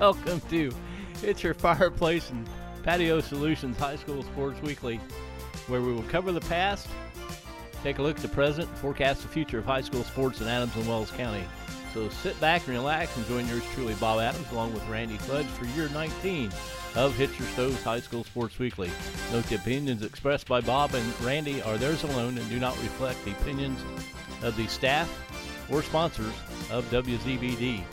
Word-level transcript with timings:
Welcome 0.00 0.40
to 0.48 0.72
Hitzer 1.16 1.54
Fireplace 1.54 2.30
and 2.30 2.48
Patio 2.82 3.20
Solutions 3.20 3.76
High 3.76 3.96
School 3.96 4.22
Sports 4.22 4.62
Weekly, 4.62 4.98
where 5.66 5.82
we 5.82 5.92
will 5.92 6.04
cover 6.04 6.32
the 6.32 6.40
past, 6.40 6.88
take 7.82 7.98
a 7.98 8.02
look 8.02 8.16
at 8.16 8.22
the 8.22 8.28
present, 8.28 8.66
and 8.66 8.78
forecast 8.78 9.20
the 9.20 9.28
future 9.28 9.58
of 9.58 9.66
high 9.66 9.82
school 9.82 10.02
sports 10.04 10.40
in 10.40 10.48
Adams 10.48 10.74
and 10.74 10.88
Wells 10.88 11.10
County. 11.10 11.44
So 11.92 12.08
sit 12.08 12.40
back 12.40 12.66
and 12.66 12.76
relax 12.76 13.14
and 13.14 13.26
join 13.26 13.46
yours 13.46 13.62
truly, 13.74 13.92
Bob 13.96 14.20
Adams, 14.20 14.50
along 14.52 14.72
with 14.72 14.88
Randy 14.88 15.18
Fudge 15.18 15.44
for 15.44 15.66
year 15.78 15.90
19 15.90 16.46
of 16.96 17.12
Hitzer 17.12 17.44
Stoves 17.52 17.82
High 17.82 18.00
School 18.00 18.24
Sports 18.24 18.58
Weekly. 18.58 18.90
Note 19.32 19.44
the 19.44 19.56
opinions 19.56 20.02
expressed 20.02 20.48
by 20.48 20.62
Bob 20.62 20.94
and 20.94 21.20
Randy 21.20 21.60
are 21.60 21.76
theirs 21.76 22.04
alone 22.04 22.38
and 22.38 22.48
do 22.48 22.58
not 22.58 22.74
reflect 22.78 23.22
the 23.26 23.32
opinions 23.32 23.78
of 24.42 24.56
the 24.56 24.66
staff 24.66 25.10
or 25.70 25.82
sponsors 25.82 26.32
of 26.70 26.90
WZBD. 26.90 27.84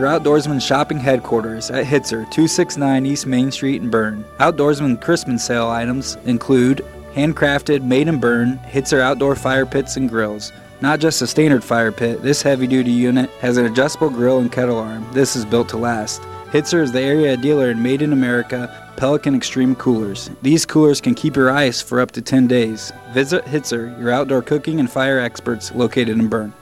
Your 0.00 0.08
Outdoorsman 0.08 0.66
shopping 0.66 0.98
headquarters 0.98 1.70
at 1.70 1.84
Hitzer, 1.84 2.22
269 2.30 3.04
East 3.04 3.26
Main 3.26 3.50
Street 3.50 3.82
in 3.82 3.90
Berne. 3.90 4.24
Outdoorsman 4.38 4.98
Christmas 4.98 5.44
sale 5.44 5.68
items 5.68 6.16
include 6.24 6.82
handcrafted, 7.12 7.82
made 7.82 8.08
in 8.08 8.18
Berne, 8.18 8.58
Hitzer 8.60 9.00
outdoor 9.00 9.36
fire 9.36 9.66
pits 9.66 9.98
and 9.98 10.08
grills. 10.08 10.52
Not 10.80 11.00
just 11.00 11.20
a 11.20 11.26
standard 11.26 11.62
fire 11.62 11.92
pit, 11.92 12.22
this 12.22 12.40
heavy 12.40 12.66
duty 12.66 12.90
unit 12.90 13.28
has 13.42 13.58
an 13.58 13.66
adjustable 13.66 14.08
grill 14.08 14.38
and 14.38 14.50
kettle 14.50 14.78
arm. 14.78 15.06
This 15.12 15.36
is 15.36 15.44
built 15.44 15.68
to 15.68 15.76
last. 15.76 16.22
Hitzer 16.50 16.80
is 16.80 16.92
the 16.92 17.02
area 17.02 17.36
dealer 17.36 17.70
in 17.70 17.82
Made 17.82 18.00
in 18.00 18.14
America 18.14 18.90
Pelican 18.96 19.34
Extreme 19.34 19.74
coolers. 19.74 20.30
These 20.40 20.64
coolers 20.64 21.02
can 21.02 21.14
keep 21.14 21.36
your 21.36 21.50
ice 21.50 21.82
for 21.82 22.00
up 22.00 22.10
to 22.12 22.22
10 22.22 22.46
days. 22.46 22.90
Visit 23.12 23.44
Hitzer, 23.44 24.00
your 24.00 24.12
outdoor 24.12 24.40
cooking 24.40 24.80
and 24.80 24.90
fire 24.90 25.18
experts 25.18 25.74
located 25.74 26.18
in 26.18 26.28
Berne. 26.28 26.54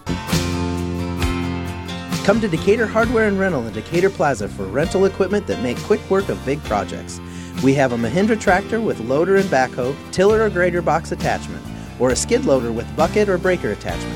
Come 2.28 2.42
to 2.42 2.48
Decatur 2.48 2.84
Hardware 2.84 3.26
and 3.26 3.38
Rental 3.38 3.66
in 3.66 3.72
Decatur 3.72 4.10
Plaza 4.10 4.50
for 4.50 4.64
rental 4.64 5.06
equipment 5.06 5.46
that 5.46 5.62
make 5.62 5.78
quick 5.78 6.10
work 6.10 6.28
of 6.28 6.44
big 6.44 6.62
projects. 6.64 7.18
We 7.64 7.72
have 7.72 7.92
a 7.92 7.96
Mahindra 7.96 8.38
tractor 8.38 8.82
with 8.82 9.00
loader 9.00 9.36
and 9.36 9.48
backhoe, 9.48 9.96
tiller 10.12 10.42
or 10.42 10.50
grader 10.50 10.82
box 10.82 11.10
attachment, 11.10 11.64
or 11.98 12.10
a 12.10 12.16
skid 12.16 12.44
loader 12.44 12.70
with 12.70 12.94
bucket 12.96 13.30
or 13.30 13.38
breaker 13.38 13.72
attachment. 13.72 14.14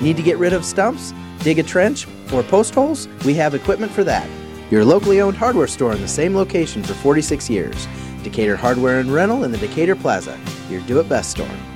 Need 0.00 0.16
to 0.16 0.22
get 0.22 0.38
rid 0.38 0.54
of 0.54 0.64
stumps, 0.64 1.12
dig 1.40 1.58
a 1.58 1.62
trench, 1.62 2.06
or 2.32 2.42
post 2.42 2.74
holes? 2.74 3.06
We 3.26 3.34
have 3.34 3.54
equipment 3.54 3.92
for 3.92 4.04
that. 4.04 4.26
Your 4.70 4.82
locally 4.82 5.20
owned 5.20 5.36
hardware 5.36 5.66
store 5.66 5.92
in 5.92 6.00
the 6.00 6.08
same 6.08 6.34
location 6.34 6.82
for 6.82 6.94
46 6.94 7.50
years. 7.50 7.86
Decatur 8.22 8.56
Hardware 8.56 9.00
and 9.00 9.12
Rental 9.12 9.44
in 9.44 9.52
the 9.52 9.58
Decatur 9.58 9.94
Plaza, 9.94 10.40
your 10.70 10.80
do 10.86 11.00
it 11.00 11.08
best 11.10 11.32
store. 11.32 11.73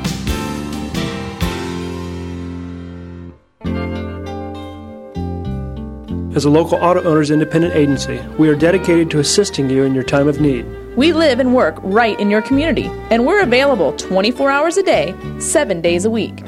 As 6.38 6.44
a 6.44 6.50
local 6.50 6.78
auto 6.78 7.02
owners 7.02 7.32
independent 7.32 7.74
agency, 7.74 8.20
we 8.38 8.48
are 8.48 8.54
dedicated 8.54 9.10
to 9.10 9.18
assisting 9.18 9.68
you 9.68 9.82
in 9.82 9.92
your 9.92 10.04
time 10.04 10.28
of 10.28 10.40
need. 10.40 10.64
We 10.94 11.12
live 11.12 11.40
and 11.40 11.52
work 11.52 11.74
right 11.82 12.16
in 12.20 12.30
your 12.30 12.42
community, 12.42 12.86
and 13.10 13.26
we're 13.26 13.42
available 13.42 13.92
24 13.94 14.48
hours 14.48 14.76
a 14.76 14.84
day, 14.84 15.16
7 15.40 15.80
days 15.80 16.04
a 16.04 16.10
week. 16.10 16.46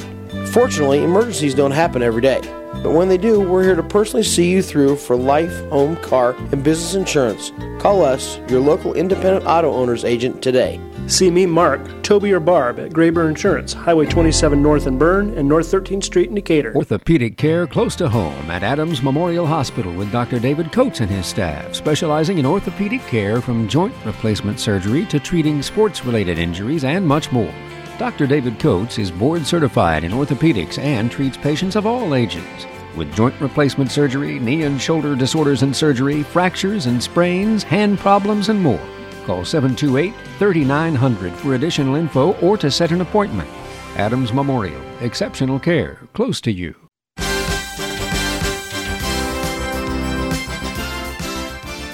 Fortunately, 0.53 1.03
emergencies 1.03 1.56
don't 1.56 1.73
happen 1.73 2.05
every 2.05 2.23
day. 2.23 2.41
But 2.83 2.93
when 2.93 3.09
they 3.09 3.19
do, 3.19 3.41
we're 3.41 3.63
here 3.63 3.77
to 3.77 3.83
personally 3.83 4.23
see 4.23 4.51
you 4.51 4.63
through 4.63 4.97
for 4.97 5.15
life, 5.15 5.55
home, 5.69 5.97
car, 5.97 6.35
and 6.53 6.65
business 6.65 6.95
insurance. 6.95 7.53
Call 7.79 8.03
us, 8.03 8.39
your 8.49 8.61
local 8.61 8.95
independent 8.95 9.47
auto 9.47 9.71
owners 9.73 10.05
agent, 10.05 10.43
today. 10.43 10.81
See 11.07 11.31
me, 11.31 11.45
Mark, 11.45 12.03
Toby, 12.03 12.33
or 12.33 12.41
Barb 12.41 12.79
at 12.79 12.91
Graber 12.91 13.29
Insurance, 13.29 13.73
Highway 13.73 14.07
27 14.07 14.63
North 14.63 14.87
in 14.87 14.97
Berne 14.97 15.37
and 15.37 15.49
North 15.49 15.67
13th 15.71 16.05
Street 16.05 16.29
in 16.29 16.35
Decatur. 16.35 16.75
Orthopedic 16.75 17.37
care 17.37 17.67
close 17.67 17.97
to 17.97 18.09
home 18.09 18.51
at 18.51 18.63
Adams 18.63 19.03
Memorial 19.03 19.47
Hospital 19.47 19.93
with 19.93 20.12
Dr. 20.12 20.39
David 20.39 20.73
Coates 20.73 21.01
and 21.01 21.11
his 21.11 21.27
staff, 21.27 21.75
specializing 21.75 22.39
in 22.39 22.47
orthopedic 22.47 23.03
care 23.03 23.41
from 23.41 23.69
joint 23.69 23.95
replacement 24.07 24.59
surgery 24.59 25.05
to 25.07 25.21
treating 25.21 25.62
sports 25.62 26.05
related 26.05 26.39
injuries 26.39 26.85
and 26.85 27.07
much 27.07 27.31
more. 27.33 27.53
Dr. 28.00 28.27
David 28.27 28.59
Coates 28.59 28.99
is 28.99 29.11
board 29.11 29.47
certified 29.47 30.05
in 30.05 30.12
orthopedics 30.12 30.78
and 30.78 31.11
treats 31.11 31.37
patients 31.37 31.77
of 31.77 31.84
all 31.84 32.15
ages 32.15 32.66
with 32.97 33.15
joint 33.15 33.38
replacement 33.43 33.91
surgery, 33.91 34.38
knee 34.38 34.62
and 34.62 34.81
shoulder 34.81 35.15
disorders 35.15 35.61
and 35.61 35.77
surgery, 35.77 36.22
fractures 36.22 36.87
and 36.87 37.03
sprains, 37.03 37.62
hand 37.62 37.99
problems, 37.99 38.49
and 38.49 38.59
more. 38.59 38.81
Call 39.27 39.44
728 39.44 40.15
3900 40.38 41.34
for 41.34 41.55
additional 41.56 41.94
info 41.97 42.33
or 42.38 42.56
to 42.56 42.71
set 42.71 42.91
an 42.91 43.03
appointment. 43.03 43.50
Adams 43.97 44.32
Memorial, 44.32 44.81
exceptional 45.03 45.61
care, 45.61 46.00
close 46.15 46.41
to 46.41 46.50
you. 46.50 46.75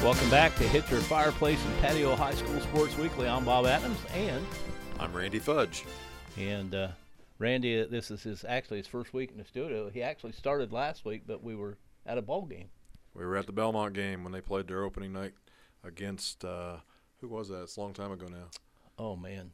Welcome 0.04 0.30
back 0.30 0.54
to 0.58 0.64
Hitzer 0.66 1.02
Fireplace 1.02 1.58
and 1.64 1.80
Patio 1.80 2.14
High 2.14 2.34
School 2.34 2.60
Sports 2.60 2.96
Weekly. 2.96 3.26
I'm 3.26 3.44
Bob 3.44 3.66
Adams, 3.66 3.98
and 4.14 4.46
I'm 4.98 5.12
Randy 5.12 5.38
Fudge. 5.38 5.84
And 6.38 6.74
uh, 6.74 6.88
Randy, 7.38 7.80
uh, 7.82 7.86
this 7.90 8.10
is 8.10 8.22
his 8.22 8.44
actually 8.48 8.78
his 8.78 8.86
first 8.86 9.12
week 9.12 9.30
in 9.30 9.38
the 9.38 9.44
studio. 9.44 9.90
He 9.90 10.02
actually 10.02 10.32
started 10.32 10.72
last 10.72 11.04
week, 11.04 11.22
but 11.26 11.42
we 11.42 11.54
were 11.54 11.76
at 12.06 12.18
a 12.18 12.22
ball 12.22 12.46
game. 12.46 12.68
We 13.14 13.24
were 13.24 13.36
at 13.36 13.46
the 13.46 13.52
Belmont 13.52 13.94
game 13.94 14.24
when 14.24 14.32
they 14.32 14.40
played 14.40 14.68
their 14.68 14.82
opening 14.84 15.12
night 15.12 15.32
against 15.84 16.44
uh, 16.44 16.76
who 17.20 17.28
was 17.28 17.48
that? 17.48 17.62
It's 17.62 17.76
a 17.76 17.80
long 17.80 17.92
time 17.92 18.12
ago 18.12 18.26
now. 18.26 18.46
Oh 18.98 19.16
man, 19.16 19.52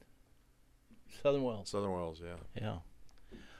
Southern 1.22 1.42
Wells. 1.42 1.70
Southern 1.70 1.92
Wells, 1.92 2.20
yeah. 2.25 2.36
Yeah. 2.60 2.76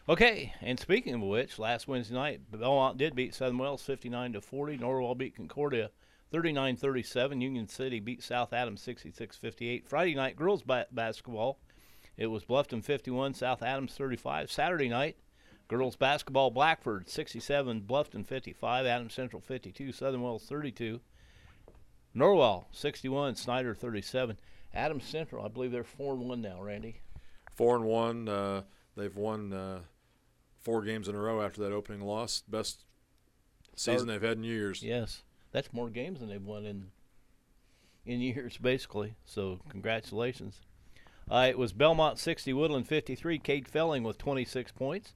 Okay, 0.09 0.53
and 0.60 0.78
speaking 0.81 1.15
of 1.15 1.21
which, 1.21 1.59
last 1.59 1.87
Wednesday 1.87 2.15
night, 2.15 2.41
Belmont 2.50 2.98
did 2.98 3.15
beat 3.15 3.34
Southern 3.34 3.59
Wells 3.59 3.82
59 3.82 4.32
to 4.32 4.41
40. 4.41 4.78
Norwell 4.78 5.16
beat 5.16 5.37
Concordia 5.37 5.91
39-37. 6.32 7.41
Union 7.41 7.69
City 7.69 8.00
beat 8.00 8.22
South 8.22 8.53
Adams 8.53 8.84
66-58. 8.84 9.87
Friday 9.87 10.15
night 10.16 10.34
girls 10.34 10.62
ba- 10.62 10.88
basketball, 10.91 11.60
it 12.16 12.26
was 12.26 12.44
Bluffton 12.44 12.84
51, 12.84 13.34
South 13.34 13.62
Adams 13.62 13.94
35. 13.94 14.50
Saturday 14.50 14.88
night, 14.88 15.16
girls 15.68 15.96
basketball, 15.96 16.50
Blackford 16.50 17.08
67, 17.08 17.82
Bluffton 17.82 18.26
55, 18.26 18.86
Adams 18.86 19.14
Central 19.14 19.40
52, 19.40 19.92
Southern 19.92 20.22
Wells 20.22 20.44
32. 20.44 21.00
Norwell 22.14 22.66
61, 22.72 23.36
Snider 23.36 23.74
37. 23.74 24.36
Adams 24.74 25.04
Central, 25.04 25.44
I 25.44 25.48
believe 25.48 25.72
they're 25.72 25.84
four 25.84 26.14
and 26.14 26.28
one 26.28 26.42
now. 26.42 26.62
Randy. 26.62 27.00
Four 27.54 27.76
and 27.76 27.84
one. 27.84 28.28
Uh, 28.28 28.62
they've 28.96 29.16
won 29.16 29.52
uh, 29.52 29.80
four 30.60 30.82
games 30.82 31.08
in 31.08 31.14
a 31.14 31.18
row 31.18 31.42
after 31.42 31.62
that 31.62 31.72
opening 31.72 32.02
loss. 32.02 32.42
Best 32.48 32.84
season 33.76 34.08
they've 34.08 34.22
had 34.22 34.38
in 34.38 34.44
years. 34.44 34.82
Yes, 34.82 35.22
that's 35.50 35.72
more 35.72 35.90
games 35.90 36.20
than 36.20 36.28
they've 36.28 36.44
won 36.44 36.64
in 36.64 36.90
in 38.04 38.20
years, 38.20 38.56
basically. 38.58 39.14
So 39.24 39.60
congratulations. 39.68 40.60
Uh, 41.31 41.47
it 41.49 41.59
was 41.59 41.72
Belmont 41.72 42.19
60, 42.19 42.53
Woodland 42.53 42.87
53. 42.88 43.38
Kate 43.38 43.69
Felling 43.69 44.03
with 44.03 44.19
26 44.19 44.72
points. 44.72 45.15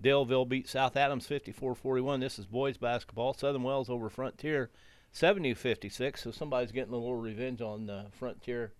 Daleville 0.00 0.48
beat 0.48 0.68
South 0.68 0.96
Adams 0.96 1.28
54-41. 1.28 2.20
This 2.20 2.38
is 2.38 2.46
boys 2.46 2.76
basketball. 2.76 3.34
Southern 3.34 3.62
Wells 3.62 3.88
over 3.88 4.08
Frontier 4.08 4.70
70-56. 5.14 6.18
So 6.18 6.30
somebody's 6.30 6.72
getting 6.72 6.92
a 6.92 6.96
little 6.96 7.16
revenge 7.16 7.60
on 7.60 7.88
uh, 7.88 8.06
Frontier. 8.18 8.72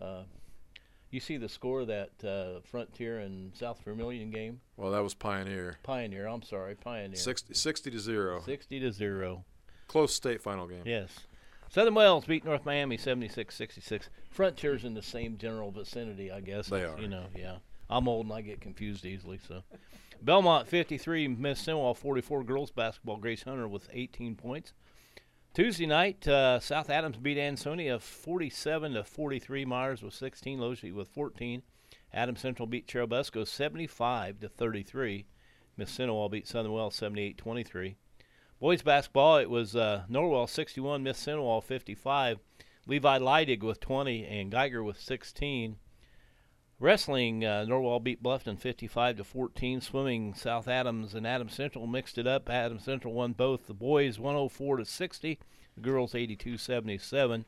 Uh, 0.00 0.22
you 1.10 1.20
see 1.20 1.36
the 1.36 1.48
score 1.48 1.82
of 1.82 1.86
that 1.86 2.24
uh, 2.24 2.60
Frontier 2.64 3.20
and 3.20 3.54
South 3.54 3.80
Vermilion 3.84 4.30
game? 4.30 4.60
Well, 4.76 4.90
that 4.90 5.02
was 5.02 5.14
Pioneer. 5.14 5.78
Pioneer, 5.82 6.26
I'm 6.26 6.42
sorry, 6.42 6.74
Pioneer. 6.74 7.16
60, 7.16 7.54
60 7.54 7.90
to 7.92 7.98
0. 7.98 8.42
60 8.44 8.80
to 8.80 8.92
0. 8.92 9.44
Close 9.86 10.12
state 10.14 10.42
final 10.42 10.66
game. 10.66 10.82
Yes. 10.84 11.10
Southern 11.68 11.94
Wells 11.94 12.24
beat 12.24 12.44
North 12.44 12.64
Miami 12.64 12.96
76-66. 12.96 14.08
Frontier's 14.30 14.84
in 14.84 14.94
the 14.94 15.02
same 15.02 15.36
general 15.36 15.70
vicinity, 15.70 16.30
I 16.30 16.40
guess. 16.40 16.68
They 16.68 16.84
are. 16.84 16.98
You 16.98 17.08
know, 17.08 17.26
yeah. 17.34 17.56
I'm 17.88 18.08
old 18.08 18.26
and 18.26 18.34
I 18.34 18.40
get 18.40 18.60
confused 18.60 19.04
easily, 19.04 19.38
so. 19.46 19.62
Belmont 20.22 20.66
53, 20.66 21.28
Mississinewa 21.28 21.96
44. 21.96 22.44
Girls 22.44 22.70
basketball, 22.70 23.18
Grace 23.18 23.42
Hunter 23.42 23.68
with 23.68 23.88
18 23.92 24.34
points. 24.36 24.72
Tuesday 25.54 25.86
night, 25.86 26.26
uh, 26.28 26.60
South 26.60 26.90
Adams 26.90 27.16
beat 27.16 27.38
Ansonia 27.38 27.98
47 27.98 28.94
to 28.94 29.04
43. 29.04 29.64
Myers 29.64 30.02
with 30.02 30.14
16, 30.14 30.58
Logie 30.58 30.92
with 30.92 31.08
14. 31.08 31.62
Adams 32.12 32.40
Central 32.40 32.66
beat 32.66 32.86
Churubusco 32.86 33.46
75 33.46 34.40
to 34.40 34.48
33. 34.48 35.26
Mississinewa 35.78 36.30
beat 36.30 36.46
Southern 36.46 36.72
Wells 36.72 36.98
78-23. 36.98 37.96
Boys 38.58 38.80
basketball, 38.80 39.36
it 39.36 39.50
was 39.50 39.76
uh, 39.76 40.04
Norwell 40.10 40.48
61, 40.48 41.04
Mississinewa 41.04 41.62
55. 41.62 42.38
Levi 42.86 43.18
Leidig 43.18 43.62
with 43.62 43.80
20 43.80 44.24
and 44.24 44.50
Geiger 44.50 44.82
with 44.82 44.98
16. 44.98 45.76
Wrestling, 46.80 47.44
uh, 47.44 47.66
Norwell 47.68 48.02
beat 48.02 48.22
Bluffton 48.22 48.58
55 48.58 49.18
to 49.18 49.24
14. 49.24 49.82
Swimming, 49.82 50.32
South 50.32 50.68
Adams 50.68 51.14
and 51.14 51.26
Adams 51.26 51.54
Central 51.54 51.86
mixed 51.86 52.16
it 52.16 52.26
up. 52.26 52.48
Adams 52.48 52.84
Central 52.84 53.12
won 53.12 53.34
both. 53.34 53.66
The 53.66 53.74
boys 53.74 54.18
104 54.18 54.78
to 54.78 54.84
60. 54.86 55.38
The 55.74 55.80
girls 55.82 56.14
82 56.14 56.56
77. 56.56 57.44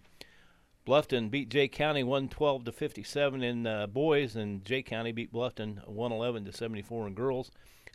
Bluffton 0.87 1.31
beat 1.31 1.49
Jay 1.49 1.69
County 1.69 2.03
112 2.03 2.65
to 2.65 2.73
57 2.73 3.43
in 3.43 3.67
uh, 3.67 3.87
boys, 3.87 4.37
and 4.37 4.63
Jay 4.65 4.83
County 4.83 5.13
beat 5.13 5.33
Bluffton 5.33 5.87
111 5.87 6.45
to 6.45 6.53
74 6.53 7.07
in 7.07 7.15
girls. 7.15 7.51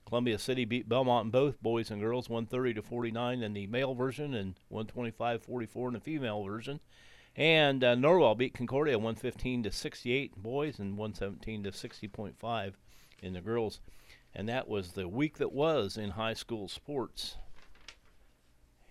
Columbia 0.05 0.37
City 0.37 0.65
beat 0.65 0.89
Belmont 0.89 1.25
in 1.25 1.31
both 1.31 1.61
boys 1.61 1.89
and 1.89 2.01
girls 2.01 2.29
130 2.29 2.75
to 2.75 2.81
49 2.81 3.41
in 3.41 3.53
the 3.53 3.67
male 3.67 3.93
version 3.93 4.33
and 4.33 4.55
125-44 4.71 5.87
in 5.87 5.93
the 5.93 5.99
female 5.99 6.43
version. 6.43 6.79
And 7.35 7.83
uh, 7.83 7.95
Norwell 7.95 8.37
beat 8.37 8.53
Concordia 8.53 8.97
115 8.97 9.63
to 9.63 9.71
68 9.71 10.33
in 10.35 10.41
boys 10.41 10.77
and 10.77 10.97
117 10.97 11.63
to 11.63 11.71
60.5 11.71 12.73
in 13.21 13.33
the 13.33 13.41
girls. 13.41 13.79
And 14.35 14.47
that 14.49 14.67
was 14.67 14.91
the 14.91 15.07
week 15.07 15.37
that 15.37 15.51
was 15.51 15.97
in 15.97 16.11
high 16.11 16.33
school 16.33 16.67
sports. 16.67 17.37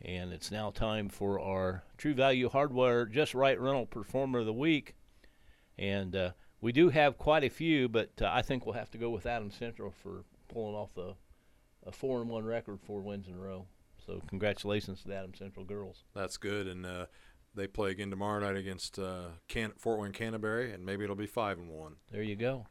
And 0.00 0.32
it's 0.32 0.50
now 0.50 0.70
time 0.70 1.09
for 1.09 1.38
our 1.38 1.85
True 1.97 2.14
Value 2.14 2.49
Hardware 2.49 3.06
Just 3.06 3.35
Right 3.35 3.61
Rental 3.61 3.87
Performer 3.87 4.41
of 4.41 4.47
the 4.47 4.53
Week. 4.53 4.97
And 5.79 6.17
uh, 6.17 6.31
we 6.61 6.73
do 6.73 6.88
have 6.88 7.19
quite 7.19 7.44
a 7.44 7.50
few, 7.50 7.88
but 7.88 8.11
uh, 8.20 8.31
I 8.32 8.43
think 8.43 8.67
we'll 8.67 8.75
have 8.75 8.91
to 8.93 8.99
go 8.99 9.11
with 9.11 9.26
Adam 9.26 9.53
Central 9.53 9.93
for 10.03 10.25
pulling 10.52 10.75
off 10.75 10.96
a, 10.96 11.14
a 11.87 11.93
four 11.93 12.20
and 12.20 12.31
one 12.31 12.44
record, 12.44 12.81
four 12.87 13.00
wins 13.00 13.28
in 13.28 13.34
a 13.34 13.38
row. 13.38 13.66
So 14.06 14.20
congratulations 14.28 15.02
to 15.02 15.08
the 15.08 15.14
Adam 15.14 15.34
Central 15.34 15.64
girls. 15.64 16.04
That's 16.14 16.37
good, 16.37 16.66
and 16.66 16.84
uh, 16.84 17.06
they 17.54 17.66
play 17.66 17.90
again 17.90 18.10
tomorrow 18.10 18.40
night 18.40 18.56
against 18.56 18.99
uh, 18.99 19.28
Can- 19.49 19.72
Fort 19.78 20.00
Wayne 20.00 20.12
Canterbury, 20.12 20.72
and 20.72 20.84
maybe 20.84 21.04
it'll 21.04 21.16
be 21.16 21.26
five 21.26 21.58
and 21.58 21.70
one. 21.70 21.96
There 22.10 22.22
you 22.22 22.37
go. 22.37 22.66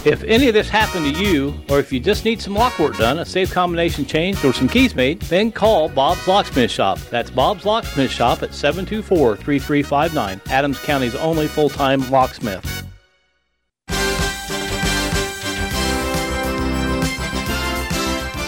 If 0.04 0.22
any 0.24 0.48
of 0.48 0.54
this 0.54 0.68
happened 0.68 1.14
to 1.14 1.22
you, 1.22 1.54
or 1.70 1.78
if 1.78 1.90
you 1.90 1.98
just 1.98 2.26
need 2.26 2.38
some 2.38 2.52
lock 2.52 2.78
work 2.78 2.98
done, 2.98 3.20
a 3.20 3.24
safe 3.24 3.50
combination 3.50 4.04
changed, 4.04 4.44
or 4.44 4.52
some 4.52 4.68
keys 4.68 4.94
made, 4.94 5.22
then 5.22 5.50
call 5.50 5.88
Bob's 5.88 6.28
Locksmith 6.28 6.70
Shop. 6.70 6.98
That's 7.08 7.30
Bob's 7.30 7.64
Locksmith 7.64 8.10
Shop 8.10 8.42
at 8.42 8.52
724 8.52 9.36
3359, 9.36 10.42
Adams 10.50 10.78
County's 10.80 11.14
only 11.14 11.48
full 11.48 11.70
time 11.70 12.06
locksmith. 12.10 12.62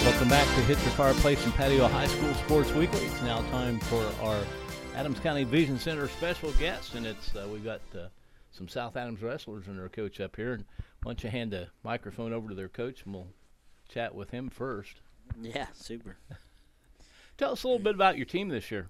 Welcome 0.04 0.28
back 0.28 0.46
to 0.46 0.60
Hitzer 0.60 0.92
Fireplace 0.94 1.42
and 1.42 1.54
Patio 1.54 1.88
High 1.88 2.08
School 2.08 2.34
Sports 2.34 2.70
Weekly. 2.72 3.00
It's 3.00 3.22
now 3.22 3.38
time 3.50 3.80
for 3.80 4.04
our 4.20 4.44
Adams 4.94 5.20
County 5.20 5.44
Vision 5.44 5.78
Center 5.78 6.06
special 6.08 6.52
guest, 6.52 6.96
and 6.96 7.06
it's 7.06 7.34
uh, 7.34 7.48
we've 7.50 7.64
got 7.64 7.80
uh, 7.94 8.08
some 8.50 8.68
South 8.68 8.94
Adams 8.94 9.22
wrestlers 9.22 9.68
and 9.68 9.78
their 9.78 9.88
coach 9.88 10.20
up 10.20 10.36
here. 10.36 10.52
And 10.52 10.66
why 11.06 11.10
don't 11.10 11.22
you 11.22 11.30
hand 11.30 11.52
the 11.52 11.68
microphone 11.84 12.32
over 12.32 12.48
to 12.48 12.54
their 12.56 12.68
coach, 12.68 13.04
and 13.04 13.14
we'll 13.14 13.28
chat 13.88 14.12
with 14.12 14.30
him 14.30 14.50
first. 14.50 15.02
Yeah, 15.40 15.68
super. 15.72 16.16
Tell 17.38 17.52
us 17.52 17.62
a 17.62 17.68
little 17.68 17.80
bit 17.80 17.94
about 17.94 18.16
your 18.16 18.26
team 18.26 18.48
this 18.48 18.72
year. 18.72 18.88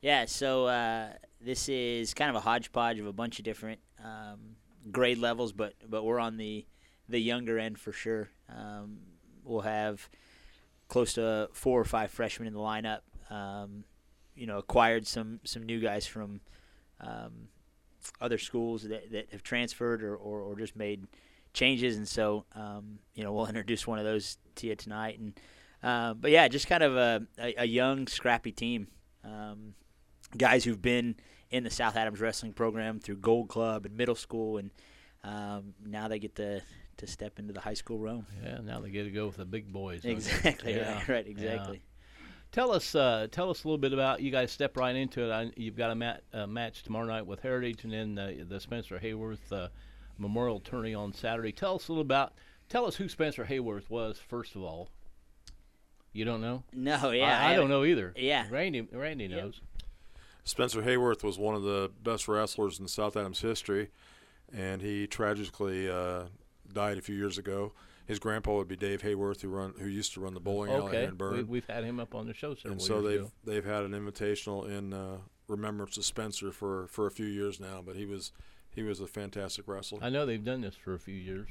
Yeah, 0.00 0.24
so 0.24 0.64
uh, 0.64 1.08
this 1.42 1.68
is 1.68 2.14
kind 2.14 2.30
of 2.30 2.36
a 2.36 2.40
hodgepodge 2.40 2.98
of 3.00 3.06
a 3.06 3.12
bunch 3.12 3.38
of 3.38 3.44
different 3.44 3.80
um, 4.02 4.56
grade 4.90 5.18
levels, 5.18 5.52
but 5.52 5.74
but 5.86 6.04
we're 6.04 6.18
on 6.18 6.38
the 6.38 6.64
the 7.06 7.18
younger 7.18 7.58
end 7.58 7.78
for 7.78 7.92
sure. 7.92 8.30
Um, 8.48 9.00
we'll 9.44 9.60
have 9.60 10.08
close 10.88 11.12
to 11.14 11.50
four 11.52 11.78
or 11.78 11.84
five 11.84 12.10
freshmen 12.10 12.48
in 12.48 12.54
the 12.54 12.60
lineup. 12.60 13.00
Um, 13.28 13.84
you 14.34 14.46
know, 14.46 14.56
acquired 14.56 15.06
some 15.06 15.40
some 15.44 15.64
new 15.64 15.80
guys 15.80 16.06
from 16.06 16.40
um, 16.98 17.48
other 18.22 18.38
schools 18.38 18.84
that, 18.84 19.12
that 19.12 19.28
have 19.32 19.42
transferred 19.42 20.02
or, 20.02 20.16
or, 20.16 20.40
or 20.40 20.56
just 20.56 20.76
made 20.76 21.06
changes, 21.52 21.96
and 21.96 22.08
so 22.08 22.44
um, 22.54 22.98
you 23.14 23.22
know 23.24 23.32
we'll 23.32 23.46
introduce 23.48 23.86
one 23.86 23.98
of 23.98 24.04
those 24.04 24.38
to 24.56 24.66
you 24.66 24.74
tonight. 24.76 25.18
And 25.18 25.40
uh, 25.82 26.14
but 26.14 26.30
yeah, 26.30 26.48
just 26.48 26.66
kind 26.66 26.82
of 26.82 26.96
a, 26.96 27.26
a, 27.38 27.54
a 27.58 27.64
young, 27.66 28.06
scrappy 28.06 28.52
team. 28.52 28.88
Um, 29.24 29.74
guys 30.36 30.64
who've 30.64 30.80
been 30.80 31.16
in 31.50 31.64
the 31.64 31.70
South 31.70 31.96
Adams 31.96 32.20
wrestling 32.20 32.52
program 32.52 32.98
through 32.98 33.16
Gold 33.16 33.48
Club 33.48 33.84
and 33.86 33.96
middle 33.96 34.14
school, 34.14 34.58
and 34.58 34.70
um, 35.24 35.74
now 35.84 36.08
they 36.08 36.18
get 36.18 36.34
to 36.36 36.62
to 36.98 37.06
step 37.06 37.38
into 37.38 37.52
the 37.52 37.60
high 37.60 37.74
school 37.74 37.98
realm. 37.98 38.26
Yeah, 38.44 38.58
now 38.62 38.80
they 38.80 38.90
get 38.90 39.04
to 39.04 39.10
go 39.10 39.26
with 39.26 39.36
the 39.36 39.44
big 39.44 39.72
boys. 39.72 40.04
Exactly 40.04 40.76
Yeah, 40.76 40.94
right, 40.98 41.08
right, 41.08 41.26
exactly. 41.26 41.76
yeah. 41.76 41.88
Tell 42.52 42.70
us, 42.70 42.94
uh, 42.94 43.28
tell 43.30 43.48
us 43.48 43.64
a 43.64 43.66
little 43.66 43.78
bit 43.78 43.94
about 43.94 44.20
you 44.20 44.30
guys. 44.30 44.52
Step 44.52 44.76
right 44.76 44.94
into 44.94 45.24
it. 45.24 45.32
I, 45.32 45.50
you've 45.56 45.74
got 45.76 45.90
a 45.90 45.94
mat, 45.94 46.22
uh, 46.34 46.46
match 46.46 46.82
tomorrow 46.82 47.06
night 47.06 47.26
with 47.26 47.40
Heritage, 47.40 47.84
and 47.84 47.92
then 47.92 48.46
the 48.46 48.60
Spencer 48.60 48.98
Hayworth 49.02 49.50
uh, 49.50 49.68
Memorial 50.22 50.60
Tourney 50.60 50.94
on 50.94 51.12
Saturday. 51.12 51.52
Tell 51.52 51.74
us 51.74 51.88
a 51.88 51.92
little 51.92 52.02
about. 52.02 52.32
Tell 52.70 52.86
us 52.86 52.96
who 52.96 53.08
Spencer 53.08 53.44
Hayworth 53.44 53.90
was 53.90 54.18
first 54.18 54.54
of 54.56 54.62
all. 54.62 54.88
You 56.14 56.24
don't 56.24 56.40
know? 56.40 56.62
No, 56.72 57.10
yeah, 57.10 57.38
I, 57.38 57.50
I 57.50 57.52
I 57.52 57.56
don't 57.56 57.68
know 57.68 57.84
either. 57.84 58.12
yeah. 58.16 58.46
Randy, 58.50 58.82
Randy 58.92 59.28
knows. 59.28 59.60
Spencer 60.44 60.82
Hayworth 60.82 61.22
was 61.22 61.38
one 61.38 61.54
of 61.54 61.62
the 61.62 61.90
best 62.02 62.28
wrestlers 62.28 62.78
in 62.80 62.88
South 62.88 63.16
Adams 63.16 63.40
history, 63.40 63.88
and 64.52 64.82
he 64.82 65.06
tragically 65.06 65.88
uh, 65.90 66.24
died 66.72 66.98
a 66.98 67.02
few 67.02 67.14
years 67.14 67.38
ago. 67.38 67.72
His 68.06 68.18
grandpa 68.18 68.56
would 68.56 68.68
be 68.68 68.76
Dave 68.76 69.00
Hayworth, 69.02 69.40
who 69.42 69.48
run 69.48 69.74
who 69.78 69.86
used 69.86 70.12
to 70.14 70.20
run 70.20 70.34
the 70.34 70.40
bowling 70.40 70.72
alley 70.72 70.88
Okay, 70.88 71.04
in 71.04 71.14
Berne. 71.14 71.36
we, 71.36 71.42
we've 71.44 71.66
had 71.66 71.84
him 71.84 72.00
up 72.00 72.14
on 72.14 72.26
the 72.26 72.34
show 72.34 72.54
several 72.54 72.72
and 72.72 72.82
so 72.82 72.94
years 73.00 73.04
they've 73.04 73.20
ago. 73.20 73.32
they've 73.44 73.64
had 73.64 73.84
an 73.84 73.92
invitational 73.92 74.68
in 74.68 74.92
uh, 74.92 75.18
remembrance 75.48 75.96
of 75.96 76.04
Spencer 76.04 76.50
for, 76.50 76.88
for 76.88 77.06
a 77.06 77.10
few 77.10 77.26
years 77.26 77.60
now. 77.60 77.80
But 77.84 77.94
he 77.96 78.04
was 78.04 78.32
he 78.74 78.82
was 78.82 79.00
a 79.00 79.06
fantastic 79.06 79.66
wrestler. 79.68 79.98
I 80.02 80.08
know 80.10 80.26
they've 80.26 80.44
done 80.44 80.60
this 80.62 80.74
for 80.74 80.94
a 80.94 80.98
few 80.98 81.14
years. 81.14 81.48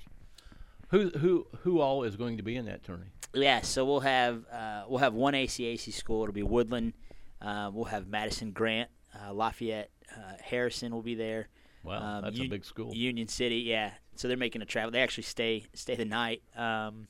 Who 0.89 1.09
who 1.09 1.47
who 1.63 1.79
all 1.79 2.03
is 2.03 2.15
going 2.15 2.37
to 2.37 2.43
be 2.43 2.55
in 2.57 2.65
that 2.65 2.83
tourney? 2.83 3.07
Yeah, 3.33 3.61
so 3.61 3.85
we'll 3.85 4.01
have 4.01 4.43
uh, 4.51 4.83
we'll 4.87 4.99
have 4.99 5.13
one 5.13 5.33
ACAC 5.33 5.93
school. 5.93 6.23
It'll 6.23 6.33
be 6.33 6.43
Woodland. 6.43 6.93
Uh, 7.41 7.71
we'll 7.73 7.85
have 7.85 8.07
Madison 8.07 8.51
Grant, 8.51 8.89
uh, 9.19 9.33
Lafayette, 9.33 9.89
uh, 10.15 10.33
Harrison 10.43 10.93
will 10.93 11.01
be 11.01 11.15
there. 11.15 11.47
Wow, 11.83 12.17
Um, 12.17 12.23
that's 12.23 12.39
a 12.39 12.47
big 12.47 12.63
school. 12.63 12.93
Union 12.93 13.27
City, 13.27 13.57
yeah. 13.57 13.93
So 14.15 14.27
they're 14.27 14.37
making 14.37 14.61
a 14.61 14.65
travel. 14.65 14.91
They 14.91 14.99
actually 15.01 15.23
stay 15.23 15.65
stay 15.73 15.95
the 15.95 16.05
night. 16.05 16.43
Um, 16.55 17.07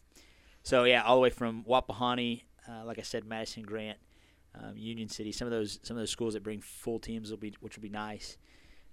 so 0.64 0.84
yeah, 0.86 1.02
all 1.04 1.16
the 1.16 1.22
way 1.22 1.30
from 1.32 1.64
Wapahani, 1.66 2.44
uh, 2.70 2.86
like 2.86 3.00
I 3.00 3.02
said, 3.02 3.26
Madison 3.26 3.64
Grant, 3.64 3.98
um, 4.56 4.78
Union 4.78 5.10
City. 5.10 5.32
Some 5.32 5.48
of 5.48 5.52
those 5.52 5.80
some 5.84 5.98
of 5.98 6.02
those 6.02 6.12
schools 6.12 6.36
that 6.36 6.44
bring 6.44 6.62
full 6.62 7.00
teams 7.00 7.32
will 7.32 7.38
be 7.38 7.54
which 7.60 7.76
will 7.76 7.84
be 7.84 7.90
nice. 7.90 8.38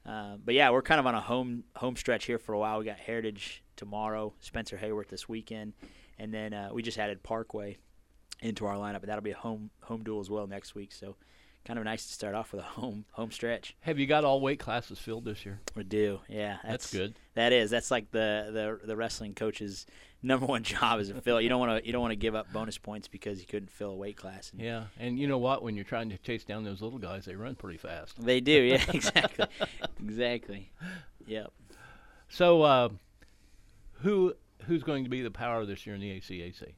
Um, 0.08 0.40
but 0.42 0.54
yeah, 0.54 0.70
we're 0.70 0.80
kind 0.80 0.98
of 0.98 1.06
on 1.06 1.14
a 1.14 1.20
home 1.20 1.64
home 1.76 1.94
stretch 1.94 2.24
here 2.24 2.38
for 2.38 2.54
a 2.54 2.58
while. 2.58 2.78
We 2.78 2.86
got 2.86 2.96
Heritage 2.96 3.62
tomorrow, 3.76 4.32
Spencer 4.40 4.78
Hayworth 4.78 5.08
this 5.08 5.28
weekend, 5.28 5.74
and 6.18 6.32
then 6.32 6.54
uh, 6.54 6.70
we 6.72 6.82
just 6.82 6.98
added 6.98 7.22
Parkway 7.22 7.76
into 8.40 8.64
our 8.64 8.76
lineup, 8.76 9.00
and 9.00 9.08
that'll 9.08 9.22
be 9.22 9.32
a 9.32 9.36
home 9.36 9.70
home 9.82 10.02
duel 10.02 10.20
as 10.20 10.30
well 10.30 10.46
next 10.46 10.74
week. 10.74 10.92
So 10.92 11.16
kind 11.64 11.78
of 11.78 11.84
nice 11.84 12.06
to 12.06 12.12
start 12.12 12.34
off 12.34 12.52
with 12.52 12.60
a 12.60 12.64
home 12.80 13.04
home 13.12 13.30
stretch. 13.30 13.76
Have 13.80 13.98
you 13.98 14.06
got 14.06 14.24
all 14.24 14.40
weight 14.40 14.58
classes 14.58 14.98
filled 14.98 15.24
this 15.24 15.44
year? 15.44 15.60
We 15.74 15.84
do, 15.84 16.20
yeah. 16.28 16.58
That's 16.64 16.92
good. 16.92 17.14
That 17.34 17.52
is. 17.52 17.70
That's 17.70 17.90
like 17.90 18.10
the 18.10 18.78
the 18.80 18.86
the 18.86 18.96
wrestling 18.96 19.34
coach's 19.34 19.86
number 20.22 20.46
one 20.46 20.62
job 20.62 21.00
is 21.00 21.08
to 21.08 21.20
fill. 21.20 21.40
You 21.40 21.48
don't 21.48 21.60
want 21.60 21.82
to 21.82 21.86
you 21.86 21.92
don't 21.92 22.02
want 22.02 22.12
to 22.12 22.16
give 22.16 22.34
up 22.34 22.52
bonus 22.52 22.78
points 22.78 23.08
because 23.08 23.40
you 23.40 23.46
couldn't 23.46 23.70
fill 23.70 23.90
a 23.90 23.96
weight 23.96 24.16
class. 24.16 24.50
And 24.52 24.60
Yeah, 24.60 24.84
and 24.98 25.18
you 25.18 25.28
know 25.28 25.38
what? 25.38 25.62
When 25.62 25.76
you're 25.76 25.84
trying 25.84 26.10
to 26.10 26.18
chase 26.18 26.44
down 26.44 26.64
those 26.64 26.82
little 26.82 26.98
guys, 26.98 27.24
they 27.24 27.34
run 27.34 27.54
pretty 27.54 27.78
fast. 27.78 28.22
They 28.22 28.40
do, 28.40 28.52
yeah, 28.52 28.84
exactly, 28.92 29.46
exactly. 30.02 30.70
Yep. 31.26 31.52
So, 32.28 32.62
uh, 32.62 32.88
who 34.00 34.34
who's 34.66 34.82
going 34.82 35.04
to 35.04 35.10
be 35.10 35.22
the 35.22 35.30
power 35.30 35.64
this 35.64 35.86
year 35.86 35.94
in 35.94 36.00
the 36.00 36.10
ACAC? 36.20 36.72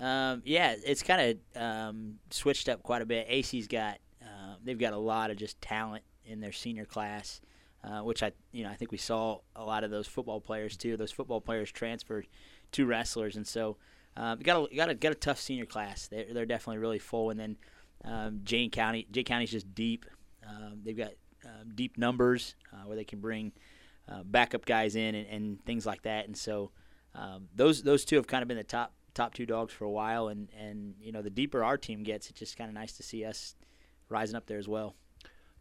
Um, 0.00 0.42
yeah, 0.46 0.74
it's 0.84 1.02
kind 1.02 1.38
of 1.54 1.62
um, 1.62 2.18
switched 2.30 2.68
up 2.68 2.82
quite 2.82 3.02
a 3.02 3.06
bit. 3.06 3.26
AC's 3.28 3.68
got 3.68 3.98
they've 4.64 4.78
got 4.78 4.92
a 4.92 4.98
lot 4.98 5.30
of 5.30 5.36
just 5.36 5.60
talent 5.60 6.04
in 6.24 6.40
their 6.40 6.52
senior 6.52 6.84
class, 6.84 7.40
uh, 7.84 8.00
which 8.00 8.22
I 8.22 8.32
you 8.52 8.64
know 8.64 8.70
I 8.70 8.74
think 8.74 8.92
we 8.92 8.98
saw 8.98 9.38
a 9.56 9.64
lot 9.64 9.84
of 9.84 9.90
those 9.90 10.06
football 10.06 10.40
players 10.40 10.76
too. 10.76 10.96
Those 10.96 11.12
football 11.12 11.40
players 11.40 11.70
transferred 11.70 12.26
to 12.72 12.86
wrestlers, 12.86 13.36
and 13.36 13.46
so 13.46 13.76
um, 14.16 14.38
got 14.40 14.70
a 14.70 14.74
got 14.74 14.90
a 14.90 14.94
got 14.94 15.12
a 15.12 15.16
tough 15.16 15.40
senior 15.40 15.66
class. 15.66 16.08
They're 16.08 16.32
they're 16.32 16.46
definitely 16.46 16.78
really 16.78 16.98
full, 16.98 17.30
and 17.30 17.40
then 17.40 17.56
um, 18.04 18.40
Jay 18.44 18.68
County 18.68 19.06
Jay 19.10 19.24
County's 19.24 19.50
just 19.50 19.74
deep. 19.74 20.06
Um, 20.46 20.80
they've 20.84 20.96
got 20.96 21.12
um, 21.44 21.70
deep 21.74 21.98
numbers 21.98 22.54
uh, 22.72 22.86
where 22.86 22.96
they 22.96 23.04
can 23.04 23.20
bring 23.20 23.52
uh, 24.08 24.22
backup 24.24 24.64
guys 24.64 24.96
in 24.96 25.14
and, 25.14 25.28
and 25.28 25.64
things 25.64 25.86
like 25.86 26.02
that, 26.02 26.26
and 26.26 26.36
so 26.36 26.70
um, 27.14 27.48
those 27.54 27.82
those 27.82 28.04
two 28.04 28.16
have 28.16 28.26
kind 28.26 28.42
of 28.42 28.48
been 28.48 28.56
the 28.56 28.64
top 28.64 28.94
top 29.14 29.34
two 29.34 29.46
dogs 29.46 29.72
for 29.72 29.84
a 29.84 29.90
while, 29.90 30.28
and 30.28 30.48
and 30.58 30.94
you 31.00 31.12
know 31.12 31.22
the 31.22 31.30
deeper 31.30 31.64
our 31.64 31.76
team 31.76 32.02
gets, 32.02 32.30
it's 32.30 32.38
just 32.38 32.56
kind 32.56 32.68
of 32.68 32.74
nice 32.74 32.92
to 32.92 33.02
see 33.02 33.24
us 33.24 33.54
rising 34.10 34.36
up 34.36 34.46
there 34.46 34.58
as 34.58 34.68
well. 34.68 34.94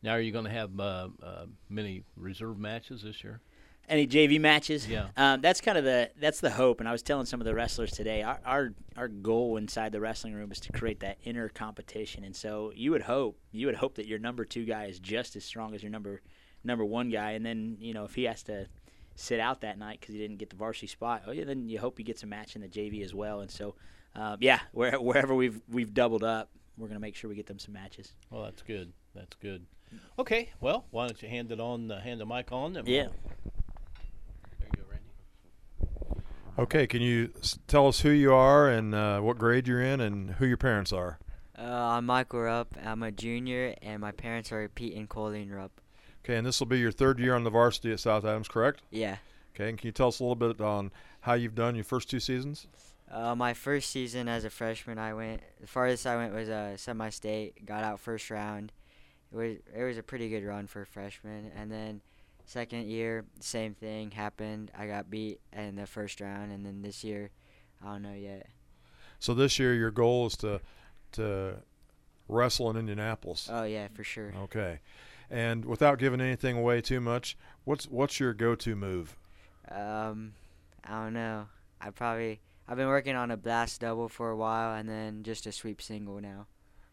Now, 0.02 0.12
are 0.12 0.22
you 0.22 0.32
going 0.32 0.46
to 0.46 0.52
have 0.52 0.80
uh, 0.80 1.10
uh, 1.22 1.46
many 1.70 2.04
reserve 2.16 2.58
matches 2.58 3.04
this 3.04 3.24
year? 3.24 3.42
Any 3.90 4.06
JV 4.06 4.40
matches? 4.40 4.88
Yeah. 4.88 5.08
um, 5.18 5.42
that's 5.42 5.62
kind 5.62 5.78
of 5.78 5.84
the 5.84 6.12
that's 6.20 6.40
the 6.40 6.52
hope. 6.52 6.80
And 6.80 6.88
I 6.88 6.92
was 6.92 7.02
telling 7.02 7.26
some 7.26 7.42
of 7.42 7.46
the 7.46 7.56
wrestlers 7.56 7.92
today, 7.92 8.22
our, 8.22 8.40
our 8.46 8.74
our 8.96 9.08
goal 9.08 9.58
inside 9.58 9.92
the 9.92 10.00
wrestling 10.00 10.36
room 10.36 10.52
is 10.52 10.60
to 10.62 10.72
create 10.72 11.00
that 11.00 11.18
inner 11.24 11.50
competition. 11.50 12.24
And 12.24 12.36
so 12.36 12.72
you 12.76 12.92
would 12.92 13.02
hope 13.02 13.40
you 13.52 13.66
would 13.66 13.76
hope 13.76 13.96
that 13.96 14.06
your 14.06 14.20
number 14.20 14.46
two 14.46 14.64
guy 14.64 14.86
is 14.86 15.00
just 15.00 15.36
as 15.36 15.44
strong 15.44 15.74
as 15.74 15.82
your 15.82 15.92
number 15.92 16.22
number 16.64 16.86
one 16.86 17.10
guy. 17.10 17.32
And 17.32 17.44
then 17.44 17.78
you 17.80 17.96
know 17.96 18.04
if 18.04 18.14
he 18.14 18.26
has 18.26 18.44
to 18.44 18.68
sit 19.16 19.40
out 19.40 19.62
that 19.62 19.80
night 19.80 20.00
because 20.00 20.14
he 20.14 20.22
didn't 20.22 20.38
get 20.38 20.52
the 20.52 20.56
varsity 20.56 20.88
spot, 20.88 21.24
oh 21.26 21.32
yeah, 21.32 21.46
then 21.46 21.68
you 21.68 21.80
hope 21.80 21.98
he 21.98 22.04
gets 22.04 22.22
a 22.22 22.28
match 22.28 22.56
in 22.56 22.62
the 22.62 22.68
JV 22.68 23.04
as 23.04 23.16
well. 23.16 23.40
And 23.42 23.50
so 23.50 23.74
um, 24.16 24.38
yeah, 24.40 24.60
where, 24.72 25.00
wherever 25.02 25.34
we've 25.34 25.62
we've 25.68 25.94
doubled 25.96 26.24
up, 26.24 26.52
we're 26.80 26.88
gonna 26.88 27.00
make 27.00 27.16
sure 27.16 27.30
we 27.30 27.36
get 27.36 27.46
them 27.48 27.60
some 27.60 27.74
matches. 27.74 28.14
Well, 28.32 28.44
that's 28.44 28.62
good. 28.62 28.94
That's 29.14 29.36
good. 29.36 29.66
Okay, 30.18 30.50
well, 30.62 30.86
why 30.92 31.08
don't 31.08 31.22
you 31.22 31.28
hand 31.30 31.52
it 31.52 31.60
on? 31.60 31.92
Uh, 31.92 32.00
hand 32.00 32.20
the 32.22 32.26
mic 32.26 32.52
on. 32.52 32.76
and 32.78 32.88
Yeah. 32.88 33.08
we'll- 33.08 33.14
There 34.60 34.68
you 34.76 34.84
go, 34.84 34.90
Randy. 34.90 36.24
Okay, 36.58 36.88
can 36.88 37.02
you 37.02 37.32
s- 37.40 37.58
tell 37.68 37.88
us 37.88 38.02
who 38.02 38.10
you 38.10 38.34
are 38.34 38.70
and 38.70 38.94
uh, 38.94 39.20
what 39.22 39.38
grade 39.38 39.68
you're 39.68 39.82
in 39.82 40.00
and 40.00 40.32
who 40.32 40.46
your 40.46 40.58
parents 40.58 40.94
are? 40.94 41.20
Uh, 41.58 41.64
I'm 41.64 42.06
Michael 42.06 42.42
Rupp. 42.42 42.76
I'm 42.84 43.04
a 43.04 43.12
junior, 43.12 43.76
and 43.82 44.00
my 44.00 44.12
parents 44.12 44.52
are 44.52 44.68
Pete 44.70 44.96
and 44.96 45.10
Colleen 45.10 45.50
Rupp. 45.50 45.82
Okay, 46.24 46.36
and 46.38 46.46
this 46.46 46.60
will 46.60 46.68
be 46.68 46.80
your 46.80 46.92
third 46.92 47.20
year 47.20 47.36
on 47.36 47.44
the 47.44 47.50
varsity 47.50 47.92
at 47.92 48.00
South 48.00 48.24
Adams, 48.24 48.48
correct? 48.48 48.82
Yeah. 48.92 49.18
Okay, 49.56 49.70
and 49.70 49.78
can 49.78 49.88
you 49.88 49.92
tell 49.92 50.10
us 50.10 50.20
a 50.20 50.24
little 50.24 50.36
bit 50.36 50.62
on 50.62 50.92
how 51.22 51.34
you've 51.34 51.56
done 51.56 51.76
your 51.76 51.84
first 51.84 52.10
two 52.10 52.20
seasons? 52.20 52.68
Uh, 53.12 53.36
my 53.36 53.54
first 53.54 53.90
season 53.90 54.28
as 54.28 54.46
a 54.46 54.50
freshman, 54.50 55.00
I 55.00 55.14
went 55.14 55.42
the 55.60 55.68
farthest 55.68 56.06
I 56.06 56.16
went 56.16 56.34
was 56.34 56.48
a 56.50 56.74
semi-state. 56.78 57.66
Got 57.66 57.84
out 57.84 58.00
first 58.00 58.30
round. 58.30 58.72
It 59.32 59.36
was 59.36 59.58
it 59.76 59.84
was 59.84 59.98
a 59.98 60.04
pretty 60.04 60.30
good 60.30 60.44
run 60.44 60.68
for 60.68 60.84
a 60.84 60.86
freshman. 60.86 61.52
And 61.56 61.72
then 61.72 62.02
second 62.46 62.86
year, 62.88 63.26
same 63.40 63.74
thing 63.74 64.12
happened. 64.12 64.72
I 64.78 64.86
got 64.88 65.10
beat 65.10 65.40
in 65.52 65.76
the 65.76 65.88
first 65.88 66.22
round, 66.22 66.52
and 66.52 66.66
then 66.66 66.82
this 66.82 67.04
year, 67.04 67.32
I 67.84 67.94
don't 67.94 68.04
know 68.04 68.14
yet. 68.14 68.48
So 69.20 69.34
this 69.34 69.60
year 69.60 69.74
your 69.74 69.92
goal 69.92 70.28
is 70.28 70.38
to 70.38 70.62
to 71.14 71.56
wrestle 72.28 72.70
in 72.70 72.78
Indianapolis. 72.78 73.50
Oh 73.52 73.64
yeah, 73.64 73.88
for 73.94 74.04
sure. 74.04 74.34
Okay. 74.44 74.80
And 75.32 75.66
without 75.66 76.00
giving 76.00 76.22
anything 76.22 76.58
away 76.58 76.82
too 76.82 77.02
much, 77.02 77.38
what's 77.64 77.86
what's 77.86 78.20
your 78.20 78.34
go-to 78.34 78.76
move? 78.76 79.16
Um, 79.70 80.34
I 80.84 81.04
don't 81.04 81.14
know. 81.14 81.48
I 81.82 81.92
probably 81.92 82.40
I've 82.70 82.78
been 82.78 82.88
working 82.88 83.16
on 83.16 83.32
a 83.32 83.38
blast 83.38 83.82
double 83.82 84.08
for 84.10 84.30
a 84.30 84.38
while, 84.38 84.76
and 84.76 84.88
then 84.88 85.24
just 85.24 85.48
a 85.48 85.52
sweep 85.52 85.82
single 85.82 86.22
now. 86.22 86.46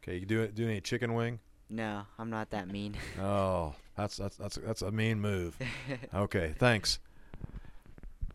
Okay, 0.02 0.16
you 0.16 0.24
do 0.24 0.46
do 0.48 0.64
any 0.64 0.80
chicken 0.80 1.12
wing? 1.12 1.38
No, 1.68 2.06
I'm 2.18 2.30
not 2.30 2.48
that 2.50 2.68
mean. 2.68 2.96
Oh, 3.20 3.74
that's 3.94 4.16
that's 4.16 4.36
that's 4.36 4.56
that's 4.56 4.80
a 4.80 4.90
mean 4.90 5.20
move. 5.20 5.58
Okay, 6.14 6.54
thanks. 6.58 6.98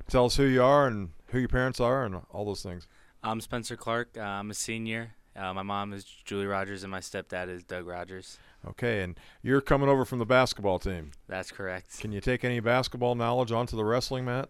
Tell 0.07 0.25
us 0.25 0.35
who 0.35 0.43
you 0.43 0.61
are 0.61 0.85
and 0.85 1.09
who 1.27 1.39
your 1.39 1.47
parents 1.47 1.79
are 1.79 2.05
and 2.05 2.21
all 2.31 2.45
those 2.45 2.61
things. 2.61 2.85
I'm 3.23 3.41
Spencer 3.41 3.75
Clark. 3.75 4.17
Uh, 4.17 4.21
I'm 4.21 4.51
a 4.51 4.53
senior. 4.53 5.13
Uh, 5.35 5.51
my 5.53 5.63
mom 5.63 5.93
is 5.93 6.03
Julie 6.03 6.45
Rogers, 6.45 6.83
and 6.83 6.91
my 6.91 6.99
stepdad 6.99 7.49
is 7.49 7.63
Doug 7.63 7.87
Rogers. 7.87 8.37
Okay, 8.67 9.01
and 9.01 9.19
you're 9.41 9.61
coming 9.61 9.89
over 9.89 10.05
from 10.05 10.19
the 10.19 10.25
basketball 10.25 10.77
team. 10.77 11.09
That's 11.27 11.51
correct. 11.51 11.99
Can 11.99 12.11
you 12.11 12.21
take 12.21 12.43
any 12.43 12.59
basketball 12.59 13.15
knowledge 13.15 13.51
onto 13.51 13.75
the 13.75 13.85
wrestling 13.85 14.25
mat? 14.25 14.49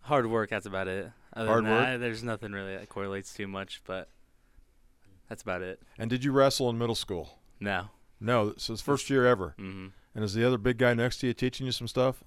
Hard 0.00 0.28
work. 0.28 0.50
That's 0.50 0.66
about 0.66 0.88
it. 0.88 1.12
Other 1.36 1.48
Hard 1.48 1.64
than 1.64 1.70
work? 1.72 1.84
that, 1.84 1.96
there's 2.00 2.22
nothing 2.24 2.50
really 2.52 2.74
that 2.76 2.88
correlates 2.88 3.32
too 3.34 3.46
much, 3.46 3.82
but 3.84 4.08
that's 5.28 5.42
about 5.42 5.62
it. 5.62 5.80
And 5.98 6.08
did 6.10 6.24
you 6.24 6.32
wrestle 6.32 6.68
in 6.70 6.78
middle 6.78 6.94
school? 6.94 7.38
No. 7.60 7.90
No, 8.18 8.54
so 8.56 8.72
it's 8.72 8.82
first 8.82 9.10
year 9.10 9.26
ever. 9.26 9.54
Mhm. 9.58 9.92
And 10.14 10.24
is 10.24 10.32
the 10.34 10.44
other 10.46 10.56
big 10.58 10.78
guy 10.78 10.94
next 10.94 11.18
to 11.18 11.26
you 11.26 11.34
teaching 11.34 11.66
you 11.66 11.72
some 11.72 11.86
stuff? 11.88 12.24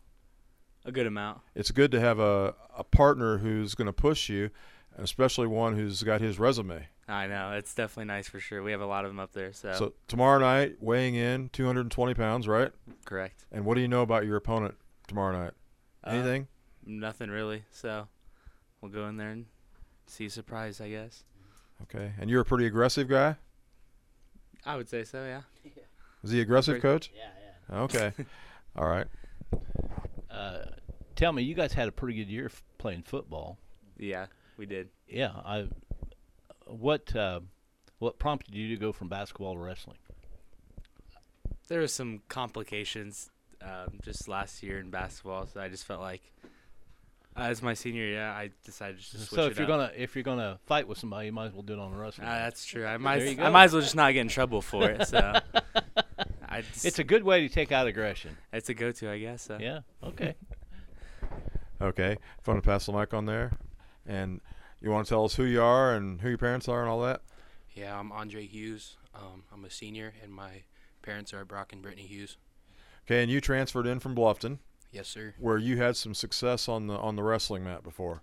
A 0.86 0.92
good 0.92 1.08
amount. 1.08 1.42
It's 1.56 1.72
good 1.72 1.92
to 1.92 2.00
have 2.00 2.20
a, 2.20 2.54
a 2.78 2.84
partner 2.84 3.40
who's 3.40 3.74
going 3.76 3.88
to 3.88 3.94
push 3.94 4.30
you, 4.30 4.52
and 4.96 5.04
especially 5.04 5.48
one 5.48 5.76
who's 5.76 6.04
got 6.04 6.22
his 6.22 6.38
resume. 6.40 6.88
I 7.08 7.26
know. 7.26 7.54
It's 7.54 7.74
definitely 7.74 8.06
nice 8.06 8.30
for 8.30 8.40
sure. 8.40 8.62
We 8.62 8.72
have 8.72 8.82
a 8.82 8.86
lot 8.86 9.04
of 9.04 9.10
them 9.10 9.20
up 9.20 9.34
there. 9.34 9.52
So, 9.52 9.74
So 9.74 9.94
tomorrow 10.08 10.38
night, 10.40 10.76
weighing 10.80 11.16
in 11.16 11.50
220 11.50 12.14
pounds, 12.14 12.48
right? 12.48 12.72
correct. 13.06 13.46
And 13.52 13.66
what 13.66 13.74
do 13.74 13.82
you 13.82 13.88
know 13.88 14.04
about 14.04 14.26
your 14.28 14.36
opponent 14.38 14.76
tomorrow 15.08 15.38
night? 15.38 15.54
Uh, 16.04 16.12
Anything? 16.12 16.48
Nothing 16.86 17.32
really. 17.32 17.64
So 17.72 18.08
we'll 18.82 18.92
go 18.92 19.08
in 19.08 19.18
there 19.18 19.30
and 19.30 19.46
see 20.08 20.26
a 20.26 20.30
surprise, 20.30 20.82
I 20.82 20.90
guess. 20.90 21.24
Okay. 21.84 22.12
And 22.20 22.30
you're 22.30 22.42
a 22.42 22.46
pretty 22.46 22.66
aggressive 22.66 23.08
guy. 23.08 23.36
I 24.66 24.76
would 24.76 24.90
say 24.90 25.04
so. 25.04 25.24
Yeah. 25.26 25.42
Is 26.24 26.32
he 26.32 26.42
aggressive, 26.42 26.74
Pretty- 26.74 26.82
coach? 26.82 27.12
Yeah, 27.16 27.30
yeah. 27.72 27.80
Okay. 27.84 28.14
All 28.76 28.88
right. 28.88 29.08
Uh, 30.30 30.66
tell 31.16 31.32
me, 31.32 31.44
you 31.44 31.56
guys 31.56 31.72
had 31.74 31.88
a 31.88 31.92
pretty 31.92 32.18
good 32.18 32.30
year 32.30 32.46
f- 32.48 32.62
playing 32.78 33.04
football. 33.04 33.58
Yeah, 33.98 34.26
we 34.58 34.66
did. 34.66 34.90
Yeah, 35.08 35.32
I. 35.46 35.68
What 36.66 37.16
uh, 37.16 37.40
what 38.00 38.20
prompted 38.20 38.54
you 38.54 38.68
to 38.70 38.76
go 38.80 38.92
from 38.92 39.08
basketball 39.10 39.54
to 39.54 39.60
wrestling? 39.60 39.98
There 41.68 41.80
was 41.80 41.94
some 41.94 42.22
complications 42.30 43.30
um, 43.62 44.00
just 44.04 44.28
last 44.28 44.62
year 44.64 44.80
in 44.80 44.90
basketball, 44.90 45.48
so 45.48 45.60
I 45.62 45.70
just 45.70 45.86
felt 45.86 46.02
like 46.02 46.22
as 47.36 47.62
my 47.62 47.74
senior 47.74 48.04
year, 48.04 48.24
I 48.28 48.50
decided 48.66 48.98
just 48.98 49.12
to 49.12 49.18
switch 49.20 49.30
So 49.30 49.46
it 49.46 49.52
if 49.52 49.58
you're 49.58 49.66
up. 49.72 49.90
gonna 49.90 49.92
if 49.96 50.16
you're 50.16 50.24
gonna 50.24 50.60
fight 50.66 50.88
with 50.88 50.98
somebody, 50.98 51.28
you 51.28 51.32
might 51.32 51.48
as 51.48 51.54
well 51.54 51.62
do 51.62 51.74
it 51.74 51.80
on 51.80 51.94
a 51.94 51.98
wrestling. 51.98 52.28
Uh, 52.28 52.32
that's 52.40 52.66
true. 52.66 52.86
I 52.86 52.98
might 52.98 53.40
I 53.40 53.50
might 53.50 53.66
as 53.66 53.74
well 53.74 53.82
just 53.82 53.96
not 53.96 54.12
get 54.14 54.22
in 54.22 54.28
trouble 54.28 54.62
for 54.62 54.90
it. 54.90 55.08
So 55.08 55.18
I 56.50 56.62
just, 56.62 56.84
It's 56.86 57.00
a 57.00 57.04
good 57.04 57.24
way 57.24 57.48
to 57.48 57.54
take 57.54 57.72
out 57.72 57.88
aggression. 57.88 58.36
it's 58.52 58.70
a 58.70 58.74
go-to, 58.74 59.10
I 59.10 59.20
guess. 59.20 59.44
So. 59.44 59.58
Yeah. 59.60 59.80
Okay. 60.04 60.36
Okay. 61.82 62.12
If 62.12 62.48
you 62.48 62.54
want 62.54 62.62
to 62.64 62.70
pass 62.70 62.86
the 62.88 62.92
mic 62.92 63.14
on 63.14 63.26
there, 63.26 63.54
and 64.06 64.42
you 64.82 64.92
want 64.92 65.08
to 65.08 65.10
tell 65.10 65.24
us 65.24 65.36
who 65.36 65.46
you 65.46 65.62
are 65.62 65.94
and 65.96 66.20
who 66.20 66.28
your 66.28 66.38
parents 66.38 66.68
are 66.68 66.82
and 66.82 66.90
all 66.90 67.02
that. 67.04 67.22
Yeah, 67.74 67.98
I'm 67.98 68.12
Andre 68.12 68.46
Hughes. 68.46 68.98
Um, 69.16 69.44
I'm 69.54 69.64
a 69.64 69.70
senior, 69.70 70.14
and 70.22 70.34
my 70.34 70.64
parents 71.02 71.34
are 71.34 71.46
Brock 71.46 71.72
and 71.72 71.82
Brittany 71.82 72.06
Hughes. 72.06 72.36
Okay, 73.08 73.22
and 73.22 73.32
you 73.32 73.40
transferred 73.40 73.88
in 73.88 74.00
from 74.00 74.14
Bluffton. 74.14 74.58
Yes, 74.92 75.08
sir. 75.08 75.34
Where 75.40 75.58
you 75.58 75.78
had 75.78 75.96
some 75.96 76.14
success 76.14 76.68
on 76.68 76.88
the 76.88 76.96
on 76.96 77.16
the 77.16 77.24
wrestling 77.24 77.64
mat 77.64 77.84
before. 77.84 78.22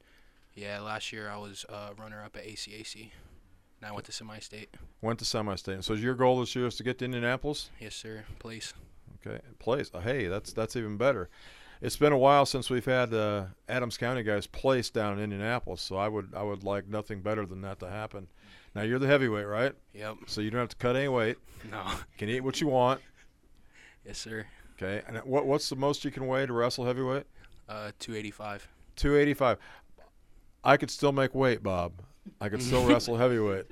Yeah, 0.55 0.81
last 0.81 1.13
year 1.13 1.29
I 1.31 1.37
was 1.37 1.65
uh, 1.69 1.91
runner 1.99 2.23
up 2.25 2.37
at 2.37 2.45
ACAC, 2.47 3.11
and 3.81 3.89
I 3.89 3.93
went 3.93 4.07
to 4.07 4.13
semi-state. 4.13 4.75
Went 5.03 5.19
to 5.19 5.25
semi-state. 5.25 5.85
So 5.85 5.93
is 5.93 6.03
your 6.03 6.15
goal 6.15 6.41
this 6.41 6.57
year 6.57 6.67
is 6.67 6.77
to 6.77 6.83
get 6.83 6.99
to 6.99 7.05
Indianapolis. 7.05 7.71
Yes, 7.79 7.95
sir. 7.95 8.25
Place. 8.39 8.73
Okay, 9.27 9.41
place. 9.59 9.91
Uh, 9.93 10.01
hey, 10.01 10.27
that's 10.29 10.53
that's 10.53 10.77
even 10.77 10.97
better. 10.97 11.29
It's 11.83 11.97
been 11.97 12.13
a 12.13 12.19
while 12.19 12.47
since 12.47 12.71
we've 12.71 12.87
had 12.87 13.13
uh, 13.13 13.45
Adams 13.69 13.99
County 13.99 14.23
guys 14.23 14.47
place 14.47 14.89
down 14.89 15.19
in 15.19 15.25
Indianapolis, 15.25 15.83
so 15.83 15.97
I 15.97 16.09
would 16.09 16.33
I 16.35 16.43
would 16.43 16.65
like 16.65 16.89
nothing 16.89 17.21
better 17.21 17.45
than 17.45 17.61
that 17.61 17.79
to 17.81 17.91
happen. 17.91 18.29
Now 18.75 18.83
you're 18.83 18.99
the 18.99 19.07
heavyweight, 19.07 19.47
right? 19.47 19.73
Yep. 19.95 20.17
So 20.27 20.41
you 20.41 20.51
don't 20.51 20.61
have 20.61 20.71
to 20.71 20.77
cut 20.77 20.97
any 20.97 21.09
weight. 21.09 21.37
No. 21.71 21.83
Can 22.19 22.29
eat 22.29 22.41
what 22.41 22.61
you 22.61 22.69
want. 22.69 23.01
Yes, 24.05 24.19
sir. 24.19 24.47
Okay. 24.77 25.03
And 25.09 25.19
what 25.19 25.47
what's 25.47 25.69
the 25.69 25.77
most 25.77 26.05
you 26.05 26.11
can 26.11 26.27
weigh 26.27 26.47
to 26.47 26.53
wrestle 26.53 26.85
heavyweight? 26.85 27.25
Uh, 27.69 27.91
285. 27.99 28.69
285. 28.97 29.59
I 30.65 30.77
could 30.77 30.91
still 30.91 31.13
make 31.13 31.35
weight, 31.35 31.63
Bob. 31.63 31.93
I 32.41 32.49
could 32.49 32.63
still 32.63 32.87
wrestle 32.89 33.17
heavyweight. 33.17 33.67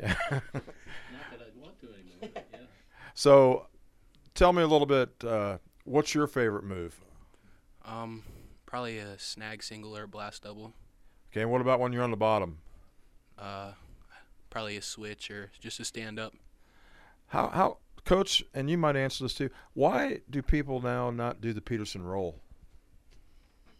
Yeah. 0.00 0.14
Not 0.30 0.42
that 0.52 1.40
I'd 1.40 1.60
want 1.60 1.80
to 1.80 1.88
anymore. 1.88 2.42
Yeah. 2.52 2.60
So, 3.14 3.66
tell 4.34 4.52
me 4.52 4.62
a 4.62 4.66
little 4.66 4.86
bit. 4.86 5.10
Uh, 5.24 5.58
what's 5.84 6.14
your 6.14 6.26
favorite 6.26 6.64
move? 6.64 6.98
Um, 7.84 8.22
probably 8.66 8.98
a 8.98 9.18
snag 9.18 9.62
single 9.62 9.96
or 9.96 10.04
a 10.04 10.08
blast 10.08 10.42
double. 10.42 10.72
Okay. 11.32 11.42
And 11.42 11.50
what 11.50 11.60
about 11.60 11.80
when 11.80 11.92
you're 11.92 12.02
on 12.02 12.10
the 12.10 12.16
bottom? 12.16 12.58
Uh, 13.38 13.72
probably 14.50 14.76
a 14.76 14.82
switch 14.82 15.30
or 15.30 15.50
just 15.60 15.80
a 15.80 15.84
stand 15.84 16.18
up. 16.18 16.34
How 17.28 17.48
how 17.48 17.78
coach 18.04 18.44
and 18.54 18.70
you 18.70 18.78
might 18.78 18.96
answer 18.96 19.24
this 19.24 19.34
too. 19.34 19.50
Why 19.74 20.20
do 20.28 20.42
people 20.42 20.80
now 20.80 21.10
not 21.10 21.40
do 21.40 21.52
the 21.52 21.60
Peterson 21.60 22.02
roll? 22.02 22.36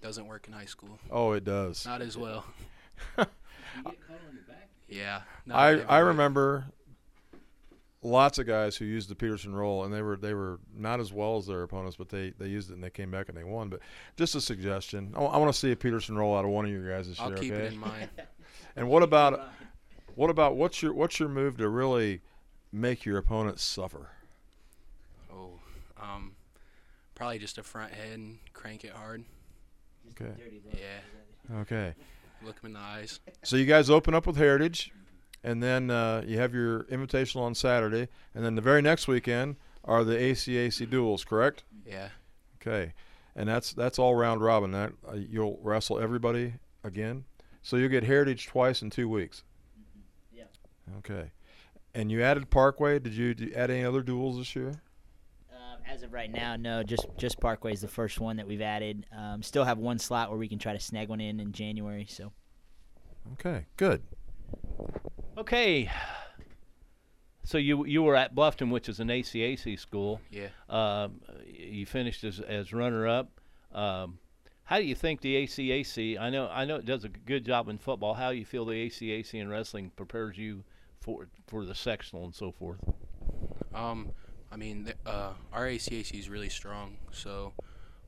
Doesn't 0.02 0.26
work 0.26 0.46
in 0.46 0.52
high 0.52 0.64
school. 0.64 0.98
Oh, 1.10 1.32
it 1.32 1.44
does. 1.44 1.84
Not 1.84 2.00
as 2.00 2.16
well. 2.16 2.44
yeah. 4.88 5.22
not 5.46 5.58
I 5.58 5.80
I 5.82 5.98
remember 5.98 6.66
lots 8.02 8.38
of 8.38 8.46
guys 8.46 8.76
who 8.76 8.84
used 8.84 9.08
the 9.08 9.14
Peterson 9.14 9.54
roll, 9.54 9.84
and 9.84 9.92
they 9.92 10.02
were 10.02 10.16
they 10.16 10.34
were 10.34 10.58
not 10.76 11.00
as 11.00 11.12
well 11.12 11.36
as 11.36 11.46
their 11.46 11.62
opponents, 11.62 11.96
but 11.96 12.08
they 12.08 12.32
they 12.38 12.46
used 12.46 12.70
it 12.70 12.74
and 12.74 12.84
they 12.84 12.90
came 12.90 13.10
back 13.10 13.28
and 13.28 13.36
they 13.36 13.44
won. 13.44 13.68
But 13.68 13.80
just 14.16 14.34
a 14.34 14.40
suggestion. 14.40 15.12
I, 15.16 15.20
want 15.20 15.52
to 15.52 15.58
see 15.58 15.72
a 15.72 15.76
Peterson 15.76 16.16
roll 16.16 16.36
out 16.36 16.44
of 16.44 16.50
one 16.50 16.64
of 16.64 16.70
you 16.70 16.86
guys 16.86 17.08
this 17.08 17.20
I'll 17.20 17.28
year. 17.28 17.38
keep 17.38 17.52
it 17.52 17.72
in 17.72 17.78
mind. 17.78 18.08
And 18.76 18.88
what 18.88 19.02
about 19.02 19.48
what 20.14 20.30
about 20.30 20.56
what's 20.56 20.80
your 20.80 20.94
what's 20.94 21.18
your 21.18 21.28
move 21.28 21.56
to 21.56 21.68
really 21.68 22.20
make 22.72 23.04
your 23.04 23.18
opponent 23.18 23.58
suffer? 23.60 24.10
Oh, 25.32 25.58
um, 26.00 26.32
probably 27.14 27.38
just 27.38 27.58
a 27.58 27.62
front 27.62 27.92
head 27.92 28.18
and 28.18 28.38
crank 28.52 28.84
it 28.84 28.92
hard. 28.92 29.24
Okay. 30.10 30.32
Yeah. 30.72 31.58
Okay. 31.60 31.94
Look 32.42 32.60
him 32.60 32.68
in 32.68 32.72
the 32.74 32.80
eyes. 32.80 33.20
So 33.42 33.56
you 33.56 33.66
guys 33.66 33.90
open 33.90 34.14
up 34.14 34.26
with 34.26 34.36
Heritage, 34.36 34.92
and 35.44 35.62
then 35.62 35.90
uh, 35.90 36.22
you 36.26 36.38
have 36.38 36.54
your 36.54 36.84
invitational 36.84 37.42
on 37.42 37.54
Saturday, 37.54 38.08
and 38.34 38.44
then 38.44 38.54
the 38.54 38.62
very 38.62 38.82
next 38.82 39.08
weekend 39.08 39.56
are 39.84 40.04
the 40.04 40.14
ACAC 40.14 40.88
duels, 40.88 41.24
correct? 41.24 41.64
Yeah. 41.86 42.08
Okay, 42.60 42.92
and 43.36 43.48
that's 43.48 43.72
that's 43.72 43.98
all 43.98 44.14
round 44.14 44.42
robin. 44.42 44.70
That 44.72 44.92
uh, 45.08 45.16
you'll 45.16 45.58
wrestle 45.62 45.98
everybody 45.98 46.54
again, 46.84 47.24
so 47.62 47.76
you'll 47.76 47.88
get 47.88 48.04
Heritage 48.04 48.46
twice 48.46 48.82
in 48.82 48.90
two 48.90 49.08
weeks. 49.08 49.44
Yeah. 50.32 50.44
Okay, 50.98 51.30
and 51.94 52.10
you 52.10 52.22
added 52.22 52.50
Parkway. 52.50 52.98
Did 52.98 53.14
you, 53.14 53.34
did 53.34 53.48
you 53.48 53.54
add 53.54 53.70
any 53.70 53.84
other 53.84 54.02
duels 54.02 54.38
this 54.38 54.54
year? 54.54 54.82
Um, 55.52 55.78
as 55.88 56.02
of 56.02 56.12
right 56.12 56.30
now, 56.30 56.56
no. 56.56 56.82
Just 56.82 57.06
just 57.16 57.40
Parkway 57.40 57.72
is 57.72 57.80
the 57.80 57.88
first 57.88 58.20
one 58.20 58.36
that 58.36 58.46
we've 58.46 58.60
added. 58.60 59.06
Um, 59.16 59.42
still 59.42 59.64
have 59.64 59.78
one 59.78 59.98
slot 59.98 60.30
where 60.30 60.38
we 60.38 60.48
can 60.48 60.58
try 60.58 60.72
to 60.72 60.80
snag 60.80 61.08
one 61.08 61.20
in 61.20 61.40
in 61.40 61.52
January. 61.52 62.06
So 62.08 62.32
Okay, 63.34 63.66
good. 63.76 64.02
Okay. 65.38 65.90
So 67.44 67.58
you 67.58 67.84
you 67.86 68.02
were 68.02 68.16
at 68.16 68.34
Bluffton, 68.34 68.70
which 68.70 68.88
is 68.88 69.00
an 69.00 69.08
ACAC 69.08 69.78
school. 69.78 70.20
Yeah. 70.30 70.48
Um, 70.68 71.20
you 71.46 71.86
finished 71.86 72.24
as 72.24 72.40
as 72.40 72.72
runner 72.72 73.08
up. 73.08 73.40
Um, 73.72 74.18
how 74.64 74.78
do 74.78 74.84
you 74.84 74.94
think 74.94 75.20
the 75.20 75.44
ACAC? 75.44 76.18
I 76.18 76.30
know 76.30 76.48
I 76.48 76.64
know 76.64 76.76
it 76.76 76.86
does 76.86 77.04
a 77.04 77.08
good 77.08 77.44
job 77.44 77.68
in 77.68 77.78
football. 77.78 78.14
How 78.14 78.30
do 78.30 78.36
you 78.36 78.44
feel 78.44 78.64
the 78.64 78.88
ACAC 78.88 79.34
in 79.34 79.48
wrestling 79.48 79.90
prepares 79.96 80.38
you 80.38 80.64
for 81.00 81.28
for 81.46 81.64
the 81.64 81.74
sectional 81.74 82.24
and 82.24 82.34
so 82.34 82.52
forth? 82.52 82.78
Um, 83.74 84.12
I 84.52 84.56
mean, 84.56 84.84
th- 84.84 84.96
uh, 85.06 85.32
our 85.52 85.66
ACAC 85.66 86.18
is 86.18 86.28
really 86.28 86.48
strong, 86.48 86.98
so 87.12 87.52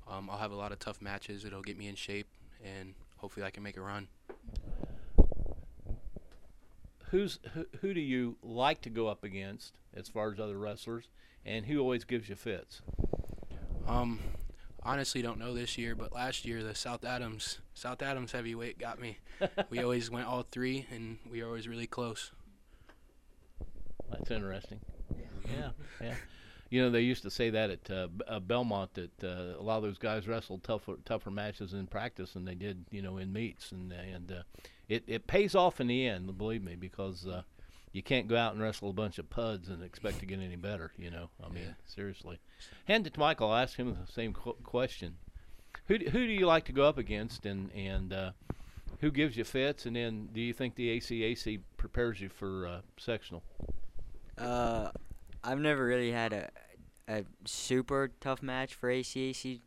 um, 0.09 0.29
I'll 0.31 0.39
have 0.39 0.53
a 0.53 0.57
lot 0.57 0.73
of 0.73 0.79
tough 0.79 1.01
matches. 1.01 1.45
It'll 1.45 1.63
get 1.63 1.79
me 1.79 1.89
in 1.89 1.95
shape, 1.95 2.27
and 2.65 2.95
hopefully 3.17 3.47
I 3.47 3.51
can 3.51 3.63
make 3.63 3.77
a 3.77 3.81
run. 3.81 4.09
Who's 7.11 7.39
who, 7.55 7.67
who 7.81 7.95
do 7.95 8.01
you 8.01 8.37
like 8.43 8.81
to 8.83 8.91
go 8.91 9.09
up 9.09 9.23
against 9.23 9.75
as 9.95 10.09
far 10.09 10.33
as 10.33 10.41
other 10.41 10.59
wrestlers, 10.59 11.09
and 11.45 11.67
who 11.67 11.81
always 11.81 12.05
gives 12.05 12.29
you 12.29 12.35
fits? 12.35 12.83
Um, 13.87 14.21
honestly, 14.83 15.23
don't 15.23 15.39
know 15.39 15.55
this 15.55 15.77
year, 15.77 15.95
but 15.95 16.15
last 16.15 16.45
year 16.45 16.63
the 16.63 16.75
South 16.75 17.05
Adams 17.05 17.59
South 17.75 18.03
Adams 18.03 18.33
heavyweight 18.33 18.79
got 18.79 19.01
me. 19.01 19.19
we 19.71 19.81
always 19.81 20.11
went 20.11 20.27
all 20.27 20.43
three, 20.43 20.87
and 20.91 21.19
we 21.31 21.43
were 21.43 21.49
always 21.49 21.69
really 21.69 21.87
close. 21.87 22.33
That's 24.13 24.31
interesting. 24.31 24.81
Yeah, 25.45 25.71
yeah. 26.01 26.15
You 26.71 26.81
know, 26.83 26.91
they 26.91 27.03
used 27.03 27.23
to 27.25 27.31
say 27.31 27.51
that 27.51 27.69
at 27.71 27.91
uh, 27.91 28.07
B- 28.07 28.25
uh, 28.27 28.41
Belmont 28.41 28.95
that 28.95 29.25
uh, 29.25 29.61
a 29.61 29.63
lot 29.63 29.77
of 29.77 29.83
those 29.83 29.99
guys 29.99 30.27
wrestled 30.27 30.63
tougher 30.63 30.95
tougher 31.05 31.31
matches 31.31 31.75
in 31.75 31.87
practice 31.87 32.33
than 32.33 32.47
they 32.47 32.55
did, 32.55 32.87
you 32.91 33.03
know, 33.03 33.19
in 33.19 33.33
meets, 33.33 33.73
and 33.73 33.93
and 33.93 34.33
uh, 34.33 34.43
it 34.89 35.05
it 35.07 35.27
pays 35.27 35.55
off 35.55 35.81
in 35.81 35.87
the 35.87 36.07
end, 36.07 36.39
believe 36.39 36.63
me, 36.63 36.75
because 36.75 37.27
uh, 37.27 37.43
you 37.93 38.03
can't 38.03 38.27
go 38.27 38.37
out 38.37 38.55
and 38.55 38.63
wrestle 38.63 38.89
a 38.89 38.95
bunch 38.95 39.19
of 39.19 39.29
puds 39.29 39.69
and 39.69 39.83
expect 39.83 40.21
to 40.21 40.27
get 40.27 40.41
any 40.41 40.57
better. 40.57 40.93
You 40.97 41.11
know, 41.11 41.29
I 41.45 41.51
mean, 41.51 41.77
seriously. 41.85 42.39
Hand 42.87 43.07
it 43.07 43.15
to 43.15 43.21
Michael. 43.21 43.51
I'll 43.51 43.63
ask 43.63 43.77
him 43.77 43.95
the 44.07 44.11
same 44.11 44.33
qu- 44.33 44.57
question. 44.65 45.17
Who 45.89 45.99
do, 45.99 46.07
who 46.11 46.27
do 46.27 46.33
you 46.33 46.47
like 46.47 46.65
to 46.67 46.73
go 46.73 46.85
up 46.85 46.97
against, 46.97 47.45
and 47.45 47.71
and 47.73 48.15
uh, 48.15 48.31
who 49.01 49.11
gives 49.11 49.37
you 49.37 49.45
fits, 49.45 49.85
and 49.85 49.95
then 49.95 50.31
do 50.33 50.41
you 50.41 50.55
think 50.55 50.77
the 50.77 50.97
ACAC 50.97 51.61
prepares 51.77 52.21
you 52.21 52.31
for 52.31 52.67
uh, 52.67 52.81
sectional? 52.97 53.43
Uh, 54.39 54.91
I've 55.45 55.61
never 55.61 55.85
really 55.85 56.13
had 56.13 56.33
a 56.33 56.51
a 57.09 57.25
super 57.45 58.11
tough 58.21 58.43
match 58.43 58.75
for 58.75 58.89
ACAC 58.89 59.61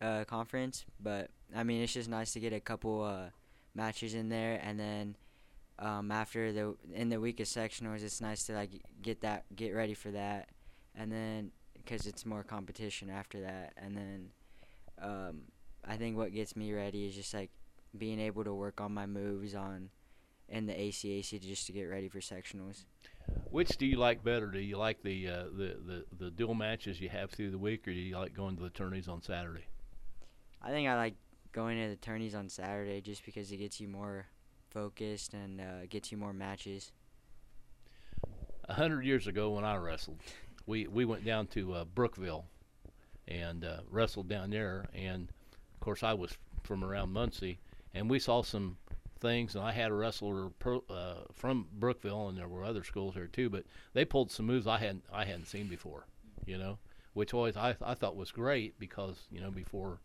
uh, 0.00 0.24
conference, 0.24 0.84
but 1.00 1.30
I 1.54 1.62
mean 1.64 1.82
it's 1.82 1.94
just 1.94 2.08
nice 2.08 2.32
to 2.34 2.40
get 2.40 2.52
a 2.52 2.60
couple 2.60 3.02
uh, 3.02 3.30
matches 3.74 4.14
in 4.14 4.28
there, 4.28 4.60
and 4.62 4.78
then 4.78 5.16
um, 5.78 6.10
after 6.10 6.52
the 6.52 6.76
in 6.92 7.08
the 7.08 7.16
of 7.16 7.22
sectionals, 7.24 8.02
it's 8.02 8.20
nice 8.20 8.44
to 8.44 8.52
like 8.52 8.70
get 9.00 9.22
that 9.22 9.44
get 9.56 9.74
ready 9.74 9.94
for 9.94 10.10
that, 10.10 10.50
and 10.94 11.10
then 11.10 11.50
because 11.74 12.06
it's 12.06 12.24
more 12.24 12.42
competition 12.42 13.10
after 13.10 13.40
that, 13.40 13.72
and 13.76 13.96
then 13.96 14.28
um, 15.00 15.42
I 15.86 15.96
think 15.96 16.16
what 16.16 16.32
gets 16.32 16.54
me 16.54 16.72
ready 16.72 17.06
is 17.06 17.14
just 17.14 17.34
like 17.34 17.50
being 17.96 18.20
able 18.20 18.44
to 18.44 18.54
work 18.54 18.80
on 18.80 18.92
my 18.92 19.06
moves 19.06 19.54
on 19.54 19.90
in 20.48 20.66
the 20.66 20.72
ACAC 20.72 21.40
just 21.40 21.66
to 21.66 21.72
get 21.72 21.84
ready 21.84 22.08
for 22.08 22.20
sectionals. 22.20 22.84
Which 23.50 23.76
do 23.76 23.86
you 23.86 23.96
like 23.96 24.24
better? 24.24 24.46
Do 24.46 24.58
you 24.58 24.78
like 24.78 25.02
the, 25.02 25.28
uh, 25.28 25.44
the 25.56 25.76
the 25.86 26.04
the 26.18 26.30
dual 26.30 26.54
matches 26.54 27.00
you 27.00 27.08
have 27.10 27.30
through 27.30 27.50
the 27.50 27.58
week, 27.58 27.86
or 27.86 27.92
do 27.92 27.98
you 27.98 28.16
like 28.16 28.34
going 28.34 28.56
to 28.56 28.62
the 28.62 28.70
tourneys 28.70 29.08
on 29.08 29.22
Saturday? 29.22 29.66
I 30.62 30.70
think 30.70 30.88
I 30.88 30.96
like 30.96 31.14
going 31.52 31.78
to 31.78 31.90
the 31.90 31.96
tourneys 31.96 32.34
on 32.34 32.48
Saturday 32.48 33.00
just 33.00 33.24
because 33.24 33.52
it 33.52 33.58
gets 33.58 33.80
you 33.80 33.88
more 33.88 34.26
focused 34.70 35.34
and 35.34 35.60
uh, 35.60 35.86
gets 35.88 36.10
you 36.10 36.18
more 36.18 36.32
matches. 36.32 36.92
A 38.68 38.74
hundred 38.74 39.04
years 39.04 39.26
ago, 39.26 39.50
when 39.50 39.64
I 39.64 39.76
wrestled, 39.76 40.20
we 40.66 40.86
we 40.86 41.04
went 41.04 41.24
down 41.24 41.46
to 41.48 41.74
uh, 41.74 41.84
Brookville 41.84 42.46
and 43.28 43.64
uh, 43.64 43.80
wrestled 43.90 44.28
down 44.28 44.50
there, 44.50 44.86
and 44.94 45.28
of 45.74 45.80
course 45.80 46.02
I 46.02 46.14
was 46.14 46.36
from 46.62 46.84
around 46.84 47.12
Muncie, 47.12 47.58
and 47.92 48.08
we 48.08 48.18
saw 48.18 48.42
some 48.42 48.78
things, 49.22 49.54
and 49.54 49.64
I 49.64 49.72
had 49.72 49.90
a 49.90 49.94
wrestler 49.94 50.50
uh, 50.90 51.14
from 51.32 51.68
Brookville, 51.72 52.28
and 52.28 52.36
there 52.36 52.48
were 52.48 52.64
other 52.64 52.84
schools 52.84 53.14
there 53.14 53.28
too, 53.28 53.48
but 53.48 53.64
they 53.94 54.04
pulled 54.04 54.30
some 54.30 54.46
moves 54.46 54.66
I 54.66 54.78
hadn't 54.78 55.04
I 55.12 55.24
hadn't 55.24 55.46
seen 55.46 55.68
before, 55.68 56.06
you 56.44 56.58
know, 56.58 56.78
which 57.14 57.32
always 57.32 57.56
I 57.56 57.76
I 57.80 57.94
thought 57.94 58.16
was 58.16 58.32
great 58.32 58.78
because 58.78 59.28
you 59.30 59.40
know 59.40 59.50
before 59.50 60.00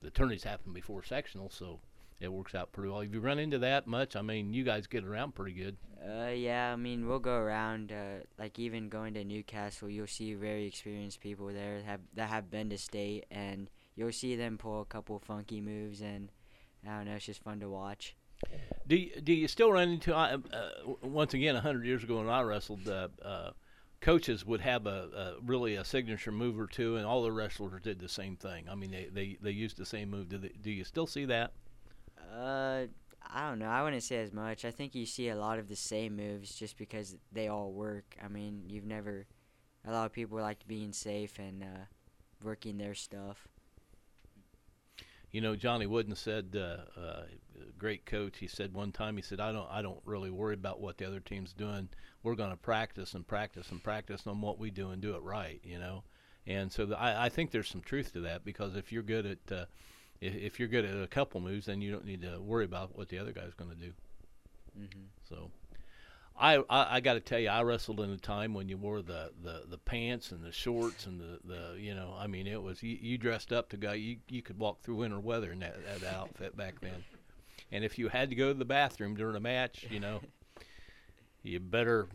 the 0.00 0.10
tourneys 0.10 0.42
happen 0.42 0.72
before 0.72 1.04
sectional, 1.04 1.50
so 1.50 1.78
it 2.18 2.32
works 2.32 2.54
out 2.54 2.72
pretty 2.72 2.90
well. 2.90 3.00
If 3.00 3.12
you 3.12 3.20
run 3.20 3.38
into 3.38 3.58
that 3.60 3.86
much, 3.86 4.16
I 4.16 4.22
mean, 4.22 4.54
you 4.54 4.64
guys 4.64 4.86
get 4.86 5.04
around 5.04 5.34
pretty 5.34 5.52
good. 5.52 5.76
Uh, 6.04 6.30
yeah, 6.30 6.72
I 6.72 6.76
mean 6.76 7.06
we'll 7.06 7.18
go 7.18 7.36
around. 7.36 7.92
Uh, 7.92 8.24
like 8.38 8.58
even 8.58 8.88
going 8.88 9.14
to 9.14 9.24
Newcastle, 9.24 9.88
you'll 9.88 10.06
see 10.06 10.34
very 10.34 10.66
experienced 10.66 11.20
people 11.20 11.46
there 11.48 11.78
that 11.78 11.84
have 11.84 12.00
that 12.14 12.28
have 12.28 12.50
been 12.50 12.70
to 12.70 12.78
state, 12.78 13.26
and 13.30 13.68
you'll 13.94 14.12
see 14.12 14.36
them 14.36 14.58
pull 14.58 14.80
a 14.80 14.86
couple 14.86 15.18
funky 15.18 15.60
moves, 15.60 16.00
and 16.00 16.30
I 16.86 16.96
don't 16.96 17.06
know, 17.06 17.14
it's 17.14 17.26
just 17.26 17.42
fun 17.42 17.60
to 17.60 17.68
watch. 17.68 18.16
Do 18.86 18.96
you, 18.96 19.20
do 19.20 19.32
you 19.32 19.48
still 19.48 19.72
run 19.72 19.88
into 19.88 20.14
uh, 20.14 20.38
once 21.02 21.34
again 21.34 21.54
hundred 21.56 21.86
years 21.86 22.02
ago 22.02 22.18
when 22.18 22.28
I 22.28 22.42
wrestled? 22.42 22.88
Uh, 22.88 23.08
uh, 23.24 23.50
coaches 24.00 24.44
would 24.44 24.60
have 24.60 24.86
a, 24.86 25.36
a 25.38 25.44
really 25.46 25.76
a 25.76 25.84
signature 25.84 26.32
move 26.32 26.58
or 26.58 26.66
two, 26.66 26.96
and 26.96 27.06
all 27.06 27.22
the 27.22 27.32
wrestlers 27.32 27.80
did 27.82 28.00
the 28.00 28.08
same 28.08 28.36
thing. 28.36 28.66
I 28.68 28.74
mean, 28.74 28.90
they 28.90 29.08
they, 29.10 29.38
they 29.40 29.50
used 29.50 29.76
the 29.76 29.86
same 29.86 30.10
move. 30.10 30.28
Do, 30.28 30.38
they, 30.38 30.50
do 30.60 30.70
you 30.70 30.84
still 30.84 31.06
see 31.06 31.24
that? 31.26 31.52
Uh, 32.36 32.86
I 33.24 33.48
don't 33.48 33.60
know. 33.60 33.68
I 33.68 33.82
wouldn't 33.82 34.02
say 34.02 34.16
as 34.16 34.32
much. 34.32 34.64
I 34.64 34.70
think 34.70 34.94
you 34.94 35.06
see 35.06 35.28
a 35.28 35.36
lot 35.36 35.58
of 35.58 35.68
the 35.68 35.76
same 35.76 36.16
moves 36.16 36.54
just 36.54 36.76
because 36.76 37.16
they 37.30 37.48
all 37.48 37.72
work. 37.72 38.16
I 38.22 38.28
mean, 38.28 38.64
you've 38.68 38.84
never. 38.84 39.26
A 39.86 39.92
lot 39.92 40.06
of 40.06 40.12
people 40.12 40.38
like 40.38 40.66
being 40.68 40.92
safe 40.92 41.38
and 41.38 41.62
uh, 41.62 41.84
working 42.44 42.78
their 42.78 42.94
stuff. 42.94 43.48
You 45.32 45.40
know, 45.40 45.56
Johnny 45.56 45.86
Wooden 45.86 46.14
said, 46.14 46.54
uh, 46.54 47.00
uh, 47.00 47.22
great 47.78 48.04
coach. 48.04 48.38
He 48.38 48.46
said 48.46 48.74
one 48.74 48.92
time, 48.92 49.16
he 49.16 49.22
said, 49.22 49.40
"I 49.40 49.50
don't, 49.50 49.68
I 49.70 49.80
don't 49.80 50.00
really 50.04 50.30
worry 50.30 50.54
about 50.54 50.80
what 50.80 50.98
the 50.98 51.06
other 51.06 51.20
team's 51.20 51.52
doing. 51.54 51.88
We're 52.22 52.34
going 52.34 52.50
to 52.50 52.56
practice 52.56 53.14
and 53.14 53.26
practice 53.26 53.70
and 53.70 53.82
practice 53.82 54.26
on 54.26 54.40
what 54.40 54.58
we 54.58 54.70
do 54.70 54.90
and 54.90 55.00
do 55.00 55.14
it 55.14 55.22
right." 55.22 55.60
You 55.64 55.78
know, 55.78 56.04
and 56.46 56.70
so 56.70 56.84
the, 56.86 56.98
I, 56.98 57.26
I 57.26 57.28
think 57.30 57.50
there's 57.50 57.68
some 57.68 57.80
truth 57.80 58.12
to 58.12 58.20
that 58.20 58.44
because 58.44 58.76
if 58.76 58.92
you're 58.92 59.02
good 59.02 59.26
at, 59.26 59.52
uh, 59.56 59.64
if, 60.20 60.34
if 60.34 60.58
you're 60.58 60.68
good 60.68 60.84
at 60.84 61.02
a 61.02 61.08
couple 61.08 61.40
moves, 61.40 61.66
then 61.66 61.80
you 61.80 61.90
don't 61.90 62.04
need 62.04 62.22
to 62.22 62.38
worry 62.40 62.66
about 62.66 62.96
what 62.96 63.08
the 63.08 63.18
other 63.18 63.32
guy's 63.32 63.54
going 63.54 63.70
to 63.70 63.76
do. 63.76 63.92
Mm-hmm. 64.78 65.00
So. 65.28 65.50
I, 66.42 66.56
I, 66.68 66.96
I 66.96 67.00
got 67.00 67.14
to 67.14 67.20
tell 67.20 67.38
you, 67.38 67.48
I 67.48 67.62
wrestled 67.62 68.00
in 68.00 68.10
a 68.10 68.18
time 68.18 68.52
when 68.52 68.68
you 68.68 68.76
wore 68.76 69.00
the, 69.00 69.30
the, 69.44 69.62
the 69.68 69.78
pants 69.78 70.32
and 70.32 70.42
the 70.42 70.50
shorts 70.50 71.06
and 71.06 71.20
the, 71.20 71.38
the 71.44 71.78
you 71.78 71.94
know 71.94 72.16
I 72.18 72.26
mean 72.26 72.48
it 72.48 72.60
was 72.60 72.82
you, 72.82 72.98
you 73.00 73.16
dressed 73.16 73.52
up 73.52 73.68
to 73.68 73.76
go 73.76 73.92
you 73.92 74.16
you 74.28 74.42
could 74.42 74.58
walk 74.58 74.82
through 74.82 74.96
winter 74.96 75.20
weather 75.20 75.52
in 75.52 75.60
that, 75.60 75.76
that 76.00 76.12
outfit 76.12 76.56
back 76.56 76.80
then, 76.80 77.04
and 77.70 77.84
if 77.84 77.96
you 77.96 78.08
had 78.08 78.28
to 78.30 78.34
go 78.34 78.48
to 78.52 78.58
the 78.58 78.64
bathroom 78.64 79.14
during 79.14 79.36
a 79.36 79.40
match, 79.40 79.86
you 79.88 80.00
know, 80.00 80.20
you 81.44 81.60
better 81.60 82.08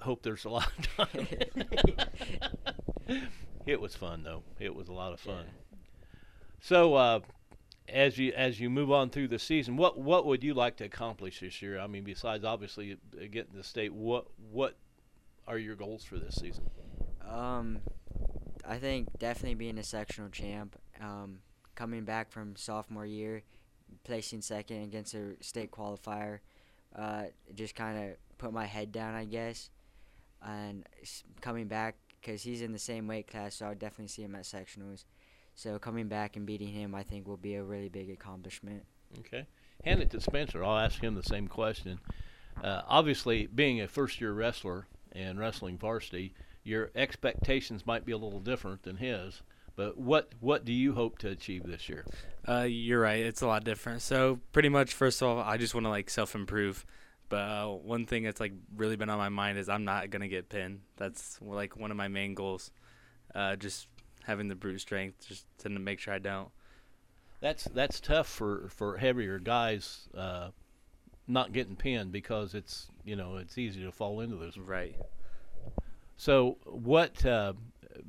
hope 0.00 0.22
there's 0.22 0.44
a 0.44 0.50
lot 0.50 0.70
of 0.78 1.10
time. 1.10 1.26
it 3.66 3.80
was 3.80 3.96
fun 3.96 4.22
though. 4.22 4.44
It 4.60 4.72
was 4.72 4.86
a 4.88 4.92
lot 4.92 5.12
of 5.12 5.18
fun. 5.18 5.46
So 6.60 6.94
uh, 6.94 7.20
as 7.88 8.18
you 8.18 8.32
as 8.32 8.60
you 8.60 8.70
move 8.70 8.90
on 8.90 9.10
through 9.10 9.28
the 9.28 9.38
season, 9.38 9.76
what 9.76 9.98
what 9.98 10.26
would 10.26 10.42
you 10.42 10.54
like 10.54 10.76
to 10.76 10.84
accomplish 10.84 11.40
this 11.40 11.60
year? 11.60 11.78
I 11.78 11.86
mean, 11.86 12.04
besides 12.04 12.44
obviously 12.44 12.96
getting 13.30 13.54
the 13.54 13.64
state, 13.64 13.92
what 13.92 14.26
what 14.50 14.76
are 15.46 15.58
your 15.58 15.76
goals 15.76 16.04
for 16.04 16.18
this 16.18 16.36
season? 16.36 16.64
Um, 17.28 17.80
I 18.66 18.78
think 18.78 19.18
definitely 19.18 19.54
being 19.54 19.78
a 19.78 19.82
sectional 19.82 20.30
champ. 20.30 20.76
Um, 21.00 21.40
coming 21.74 22.04
back 22.04 22.30
from 22.30 22.56
sophomore 22.56 23.06
year, 23.06 23.42
placing 24.04 24.40
second 24.40 24.82
against 24.82 25.14
a 25.14 25.34
state 25.40 25.70
qualifier, 25.70 26.38
uh, 26.96 27.24
just 27.54 27.74
kind 27.74 27.98
of 27.98 28.16
put 28.38 28.52
my 28.52 28.64
head 28.64 28.92
down, 28.92 29.14
I 29.14 29.24
guess, 29.24 29.70
and 30.42 30.86
coming 31.40 31.66
back 31.66 31.96
because 32.20 32.42
he's 32.42 32.62
in 32.62 32.72
the 32.72 32.78
same 32.78 33.06
weight 33.06 33.26
class, 33.26 33.56
so 33.56 33.66
I'll 33.66 33.74
definitely 33.74 34.08
see 34.08 34.22
him 34.22 34.34
at 34.34 34.44
sectionals. 34.44 35.04
So 35.54 35.78
coming 35.78 36.08
back 36.08 36.36
and 36.36 36.46
beating 36.46 36.68
him, 36.68 36.94
I 36.94 37.02
think, 37.02 37.26
will 37.26 37.36
be 37.36 37.54
a 37.54 37.62
really 37.62 37.88
big 37.88 38.10
accomplishment. 38.10 38.84
Okay. 39.20 39.46
Hand 39.84 40.02
it 40.02 40.10
to 40.10 40.20
Spencer. 40.20 40.64
I'll 40.64 40.78
ask 40.78 41.00
him 41.00 41.14
the 41.14 41.22
same 41.22 41.48
question. 41.48 42.00
Uh, 42.62 42.82
obviously, 42.88 43.46
being 43.46 43.80
a 43.80 43.88
first-year 43.88 44.32
wrestler 44.32 44.86
and 45.12 45.38
wrestling 45.38 45.78
varsity, 45.78 46.34
your 46.62 46.90
expectations 46.94 47.86
might 47.86 48.04
be 48.04 48.12
a 48.12 48.16
little 48.16 48.40
different 48.40 48.82
than 48.82 48.96
his. 48.96 49.42
But 49.76 49.98
what 49.98 50.32
what 50.40 50.64
do 50.64 50.72
you 50.72 50.94
hope 50.94 51.18
to 51.18 51.28
achieve 51.28 51.64
this 51.64 51.88
year? 51.88 52.04
Uh, 52.48 52.62
you're 52.62 53.00
right. 53.00 53.24
It's 53.24 53.42
a 53.42 53.46
lot 53.46 53.64
different. 53.64 54.02
So 54.02 54.38
pretty 54.52 54.68
much, 54.68 54.94
first 54.94 55.20
of 55.20 55.28
all, 55.28 55.40
I 55.40 55.56
just 55.56 55.74
want 55.74 55.84
to 55.84 55.90
like 55.90 56.10
self 56.10 56.34
improve. 56.34 56.86
But 57.28 57.40
uh, 57.40 57.66
one 57.68 58.06
thing 58.06 58.22
that's 58.22 58.40
like 58.40 58.52
really 58.76 58.96
been 58.96 59.10
on 59.10 59.18
my 59.18 59.30
mind 59.30 59.58
is 59.58 59.68
I'm 59.68 59.84
not 59.84 60.10
gonna 60.10 60.28
get 60.28 60.48
pinned. 60.48 60.80
That's 60.96 61.40
like 61.42 61.76
one 61.76 61.90
of 61.90 61.96
my 61.96 62.08
main 62.08 62.34
goals. 62.34 62.70
Uh, 63.34 63.56
just 63.56 63.88
having 64.26 64.48
the 64.48 64.54
brute 64.54 64.80
strength 64.80 65.26
just 65.26 65.46
to 65.58 65.68
make 65.68 66.00
sure 66.00 66.14
I 66.14 66.18
don't. 66.18 66.48
That's 67.40 67.64
that's 67.64 68.00
tough 68.00 68.28
for 68.28 68.68
for 68.70 68.96
heavier 68.96 69.38
guys 69.38 70.08
uh, 70.16 70.48
not 71.26 71.52
getting 71.52 71.76
pinned 71.76 72.12
because 72.12 72.54
it's 72.54 72.88
you 73.04 73.16
know 73.16 73.36
it's 73.36 73.58
easy 73.58 73.82
to 73.84 73.92
fall 73.92 74.20
into 74.20 74.36
those. 74.36 74.56
Right. 74.56 74.96
So 76.16 76.58
what 76.64 77.24
uh, 77.26 77.54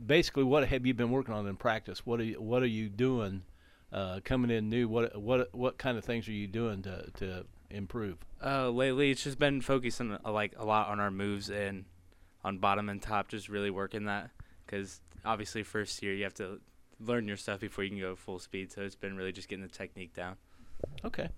basically 0.06 0.44
what 0.44 0.68
have 0.68 0.86
you 0.86 0.94
been 0.94 1.12
working 1.12 1.34
on 1.34 1.48
in 1.48 1.58
practice? 1.58 2.06
What 2.06 2.20
are 2.20 2.24
you, 2.24 2.42
what 2.42 2.64
are 2.64 2.68
you 2.68 2.90
doing 2.90 3.44
uh, 3.92 4.20
coming 4.24 4.52
in 4.52 4.70
new? 4.70 4.88
What 4.88 5.20
what 5.20 5.54
what 5.54 5.78
kind 5.78 5.98
of 5.98 6.06
things 6.06 6.28
are 6.28 6.34
you 6.34 6.48
doing 6.48 6.82
to 6.84 7.10
to 7.16 7.46
improve? 7.70 8.18
Uh, 8.44 8.70
lately, 8.70 9.12
it's 9.12 9.24
just 9.24 9.40
been 9.40 9.62
focusing 9.62 10.18
uh, 10.24 10.32
like 10.32 10.54
a 10.58 10.66
lot 10.66 10.90
on 10.90 11.00
our 11.00 11.12
moves 11.12 11.50
and 11.50 11.86
on 12.44 12.60
bottom 12.60 12.90
and 12.90 13.02
top, 13.02 13.28
just 13.28 13.50
really 13.50 13.72
working 13.72 14.06
that 14.06 14.30
because 14.66 15.02
obviously 15.26 15.64
first 15.64 16.02
year 16.04 16.14
you 16.14 16.24
have 16.24 16.34
to 16.36 16.60
learn 17.00 17.28
your 17.28 17.38
stuff 17.38 17.60
before 17.60 17.84
you 17.84 17.90
can 17.90 18.00
go 18.00 18.16
full 18.16 18.40
speed. 18.40 18.72
So 18.72 18.82
it's 18.82 18.96
been 18.96 19.18
really 19.18 19.32
just 19.32 19.48
getting 19.48 19.64
the 19.64 19.72
technique 19.72 20.14
down. 20.14 20.36
Okay, 21.04 21.30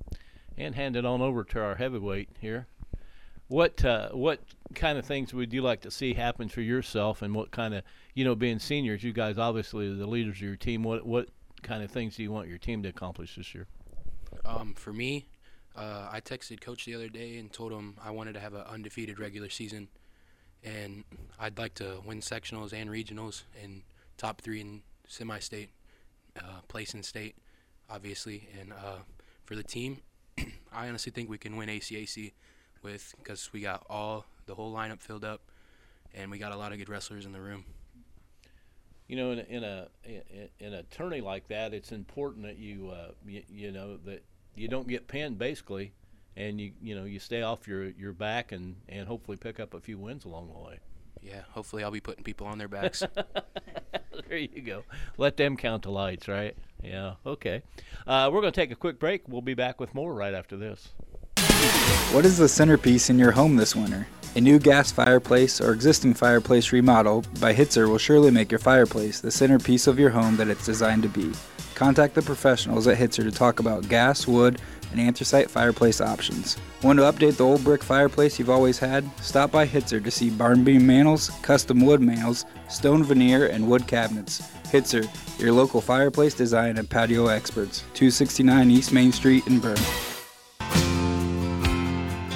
and 0.58 0.76
hand 0.76 0.96
it 0.96 1.06
on 1.06 1.22
over 1.22 1.44
to 1.44 1.62
our 1.62 1.76
heavyweight 1.76 2.30
here. 2.40 2.68
What 3.48 3.84
uh, 3.86 4.10
what 4.10 4.42
kind 4.76 4.98
of 4.98 5.06
things 5.06 5.34
would 5.34 5.54
you 5.54 5.62
like 5.62 5.82
to 5.82 5.92
see 5.92 6.14
happen 6.14 6.50
for 6.50 6.62
yourself, 6.62 7.22
and 7.22 7.34
what 7.34 7.52
kind 7.52 7.74
of 7.74 7.84
you 8.14 8.26
know 8.26 8.36
being 8.36 8.60
seniors, 8.60 9.04
you 9.04 9.14
guys 9.14 9.38
obviously 9.38 9.88
are 9.88 9.96
the 9.96 10.08
leaders 10.08 10.36
of 10.38 10.42
your 10.42 10.56
team. 10.58 10.84
What 10.84 11.06
what 11.06 11.30
kind 11.64 11.84
of 11.84 11.90
things 11.90 12.18
do 12.18 12.24
you 12.24 12.32
want 12.32 12.50
your 12.50 12.58
team 12.58 12.84
to 12.84 12.90
accomplish 12.90 13.36
this 13.36 13.56
year? 13.56 13.68
Um, 14.46 14.74
for 14.74 14.92
me, 14.92 15.28
uh, 15.76 16.10
I 16.12 16.20
texted 16.20 16.60
coach 16.60 16.86
the 16.86 16.96
other 16.96 17.08
day 17.10 17.38
and 17.38 17.52
told 17.52 17.72
him 17.72 17.96
I 18.04 18.12
wanted 18.12 18.34
to 18.34 18.40
have 18.40 18.54
an 18.54 18.62
undefeated 18.62 19.20
regular 19.20 19.50
season, 19.50 19.88
and 20.68 21.04
I'd 21.40 21.58
like 21.58 21.76
to 21.76 22.02
win 22.06 22.20
sectionals 22.20 22.74
and 22.74 22.90
regionals 22.90 23.44
and 23.62 23.82
top 24.18 24.42
three 24.42 24.62
in 24.62 24.82
semi-state, 25.08 25.70
uh, 26.38 26.62
place 26.68 26.94
in 26.94 27.04
state, 27.04 27.36
obviously. 27.90 28.50
And 28.60 28.74
uh, 28.74 29.00
for 29.46 29.56
the 29.56 29.64
team, 29.64 30.00
I 30.74 30.88
honestly 30.88 31.12
think 31.12 31.30
we 31.30 31.38
can 31.38 31.56
win 31.56 31.70
ACAC 31.70 32.34
with 32.84 33.14
because 33.18 33.52
we 33.54 33.62
got 33.62 33.86
all 33.90 34.26
the 34.46 34.56
whole 34.56 34.74
lineup 34.74 35.02
filled 35.02 35.26
up, 35.26 35.42
and 36.14 36.32
we 36.32 36.38
got 36.38 36.52
a 36.52 36.58
lot 36.58 36.72
of 36.72 36.78
good 36.78 36.90
wrestlers 36.90 37.26
in 37.26 37.32
the 37.32 37.42
room. 37.42 37.66
You 39.08 39.16
know, 39.16 39.32
in 39.32 39.40
a 39.40 39.46
in 39.50 39.64
a 39.64 39.88
in 40.60 40.74
a 40.74 40.84
tourney 40.84 41.22
like 41.22 41.48
that, 41.48 41.74
it's 41.74 41.92
important 41.92 42.44
that 42.44 42.58
you 42.58 42.90
uh, 42.90 43.12
you, 43.26 43.44
you 43.50 43.72
know 43.72 43.98
that 44.06 44.24
you 44.56 44.68
don't 44.68 44.88
get 44.88 45.08
pinned 45.08 45.38
basically, 45.38 45.94
and 46.38 46.62
you 46.62 46.72
you 46.82 46.96
know 46.96 47.04
you 47.04 47.20
stay 47.20 47.42
off 47.42 47.68
your 47.68 47.90
your 47.90 48.14
back 48.14 48.52
and 48.52 48.76
and 48.88 49.08
hopefully 49.08 49.36
pick 49.36 49.60
up 49.60 49.74
a 49.74 49.82
few 49.82 49.98
wins 49.98 50.24
along 50.24 50.50
the 50.54 50.60
way. 50.60 50.80
Yeah, 51.22 51.42
hopefully 51.50 51.84
I'll 51.84 51.92
be 51.92 52.00
putting 52.00 52.24
people 52.24 52.48
on 52.48 52.60
their 52.60 52.68
backs. 52.68 53.04
there 54.30 54.38
you 54.38 54.62
go. 54.62 54.84
Let 55.18 55.36
them 55.36 55.58
count 55.58 55.84
the 55.84 55.92
lights, 55.92 56.28
right? 56.28 56.56
Yeah. 56.84 57.16
Okay. 57.26 57.64
Uh, 58.06 58.30
we're 58.32 58.42
going 58.42 58.54
to 58.54 58.62
take 58.62 58.72
a 58.72 58.76
quick 58.76 59.00
break. 59.00 59.28
We'll 59.28 59.42
be 59.42 59.56
back 59.56 59.80
with 59.80 59.96
more 59.96 60.14
right 60.14 60.34
after 60.34 60.56
this. 60.56 60.90
What 62.12 62.24
is 62.24 62.38
the 62.38 62.48
centerpiece 62.48 63.10
in 63.10 63.18
your 63.18 63.32
home 63.32 63.56
this 63.56 63.76
winter? 63.76 64.08
A 64.36 64.42
new 64.42 64.60
gas 64.60 64.92
fireplace 64.92 65.60
or 65.60 65.74
existing 65.74 66.14
fireplace 66.14 66.72
remodel 66.72 67.24
by 67.40 67.54
Hitzer 67.54 67.90
will 67.90 67.98
surely 67.98 68.30
make 68.30 68.52
your 68.52 68.60
fireplace 68.60 69.20
the 69.20 69.32
centerpiece 69.32 69.88
of 69.88 69.98
your 69.98 70.12
home 70.12 70.38
that 70.38 70.48
it's 70.48 70.66
designed 70.66 71.04
to 71.04 71.10
be. 71.10 71.34
Contact 71.74 72.16
the 72.16 72.22
professionals 72.22 72.88
at 72.88 72.98
Hitzer 72.98 73.24
to 73.24 73.32
talk 73.32 73.60
about 73.60 73.88
gas, 73.90 74.28
wood, 74.28 74.62
and 74.92 75.00
anthracite 75.00 75.50
fireplace 75.50 76.02
options. 76.02 76.58
Want 76.84 77.00
to 77.00 77.04
update 77.04 77.38
the 77.38 77.46
old 77.46 77.64
brick 77.64 77.84
fireplace 77.84 78.38
you've 78.40 78.50
always 78.50 78.80
had? 78.80 79.10
Stop 79.22 79.52
by 79.52 79.68
Hitzer 79.68 80.04
to 80.04 80.12
see 80.12 80.30
barn 80.30 80.64
beam 80.64 80.86
mantles, 80.86 81.30
custom 81.42 81.86
wood 81.86 82.02
mantles, 82.02 82.46
stone 82.70 83.04
veneer, 83.04 83.48
and 83.48 83.68
wood 83.68 83.88
cabinets. 83.88 84.42
Hitzer, 84.66 85.08
your 85.40 85.52
local 85.52 85.82
fireplace 85.82 86.34
design 86.34 86.78
and 86.78 86.90
patio 86.90 87.28
experts. 87.28 87.80
269 87.94 88.72
East 88.72 88.92
Main 88.92 89.12
Street 89.12 89.46
in 89.48 89.60
Berne. 89.60 89.78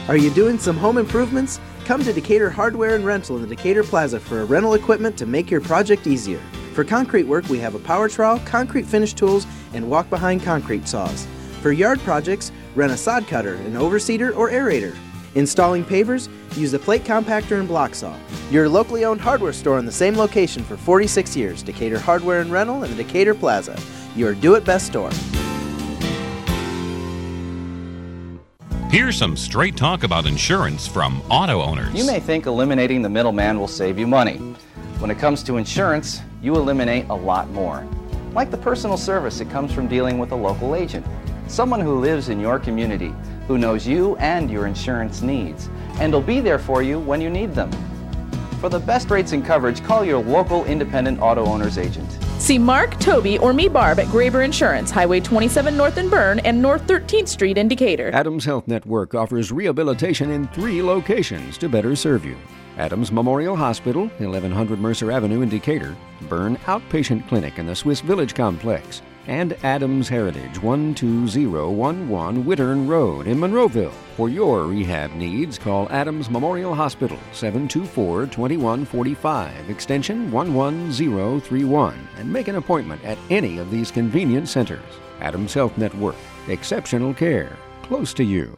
Are 0.08 0.18
you 0.18 0.30
doing 0.32 0.58
some 0.58 0.78
home 0.78 0.98
improvements? 0.98 1.60
Come 1.86 2.04
to 2.04 2.14
Decatur 2.14 2.50
Hardware 2.50 2.96
and 2.96 3.06
Rental 3.06 3.38
in 3.38 3.42
the 3.42 3.56
Decatur 3.56 3.84
Plaza 3.84 4.20
for 4.20 4.42
a 4.42 4.46
rental 4.46 4.74
equipment 4.74 5.18
to 5.18 5.26
make 5.26 5.50
your 5.52 5.62
project 5.62 6.08
easier. 6.08 6.40
For 6.74 6.84
concrete 6.84 7.24
work, 7.24 7.48
we 7.50 7.60
have 7.60 7.76
a 7.76 7.80
power 7.80 8.08
trowel, 8.08 8.40
concrete 8.40 8.86
finish 8.86 9.14
tools, 9.14 9.46
and 9.74 9.90
walk 9.90 10.10
behind 10.10 10.42
concrete 10.42 10.88
saws. 10.88 11.28
For 11.62 11.72
yard 11.72 12.00
projects, 12.00 12.52
rent 12.74 12.92
a 12.92 12.98
sod 12.98 13.28
cutter, 13.28 13.54
an 13.54 13.74
overseeder, 13.74 14.36
or 14.36 14.50
aerator. 14.50 14.96
Installing 15.36 15.86
pavers, 15.86 16.28
use 16.58 16.72
the 16.72 16.80
plate 16.80 17.04
compactor 17.04 17.60
and 17.60 17.68
block 17.68 17.94
saw. 17.94 18.16
Your 18.50 18.68
locally 18.68 19.06
owned 19.06 19.22
hardware 19.22 19.54
store 19.54 19.78
in 19.78 19.86
the 19.86 19.92
same 19.92 20.16
location 20.16 20.64
for 20.64 20.76
46 20.76 21.38
years, 21.38 21.62
Decatur 21.62 22.00
Hardware 22.00 22.42
and 22.42 22.52
Rental 22.52 22.84
in 22.84 22.90
the 22.90 23.04
Decatur 23.04 23.36
Plaza. 23.36 23.80
Your 24.16 24.34
do 24.34 24.56
it 24.56 24.66
best 24.66 24.88
store. 24.88 25.12
Here's 28.90 29.16
some 29.16 29.38
straight 29.38 29.78
talk 29.78 30.04
about 30.04 30.26
insurance 30.26 30.86
from 30.86 31.22
auto 31.30 31.62
owners. 31.62 31.94
You 31.94 32.06
may 32.06 32.20
think 32.20 32.48
eliminating 32.48 33.04
the 33.04 33.10
middleman 33.10 33.58
will 33.58 33.70
save 33.70 33.98
you 33.98 34.08
money. 34.08 34.38
When 35.00 35.12
it 35.12 35.20
comes 35.20 35.44
to 35.44 35.58
insurance, 35.58 36.22
you 36.42 36.56
eliminate 36.56 37.06
a 37.10 37.16
lot 37.16 37.50
more. 37.52 37.88
Like 38.34 38.52
the 38.52 38.58
personal 38.58 38.98
service 38.98 39.38
that 39.40 39.50
comes 39.50 39.72
from 39.72 39.88
dealing 39.88 40.18
with 40.18 40.32
a 40.32 40.36
local 40.36 40.76
agent. 40.76 41.06
Someone 41.52 41.82
who 41.82 42.00
lives 42.00 42.30
in 42.30 42.40
your 42.40 42.60
community, 42.60 43.14
who 43.46 43.58
knows 43.58 43.86
you 43.86 44.16
and 44.16 44.50
your 44.50 44.68
insurance 44.68 45.22
needs, 45.22 45.70
and 46.00 46.14
will 46.14 46.22
be 46.22 46.40
there 46.40 46.58
for 46.58 46.82
you 46.82 46.98
when 46.98 47.20
you 47.20 47.30
need 47.30 47.54
them. 47.54 47.70
For 48.62 48.70
the 48.70 48.80
best 48.80 49.12
rates 49.12 49.34
and 49.34 49.46
coverage, 49.46 49.84
call 49.84 50.06
your 50.06 50.24
local 50.24 50.64
independent 50.64 51.20
auto 51.20 51.46
owner's 51.46 51.78
agent. 51.78 52.10
See 52.40 52.58
Mark, 52.58 52.98
Toby, 53.02 53.38
or 53.38 53.52
me, 53.52 53.68
Barb, 53.68 54.00
at 54.00 54.08
Graber 54.08 54.46
Insurance, 54.46 54.92
Highway 54.92 55.20
27 55.20 55.76
North 55.76 55.98
in 55.98 56.10
Berne 56.10 56.40
and 56.40 56.62
North 56.62 56.88
13th 56.88 57.28
Street 57.28 57.58
in 57.58 57.68
Decatur. 57.68 58.12
Adams 58.14 58.46
Health 58.46 58.66
Network 58.66 59.14
offers 59.14 59.52
rehabilitation 59.52 60.32
in 60.32 60.48
three 60.50 60.82
locations 60.82 61.58
to 61.58 61.68
better 61.68 61.98
serve 61.98 62.24
you. 62.24 62.38
Adams 62.78 63.12
Memorial 63.12 63.58
Hospital, 63.58 64.04
1100 64.20 64.80
Mercer 64.80 65.12
Avenue 65.12 65.42
in 65.42 65.50
Decatur, 65.50 65.98
Berne 66.30 66.56
Outpatient 66.60 67.28
Clinic 67.28 67.60
in 67.60 67.66
the 67.66 67.76
Swiss 67.76 68.00
Village 68.00 68.36
Complex, 68.36 69.02
and 69.28 69.54
Adams 69.64 70.10
Heritage, 70.10 70.60
12011 70.60 72.44
Wittern 72.44 72.88
Road 72.88 73.28
in 73.28 73.38
Monroeville. 73.38 73.94
For 74.18 74.30
your 74.30 74.66
rehab 74.66 75.12
needs, 75.14 75.58
call 75.58 75.90
Adams 75.92 76.30
Memorial 76.30 76.74
Hospital, 76.76 77.18
724 77.32 78.28
2145, 78.28 79.70
extension 79.70 80.32
11031, 80.32 82.08
and 82.18 82.32
make 82.32 82.48
an 82.48 82.56
appointment 82.56 83.04
at 83.04 83.18
any 83.30 83.58
of 83.58 83.72
these 83.72 83.92
convenient 83.92 84.48
centers. 84.48 84.84
Adams 85.22 85.54
Health 85.54 85.78
Network, 85.78 86.16
exceptional 86.48 87.14
care, 87.14 87.58
close 87.84 88.14
to 88.16 88.24
you. 88.24 88.58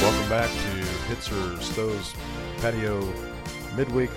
Welcome 0.00 0.28
back 0.28 0.50
to 0.50 0.80
Hitzer 1.08 1.60
Stoves 1.60 2.14
Patio 2.60 3.00
Midweek 3.76 4.10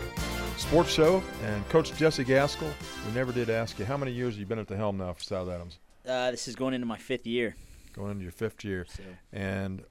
Sports 0.74 0.92
Show. 0.92 1.24
And 1.44 1.70
Coach 1.70 1.96
Jesse 1.98 2.24
Gaskell, 2.24 2.74
we 3.06 3.14
never 3.14 3.32
did 3.32 3.52
ask 3.52 3.78
you, 3.78 3.86
how 3.86 3.96
many 3.96 4.12
years 4.12 4.34
you've 4.34 4.40
you 4.40 4.46
been 4.48 4.58
at 4.58 4.68
the 4.68 4.76
helm 4.76 4.98
now 4.98 5.14
for 5.14 5.22
South 5.22 5.48
Adams? 5.48 5.78
Uh, 6.04 6.32
this 6.32 6.48
is 6.48 6.56
going 6.56 6.74
into 6.74 6.88
my 6.88 6.98
fifth 6.98 7.28
year. 7.28 7.56
Going 7.94 8.10
into 8.10 8.24
your 8.24 8.32
fifth 8.32 8.66
year. 8.66 8.88
So. 8.90 9.04
And 9.32 9.84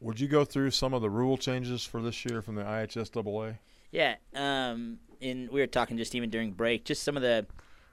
would 0.00 0.18
you 0.18 0.26
go 0.26 0.44
through 0.44 0.72
some 0.72 0.92
of 0.92 1.02
the 1.02 1.08
rule 1.08 1.36
changes 1.36 1.84
for 1.84 2.02
this 2.02 2.24
year 2.24 2.42
from 2.42 2.56
the 2.56 2.64
IHSAA? 2.64 3.58
Yeah, 3.92 4.16
um, 4.34 4.98
and 5.22 5.48
we 5.50 5.60
were 5.60 5.68
talking 5.68 5.96
just 5.96 6.16
even 6.16 6.30
during 6.30 6.50
break, 6.50 6.84
just 6.84 7.04
some 7.04 7.16
of 7.16 7.22
the 7.22 7.46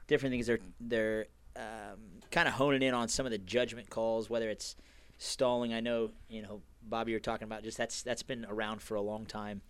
different 0.08 0.32
things 0.32 0.48
they're 0.48 0.58
they're 0.80 1.26
um, 1.54 2.00
kind 2.32 2.48
of 2.48 2.54
honing 2.54 2.82
in 2.82 2.92
on 2.92 3.06
some 3.06 3.24
of 3.24 3.30
the 3.30 3.38
judgment 3.38 3.88
calls, 3.88 4.28
whether 4.28 4.50
it's 4.50 4.74
stalling. 5.18 5.72
I 5.72 5.78
know 5.78 6.10
you 6.28 6.42
know 6.42 6.60
Bobby, 6.82 7.12
you're 7.12 7.20
talking 7.20 7.44
about 7.44 7.62
just 7.62 7.78
that's 7.78 8.02
that's 8.02 8.24
been 8.24 8.44
around 8.48 8.82
for 8.82 8.96
a 8.96 9.00
long 9.00 9.26
time. 9.26 9.62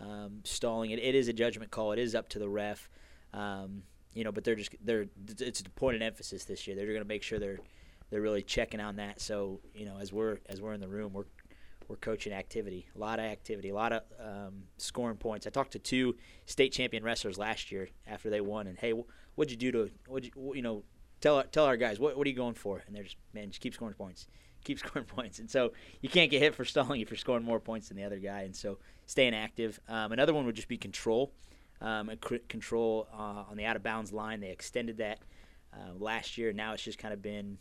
Um, 0.00 0.40
stalling 0.44 0.90
it, 0.90 0.98
it 0.98 1.14
is 1.14 1.28
a 1.28 1.32
judgment 1.32 1.70
call. 1.70 1.92
It 1.92 1.98
is 1.98 2.14
up 2.14 2.28
to 2.30 2.38
the 2.38 2.48
ref. 2.48 2.88
Um, 3.32 3.84
you 4.14 4.24
know, 4.24 4.32
but 4.32 4.44
they're 4.44 4.56
just 4.56 4.74
they're 4.84 5.06
it's 5.38 5.60
a 5.60 5.70
point 5.70 5.96
of 5.96 6.02
emphasis 6.02 6.44
this 6.44 6.66
year. 6.66 6.76
They're 6.76 6.86
going 6.86 6.98
to 6.98 7.04
make 7.04 7.22
sure 7.22 7.38
they're 7.38 7.60
they're 8.10 8.20
really 8.20 8.42
checking 8.42 8.80
on 8.80 8.96
that. 8.96 9.20
So 9.20 9.60
you 9.74 9.86
know, 9.86 9.98
as 9.98 10.12
we're 10.12 10.38
as 10.46 10.60
we're 10.60 10.74
in 10.74 10.80
the 10.80 10.88
room, 10.88 11.12
we're 11.12 11.24
we're 11.88 11.96
coaching 11.96 12.32
activity, 12.32 12.86
a 12.94 12.98
lot 12.98 13.18
of 13.18 13.24
activity, 13.24 13.70
a 13.70 13.74
lot 13.74 13.92
of 13.92 14.02
um, 14.20 14.64
scoring 14.76 15.16
points. 15.16 15.46
I 15.46 15.50
talked 15.50 15.72
to 15.72 15.78
two 15.78 16.16
state 16.46 16.72
champion 16.72 17.02
wrestlers 17.02 17.38
last 17.38 17.72
year 17.72 17.88
after 18.06 18.30
they 18.30 18.40
won, 18.40 18.66
and 18.66 18.78
hey, 18.78 18.94
what'd 19.34 19.50
you 19.50 19.56
do 19.56 19.72
to 19.72 19.90
what 20.06 20.24
you 20.24 20.52
you 20.54 20.62
know 20.62 20.84
tell 21.20 21.42
tell 21.44 21.64
our 21.64 21.76
guys 21.76 21.98
what 21.98 22.16
what 22.16 22.26
are 22.26 22.30
you 22.30 22.36
going 22.36 22.54
for? 22.54 22.82
And 22.86 22.94
they're 22.94 23.04
just 23.04 23.16
man, 23.32 23.50
just 23.50 23.60
keep 23.60 23.74
scoring 23.74 23.94
points, 23.94 24.26
keep 24.64 24.78
scoring 24.80 25.06
points. 25.06 25.38
And 25.38 25.50
so 25.50 25.72
you 26.00 26.08
can't 26.08 26.30
get 26.30 26.40
hit 26.40 26.54
for 26.54 26.64
stalling 26.64 27.00
if 27.00 27.10
you're 27.10 27.18
scoring 27.18 27.44
more 27.44 27.60
points 27.60 27.88
than 27.88 27.96
the 27.96 28.04
other 28.04 28.18
guy. 28.18 28.42
And 28.42 28.54
so 28.54 28.78
staying 29.06 29.34
active. 29.34 29.80
Um, 29.88 30.12
another 30.12 30.34
one 30.34 30.46
would 30.46 30.56
just 30.56 30.68
be 30.68 30.78
control. 30.78 31.32
Um, 31.80 32.10
control 32.48 33.08
uh, 33.12 33.44
on 33.50 33.56
the 33.56 33.64
out 33.64 33.74
of 33.74 33.82
bounds 33.82 34.12
line. 34.12 34.40
They 34.40 34.50
extended 34.50 34.98
that 34.98 35.18
uh, 35.74 35.92
last 35.98 36.38
year. 36.38 36.52
Now 36.52 36.74
it's 36.74 36.82
just 36.82 36.98
kind 36.98 37.12
of 37.12 37.20
been 37.20 37.58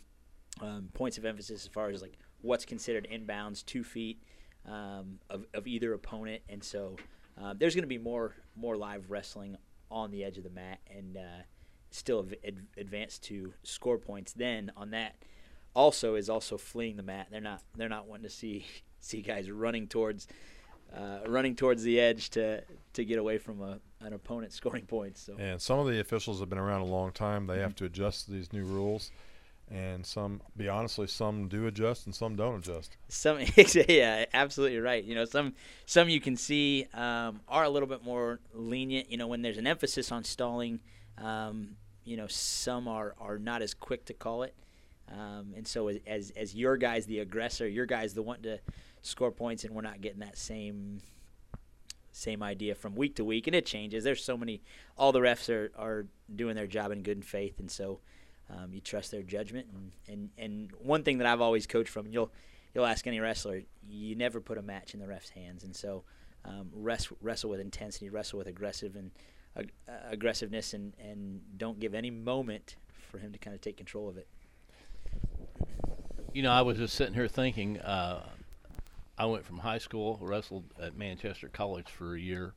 um, 0.62 0.90
points 0.94 1.18
of 1.18 1.26
emphasis 1.26 1.66
as 1.66 1.68
far 1.68 1.90
as 1.90 2.02
like 2.02 2.18
what's 2.42 2.66
considered 2.66 3.08
inbounds, 3.12 3.66
two 3.66 3.84
feet 3.84 4.22
um, 4.68 5.20
of, 5.30 5.46
of 5.54 5.68
either 5.68 5.94
opponent, 5.94 6.42
and 6.50 6.64
so 6.64 6.96
uh, 7.42 7.54
there's 7.58 7.74
going 7.76 7.84
to 7.84 7.88
be 7.88 7.98
more 7.98 8.36
more 8.56 8.78
live 8.78 9.10
wrestling 9.10 9.58
on 9.90 10.12
the 10.12 10.24
edge 10.24 10.38
of 10.38 10.44
the 10.44 10.50
mat, 10.50 10.80
and 10.96 11.18
uh, 11.18 11.44
still 11.90 12.28
ad- 12.46 12.68
advance 12.78 13.18
to 13.20 13.54
score 13.64 13.98
points. 13.98 14.34
Then 14.34 14.72
on 14.78 14.92
that, 14.92 15.16
also 15.75 16.15
is 16.15 16.29
also 16.29 16.57
fleeing 16.57 16.97
the 16.97 17.03
mat. 17.03 17.27
They're 17.31 17.41
not 17.41 17.62
they're 17.75 17.89
not 17.89 18.07
wanting 18.07 18.23
to 18.23 18.29
see 18.29 18.65
see 18.99 19.21
guys 19.21 19.49
running 19.49 19.88
towards. 19.88 20.27
Uh, 20.93 21.19
running 21.29 21.55
towards 21.55 21.84
the 21.84 21.97
edge 21.97 22.31
to 22.31 22.62
to 22.91 23.05
get 23.05 23.17
away 23.17 23.38
from 23.38 23.62
a, 23.62 23.79
an 24.01 24.12
opponent 24.12 24.51
scoring 24.62 24.86
points. 24.86 25.21
So. 25.21 25.38
And 25.39 25.62
some 25.62 25.79
of 25.79 25.88
the 25.88 26.01
officials 26.01 26.41
have 26.41 26.49
been 26.49 26.60
around 26.60 26.81
a 26.81 26.86
long 26.86 27.13
time. 27.13 27.47
They 27.47 27.53
mm-hmm. 27.53 27.62
have 27.62 27.75
to 27.75 27.86
adjust 27.86 28.25
to 28.25 28.31
these 28.34 28.51
new 28.51 28.65
rules 28.65 29.10
and 29.71 30.05
some 30.05 30.41
be 30.57 30.67
honestly 30.67 31.07
some 31.07 31.47
do 31.47 31.65
adjust 31.65 32.05
and 32.05 32.13
some 32.13 32.36
don't 32.36 32.55
adjust 32.55 32.97
some 33.07 33.39
yeah 33.88 34.25
absolutely 34.34 34.77
right 34.79 35.05
you 35.05 35.15
know 35.15 35.23
some 35.23 35.53
some 35.86 36.10
you 36.10 36.19
can 36.19 36.36
see 36.36 36.86
um, 36.93 37.39
are 37.47 37.63
a 37.63 37.69
little 37.69 37.88
bit 37.88 38.03
more 38.03 38.39
lenient 38.53 39.10
you 39.10 39.17
know 39.17 39.27
when 39.27 39.41
there's 39.41 39.57
an 39.57 39.67
emphasis 39.67 40.12
on 40.12 40.23
stalling 40.23 40.79
um, 41.17 41.69
you 42.03 42.17
know 42.17 42.27
some 42.27 42.88
are 42.88 43.15
are 43.19 43.39
not 43.39 43.62
as 43.62 43.73
quick 43.73 44.03
to 44.05 44.13
call 44.13 44.43
it 44.43 44.53
um, 45.12 45.54
and 45.56 45.67
so 45.67 45.89
as 46.08 46.32
as 46.32 46.56
your 46.56 46.78
guys 46.78 47.06
the 47.06 47.19
aggressor 47.19 47.67
your 47.67 47.86
guys 47.86 48.13
the 48.13 48.21
one 48.21 48.41
to 48.41 48.60
score 49.02 49.32
points 49.32 49.63
and 49.63 49.74
we're 49.74 49.82
not 49.82 50.02
getting 50.02 50.19
that 50.19 50.38
same 50.38 51.02
same 52.12 52.43
idea 52.43 52.76
from 52.76 52.95
week 52.95 53.15
to 53.15 53.24
week 53.24 53.47
and 53.47 53.56
it 53.56 53.65
changes 53.65 54.04
there's 54.04 54.24
so 54.24 54.38
many 54.38 54.62
all 54.97 55.12
the 55.12 55.19
refs 55.19 55.50
are 55.50 55.71
are 55.78 56.06
doing 56.36 56.56
their 56.56 56.67
job 56.67 56.91
in 56.91 57.04
good 57.04 57.24
faith 57.24 57.60
and 57.60 57.71
so 57.71 58.00
um, 58.58 58.74
you 58.74 58.82
trust 58.82 59.12
their 59.12 59.24
judgment, 59.24 59.67
and, 59.74 59.91
and 60.08 60.30
and 60.38 60.71
one 60.80 61.04
thing 61.04 61.19
that 61.19 61.28
I've 61.28 61.41
always 61.41 61.67
coached 61.67 61.89
from, 61.89 62.08
you'll 62.08 62.32
you'll 62.74 62.86
ask 62.86 63.06
any 63.08 63.19
wrestler, 63.19 63.62
you 63.88 64.15
never 64.15 64.41
put 64.41 64.58
a 64.58 64.62
match 64.62 64.93
in 64.93 65.00
the 65.00 65.08
ref's 65.08 65.30
hands, 65.30 65.63
and 65.63 65.76
so 65.76 66.04
um, 66.45 66.69
rest, 66.74 67.10
wrestle 67.21 67.50
with 67.50 67.60
intensity, 67.60 68.10
wrestle 68.10 68.39
with 68.39 68.47
aggressive 68.47 68.95
and 68.95 69.12
uh, 69.58 69.63
aggressiveness, 70.10 70.74
and 70.74 70.93
and 71.00 71.41
don't 71.58 71.80
give 71.80 71.93
any 71.93 72.12
moment 72.12 72.76
for 73.10 73.19
him 73.19 73.32
to 73.32 73.38
kind 73.38 73.56
of 73.56 73.62
take 73.62 73.78
control 73.78 74.10
of 74.10 74.17
it. 74.17 74.28
You 76.34 76.44
know, 76.44 76.52
I 76.52 76.62
was 76.62 76.78
just 76.78 76.96
sitting 76.96 77.13
here 77.13 77.28
thinking. 77.28 77.80
Uh, 77.80 78.24
I 79.17 79.26
went 79.26 79.46
from 79.46 79.60
high 79.60 79.80
school, 79.80 80.17
wrestled 80.22 80.63
at 80.82 80.96
Manchester 80.96 81.50
College 81.50 81.89
for 81.89 82.15
a 82.15 82.20
year, 82.20 82.54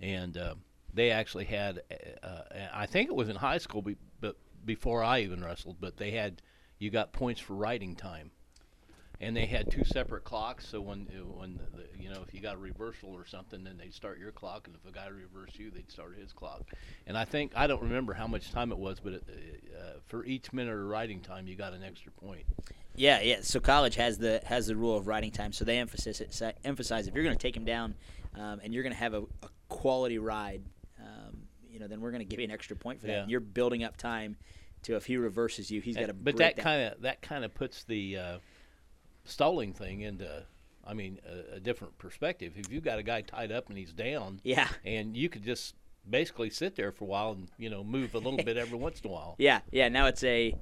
and 0.00 0.36
uh, 0.36 0.54
they 0.94 1.10
actually 1.10 1.44
had, 1.44 1.82
uh, 2.22 2.26
uh, 2.26 2.42
I 2.72 2.86
think 2.86 3.10
it 3.10 3.16
was 3.16 3.28
in 3.28 3.36
high 3.36 3.58
school, 3.58 3.84
but 4.20 4.36
before 4.64 5.02
I 5.02 5.20
even 5.20 5.44
wrestled, 5.44 5.76
but 5.80 5.96
they 5.96 6.12
had 6.12 6.40
you 6.78 6.90
got 6.90 7.12
points 7.12 7.40
for 7.40 7.54
riding 7.54 7.96
time, 7.96 8.30
and 9.20 9.36
they 9.36 9.46
had 9.46 9.70
two 9.70 9.84
separate 9.84 10.24
clocks. 10.24 10.66
So 10.68 10.80
when 10.80 11.06
when 11.36 11.58
the, 11.58 11.76
the, 11.76 12.02
you 12.02 12.10
know 12.10 12.22
if 12.26 12.34
you 12.34 12.40
got 12.40 12.54
a 12.54 12.58
reversal 12.58 13.10
or 13.10 13.26
something, 13.26 13.64
then 13.64 13.76
they'd 13.78 13.94
start 13.94 14.18
your 14.18 14.32
clock, 14.32 14.66
and 14.66 14.76
if 14.76 14.88
a 14.88 14.92
guy 14.92 15.08
reversed 15.08 15.58
you, 15.58 15.70
they'd 15.70 15.90
start 15.90 16.16
his 16.18 16.32
clock. 16.32 16.62
And 17.06 17.16
I 17.16 17.24
think 17.24 17.52
I 17.56 17.66
don't 17.66 17.82
remember 17.82 18.12
how 18.12 18.26
much 18.26 18.50
time 18.52 18.72
it 18.72 18.78
was, 18.78 19.00
but 19.00 19.14
it, 19.14 19.24
uh, 19.76 19.98
for 20.06 20.24
each 20.24 20.52
minute 20.52 20.72
of 20.72 20.86
riding 20.86 21.20
time, 21.20 21.46
you 21.46 21.56
got 21.56 21.72
an 21.72 21.82
extra 21.82 22.12
point. 22.12 22.46
Yeah, 22.94 23.20
yeah. 23.20 23.38
So 23.42 23.60
college 23.60 23.96
has 23.96 24.18
the 24.18 24.40
has 24.44 24.66
the 24.66 24.76
rule 24.76 24.96
of 24.96 25.06
riding 25.06 25.30
time. 25.30 25.52
So 25.52 25.64
they 25.64 25.78
emphasize 25.78 26.20
it, 26.20 26.58
emphasize 26.64 27.06
if 27.08 27.14
you're 27.14 27.24
going 27.24 27.36
to 27.36 27.42
take 27.42 27.56
him 27.56 27.64
down, 27.64 27.94
um, 28.34 28.60
and 28.62 28.72
you're 28.72 28.82
going 28.82 28.94
to 28.94 28.98
have 28.98 29.14
a, 29.14 29.22
a 29.42 29.48
quality 29.68 30.18
ride 30.18 30.62
you 31.76 31.80
know, 31.80 31.88
then 31.88 32.00
we're 32.00 32.10
going 32.10 32.22
to 32.22 32.24
give 32.24 32.40
you 32.40 32.44
an 32.46 32.50
extra 32.50 32.74
point 32.74 33.02
for 33.02 33.06
that. 33.06 33.12
Yeah. 33.12 33.20
And 33.20 33.30
you're 33.30 33.38
building 33.38 33.84
up 33.84 33.98
time 33.98 34.36
to 34.84 34.96
if 34.96 35.04
he 35.04 35.18
reverses 35.18 35.70
you, 35.70 35.82
he's 35.82 35.94
got 35.94 36.06
to. 36.06 36.14
But 36.14 36.38
that 36.38 36.56
kind 36.56 36.90
of 36.90 37.02
that 37.02 37.20
kind 37.20 37.44
of 37.44 37.54
puts 37.54 37.84
the 37.84 38.16
uh, 38.16 38.38
stalling 39.26 39.72
thing 39.72 40.00
into. 40.00 40.44
I 40.88 40.94
mean, 40.94 41.18
a, 41.28 41.56
a, 41.56 41.60
different 41.60 41.98
perspective. 41.98 42.52
If 42.56 42.70
you've 42.70 42.84
got 42.84 43.00
a 43.00 43.02
guy 43.02 43.20
tied 43.20 43.50
up 43.50 43.68
and 43.68 43.76
he's 43.76 43.92
down, 43.92 44.40
yeah, 44.44 44.68
and 44.84 45.16
you 45.16 45.28
could 45.28 45.42
just 45.42 45.74
basically 46.08 46.48
sit 46.48 46.76
there 46.76 46.92
for 46.92 47.04
a 47.04 47.08
while 47.08 47.32
and 47.32 47.48
you 47.58 47.68
know 47.68 47.82
move 47.82 48.14
a 48.14 48.18
little 48.18 48.42
bit 48.42 48.56
every 48.56 48.78
once 48.78 49.00
in 49.00 49.10
a 49.10 49.12
while. 49.12 49.34
Yeah, 49.38 49.60
yeah. 49.72 49.88
Now 49.88 50.06
it's 50.06 50.22
a 50.22 50.54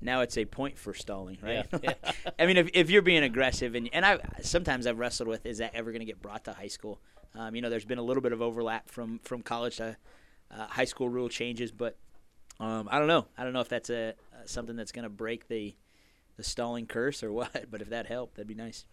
now 0.00 0.22
it's 0.22 0.38
a 0.38 0.44
point 0.44 0.78
for 0.78 0.94
stalling, 0.94 1.38
right? 1.42 1.66
Yeah, 1.72 1.78
yeah. 2.04 2.12
I 2.38 2.46
mean, 2.46 2.56
if, 2.56 2.70
if 2.72 2.90
you're 2.90 3.02
being 3.02 3.22
aggressive, 3.22 3.74
and 3.74 3.90
and 3.92 4.04
I 4.04 4.18
sometimes 4.42 4.86
I've 4.86 4.98
wrestled 4.98 5.28
with, 5.28 5.44
is 5.44 5.58
that 5.58 5.74
ever 5.74 5.90
going 5.90 6.00
to 6.00 6.06
get 6.06 6.22
brought 6.22 6.44
to 6.44 6.52
high 6.52 6.68
school? 6.68 7.00
Um, 7.34 7.54
you 7.54 7.60
know, 7.60 7.68
there's 7.68 7.84
been 7.84 7.98
a 7.98 8.02
little 8.02 8.22
bit 8.22 8.32
of 8.32 8.40
overlap 8.40 8.88
from 8.88 9.20
from 9.24 9.42
college 9.42 9.76
to 9.76 9.96
uh, 10.50 10.66
high 10.68 10.84
school 10.84 11.08
rule 11.08 11.28
changes, 11.28 11.70
but 11.70 11.96
um, 12.60 12.88
I 12.90 12.98
don't 12.98 13.08
know. 13.08 13.26
I 13.36 13.44
don't 13.44 13.52
know 13.52 13.60
if 13.60 13.68
that's 13.68 13.90
a, 13.90 14.10
uh, 14.10 14.46
something 14.46 14.76
that's 14.76 14.92
going 14.92 15.02
to 15.02 15.10
break 15.10 15.48
the 15.48 15.74
the 16.36 16.44
stalling 16.44 16.86
curse 16.86 17.22
or 17.22 17.32
what. 17.32 17.70
But 17.70 17.82
if 17.82 17.90
that 17.90 18.06
helped, 18.06 18.36
that'd 18.36 18.48
be 18.48 18.54
nice. 18.54 18.84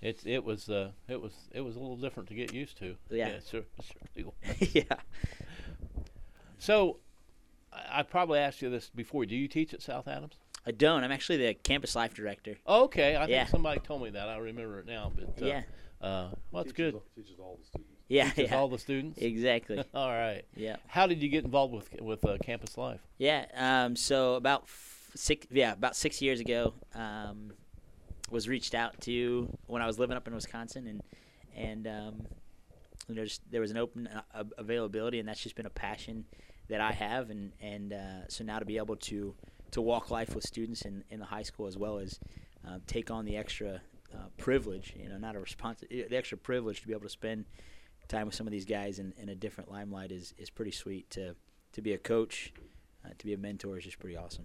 It 0.00 0.22
it 0.26 0.44
was 0.44 0.68
uh, 0.68 0.90
it 1.08 1.20
was 1.20 1.32
it 1.52 1.60
was 1.60 1.76
a 1.76 1.78
little 1.78 1.96
different 1.96 2.28
to 2.30 2.34
get 2.34 2.52
used 2.52 2.76
to. 2.78 2.96
Yeah, 3.08 3.28
yeah, 3.28 3.38
sure, 3.48 3.62
sure 4.16 4.32
yeah. 4.72 4.96
So, 6.58 6.98
I, 7.72 8.00
I 8.00 8.02
probably 8.02 8.40
asked 8.40 8.62
you 8.62 8.70
this 8.70 8.90
before. 8.94 9.26
Do 9.26 9.36
you 9.36 9.48
teach 9.48 9.72
at 9.72 9.82
South 9.82 10.08
Adams? 10.08 10.34
I 10.66 10.70
don't. 10.72 11.02
I'm 11.02 11.12
actually 11.12 11.38
the 11.38 11.54
campus 11.54 11.96
life 11.96 12.14
director. 12.14 12.56
okay, 12.66 13.16
I 13.16 13.26
yeah. 13.26 13.38
think 13.40 13.50
somebody 13.50 13.80
told 13.80 14.02
me 14.02 14.10
that. 14.10 14.28
I 14.28 14.36
remember 14.38 14.80
it 14.80 14.86
now. 14.86 15.12
But 15.14 15.42
uh, 15.42 15.46
yeah, 15.46 15.62
uh, 16.00 16.28
well, 16.50 16.62
that's 16.64 16.72
good. 16.72 17.00
Teaches 17.14 17.38
all 17.38 17.58
the 17.60 17.66
students. 17.66 17.92
Yeah, 18.08 18.30
teaches 18.30 18.50
yeah. 18.50 18.56
all 18.56 18.68
the 18.68 18.78
students. 18.78 19.18
Exactly. 19.22 19.82
all 19.94 20.10
right. 20.10 20.44
Yeah. 20.56 20.76
How 20.86 21.06
did 21.06 21.22
you 21.22 21.28
get 21.28 21.44
involved 21.44 21.74
with 21.74 22.00
with 22.00 22.24
uh, 22.24 22.38
campus 22.42 22.76
life? 22.76 23.00
Yeah. 23.18 23.46
Um, 23.54 23.96
so 23.96 24.34
about 24.34 24.64
f- 24.64 25.01
six, 25.14 25.46
yeah, 25.50 25.72
about 25.72 25.96
six 25.96 26.20
years 26.22 26.40
ago, 26.40 26.74
um, 26.94 27.52
was 28.30 28.48
reached 28.48 28.74
out 28.74 29.00
to 29.02 29.48
when 29.66 29.82
I 29.82 29.86
was 29.86 29.98
living 29.98 30.16
up 30.16 30.26
in 30.26 30.34
Wisconsin, 30.34 30.86
and 30.86 31.02
and 31.54 31.86
um, 31.86 32.26
you 33.08 33.14
know, 33.14 33.24
there 33.50 33.60
was 33.60 33.70
an 33.70 33.76
open 33.76 34.08
uh, 34.08 34.44
availability, 34.58 35.18
and 35.18 35.28
that's 35.28 35.42
just 35.42 35.56
been 35.56 35.66
a 35.66 35.70
passion 35.70 36.24
that 36.68 36.80
I 36.80 36.92
have, 36.92 37.30
and 37.30 37.52
and 37.60 37.92
uh, 37.92 38.28
so 38.28 38.44
now 38.44 38.58
to 38.58 38.64
be 38.64 38.78
able 38.78 38.96
to 38.96 39.34
to 39.72 39.80
walk 39.80 40.10
life 40.10 40.34
with 40.34 40.44
students 40.44 40.82
in, 40.82 41.02
in 41.10 41.18
the 41.18 41.26
high 41.26 41.42
school 41.42 41.66
as 41.66 41.78
well 41.78 41.98
as 41.98 42.20
uh, 42.66 42.78
take 42.86 43.10
on 43.10 43.24
the 43.24 43.36
extra 43.36 43.80
uh, 44.14 44.26
privilege, 44.36 44.94
you 44.96 45.08
know, 45.08 45.16
not 45.16 45.34
a 45.34 45.40
response, 45.40 45.82
the 45.88 46.14
extra 46.14 46.36
privilege 46.36 46.82
to 46.82 46.86
be 46.86 46.92
able 46.92 47.02
to 47.02 47.08
spend 47.08 47.46
time 48.08 48.26
with 48.26 48.34
some 48.34 48.46
of 48.46 48.50
these 48.50 48.66
guys 48.66 48.98
in, 48.98 49.14
in 49.16 49.30
a 49.30 49.34
different 49.34 49.70
limelight 49.70 50.12
is, 50.12 50.34
is 50.36 50.50
pretty 50.50 50.70
sweet. 50.70 51.08
To 51.10 51.34
to 51.72 51.80
be 51.80 51.94
a 51.94 51.98
coach, 51.98 52.52
uh, 53.04 53.10
to 53.16 53.24
be 53.24 53.32
a 53.32 53.38
mentor 53.38 53.78
is 53.78 53.84
just 53.84 53.98
pretty 53.98 54.16
awesome. 54.16 54.44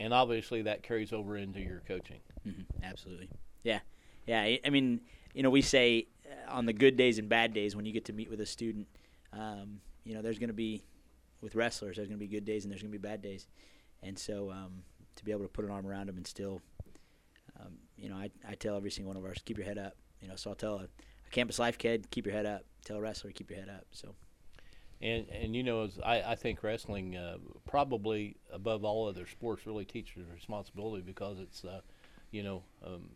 And 0.00 0.14
obviously 0.14 0.62
that 0.62 0.82
carries 0.82 1.12
over 1.12 1.36
into 1.36 1.60
your 1.60 1.82
coaching. 1.86 2.20
Mm-hmm. 2.48 2.82
Absolutely. 2.82 3.28
Yeah. 3.62 3.80
Yeah. 4.26 4.56
I 4.64 4.70
mean, 4.70 5.02
you 5.34 5.42
know, 5.42 5.50
we 5.50 5.60
say 5.60 6.08
uh, 6.26 6.50
on 6.50 6.64
the 6.64 6.72
good 6.72 6.96
days 6.96 7.18
and 7.18 7.28
bad 7.28 7.52
days 7.52 7.76
when 7.76 7.84
you 7.84 7.92
get 7.92 8.06
to 8.06 8.14
meet 8.14 8.30
with 8.30 8.40
a 8.40 8.46
student, 8.46 8.88
um, 9.34 9.80
you 10.04 10.14
know, 10.14 10.22
there's 10.22 10.38
going 10.38 10.48
to 10.48 10.54
be 10.54 10.82
with 11.42 11.54
wrestlers, 11.54 11.96
there's 11.96 12.08
going 12.08 12.18
to 12.18 12.26
be 12.26 12.26
good 12.26 12.46
days 12.46 12.64
and 12.64 12.72
there's 12.72 12.82
going 12.82 12.92
to 12.92 12.98
be 12.98 13.08
bad 13.08 13.22
days, 13.22 13.46
and 14.02 14.18
so 14.18 14.50
um, 14.50 14.82
to 15.16 15.24
be 15.24 15.30
able 15.30 15.42
to 15.42 15.48
put 15.48 15.64
an 15.64 15.70
arm 15.70 15.86
around 15.86 16.06
them 16.08 16.16
and 16.16 16.26
still, 16.26 16.60
um, 17.58 17.74
you 17.96 18.08
know, 18.08 18.16
I, 18.16 18.30
I 18.48 18.54
tell 18.54 18.76
every 18.76 18.90
single 18.90 19.08
one 19.08 19.16
of 19.16 19.24
ours, 19.24 19.40
keep 19.44 19.56
your 19.56 19.66
head 19.66 19.78
up. 19.78 19.94
You 20.20 20.28
know, 20.28 20.36
so 20.36 20.50
I'll 20.50 20.56
tell 20.56 20.76
a, 20.76 20.84
a 20.84 21.30
campus 21.30 21.58
life 21.58 21.78
kid, 21.78 22.10
keep 22.10 22.26
your 22.26 22.34
head 22.34 22.46
up. 22.46 22.64
Tell 22.84 22.96
a 22.96 23.00
wrestler, 23.00 23.30
keep 23.32 23.50
your 23.50 23.60
head 23.60 23.68
up. 23.68 23.84
So. 23.92 24.14
And 25.02 25.26
and 25.30 25.56
you 25.56 25.62
know, 25.62 25.88
I, 26.04 26.22
I 26.22 26.34
think 26.34 26.62
wrestling 26.62 27.16
uh, 27.16 27.38
probably 27.66 28.36
above 28.52 28.84
all 28.84 29.08
other 29.08 29.26
sports 29.26 29.66
really 29.66 29.84
teaches 29.84 30.24
responsibility 30.32 31.02
because 31.02 31.38
it's, 31.40 31.64
uh, 31.64 31.80
you 32.30 32.42
know, 32.42 32.62
um, 32.84 33.10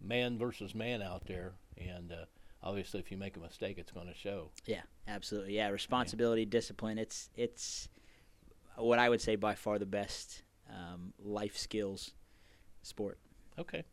man 0.00 0.36
versus 0.38 0.74
man 0.74 1.00
out 1.00 1.26
there, 1.26 1.52
and 1.76 2.12
uh, 2.12 2.24
obviously 2.62 3.00
if 3.00 3.10
you 3.10 3.16
make 3.16 3.36
a 3.36 3.40
mistake, 3.40 3.78
it's 3.78 3.92
going 3.92 4.08
to 4.08 4.14
show. 4.14 4.50
Yeah, 4.66 4.82
absolutely. 5.06 5.56
Yeah, 5.56 5.68
responsibility, 5.68 6.42
yeah. 6.42 6.48
discipline. 6.50 6.98
It's 6.98 7.30
it's 7.36 7.88
what 8.76 8.98
I 8.98 9.08
would 9.08 9.20
say 9.20 9.36
by 9.36 9.54
far 9.54 9.78
the 9.78 9.86
best 9.86 10.42
um, 10.68 11.12
life 11.18 11.56
skills 11.56 12.12
sport. 12.82 13.18
Okay. 13.58 13.84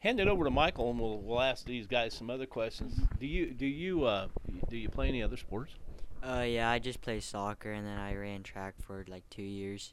Hand 0.00 0.18
it 0.18 0.26
over 0.26 0.44
to 0.44 0.50
Michael, 0.50 0.90
and 0.90 0.98
we'll 0.98 1.20
we'll 1.20 1.40
ask 1.40 1.64
these 1.64 1.86
guys 1.86 2.12
some 2.12 2.28
other 2.28 2.46
questions. 2.46 2.98
Do 3.20 3.26
you 3.26 3.52
do 3.52 3.66
you 3.66 4.04
uh, 4.04 4.28
do 4.68 4.76
you 4.76 4.88
play 4.88 5.08
any 5.08 5.22
other 5.22 5.36
sports? 5.36 5.74
Uh, 6.22 6.42
yeah, 6.42 6.70
I 6.70 6.78
just 6.78 7.00
play 7.00 7.20
soccer, 7.20 7.72
and 7.72 7.86
then 7.86 7.98
I 7.98 8.14
ran 8.14 8.42
track 8.42 8.74
for 8.80 9.04
like 9.08 9.28
two 9.28 9.42
years. 9.42 9.92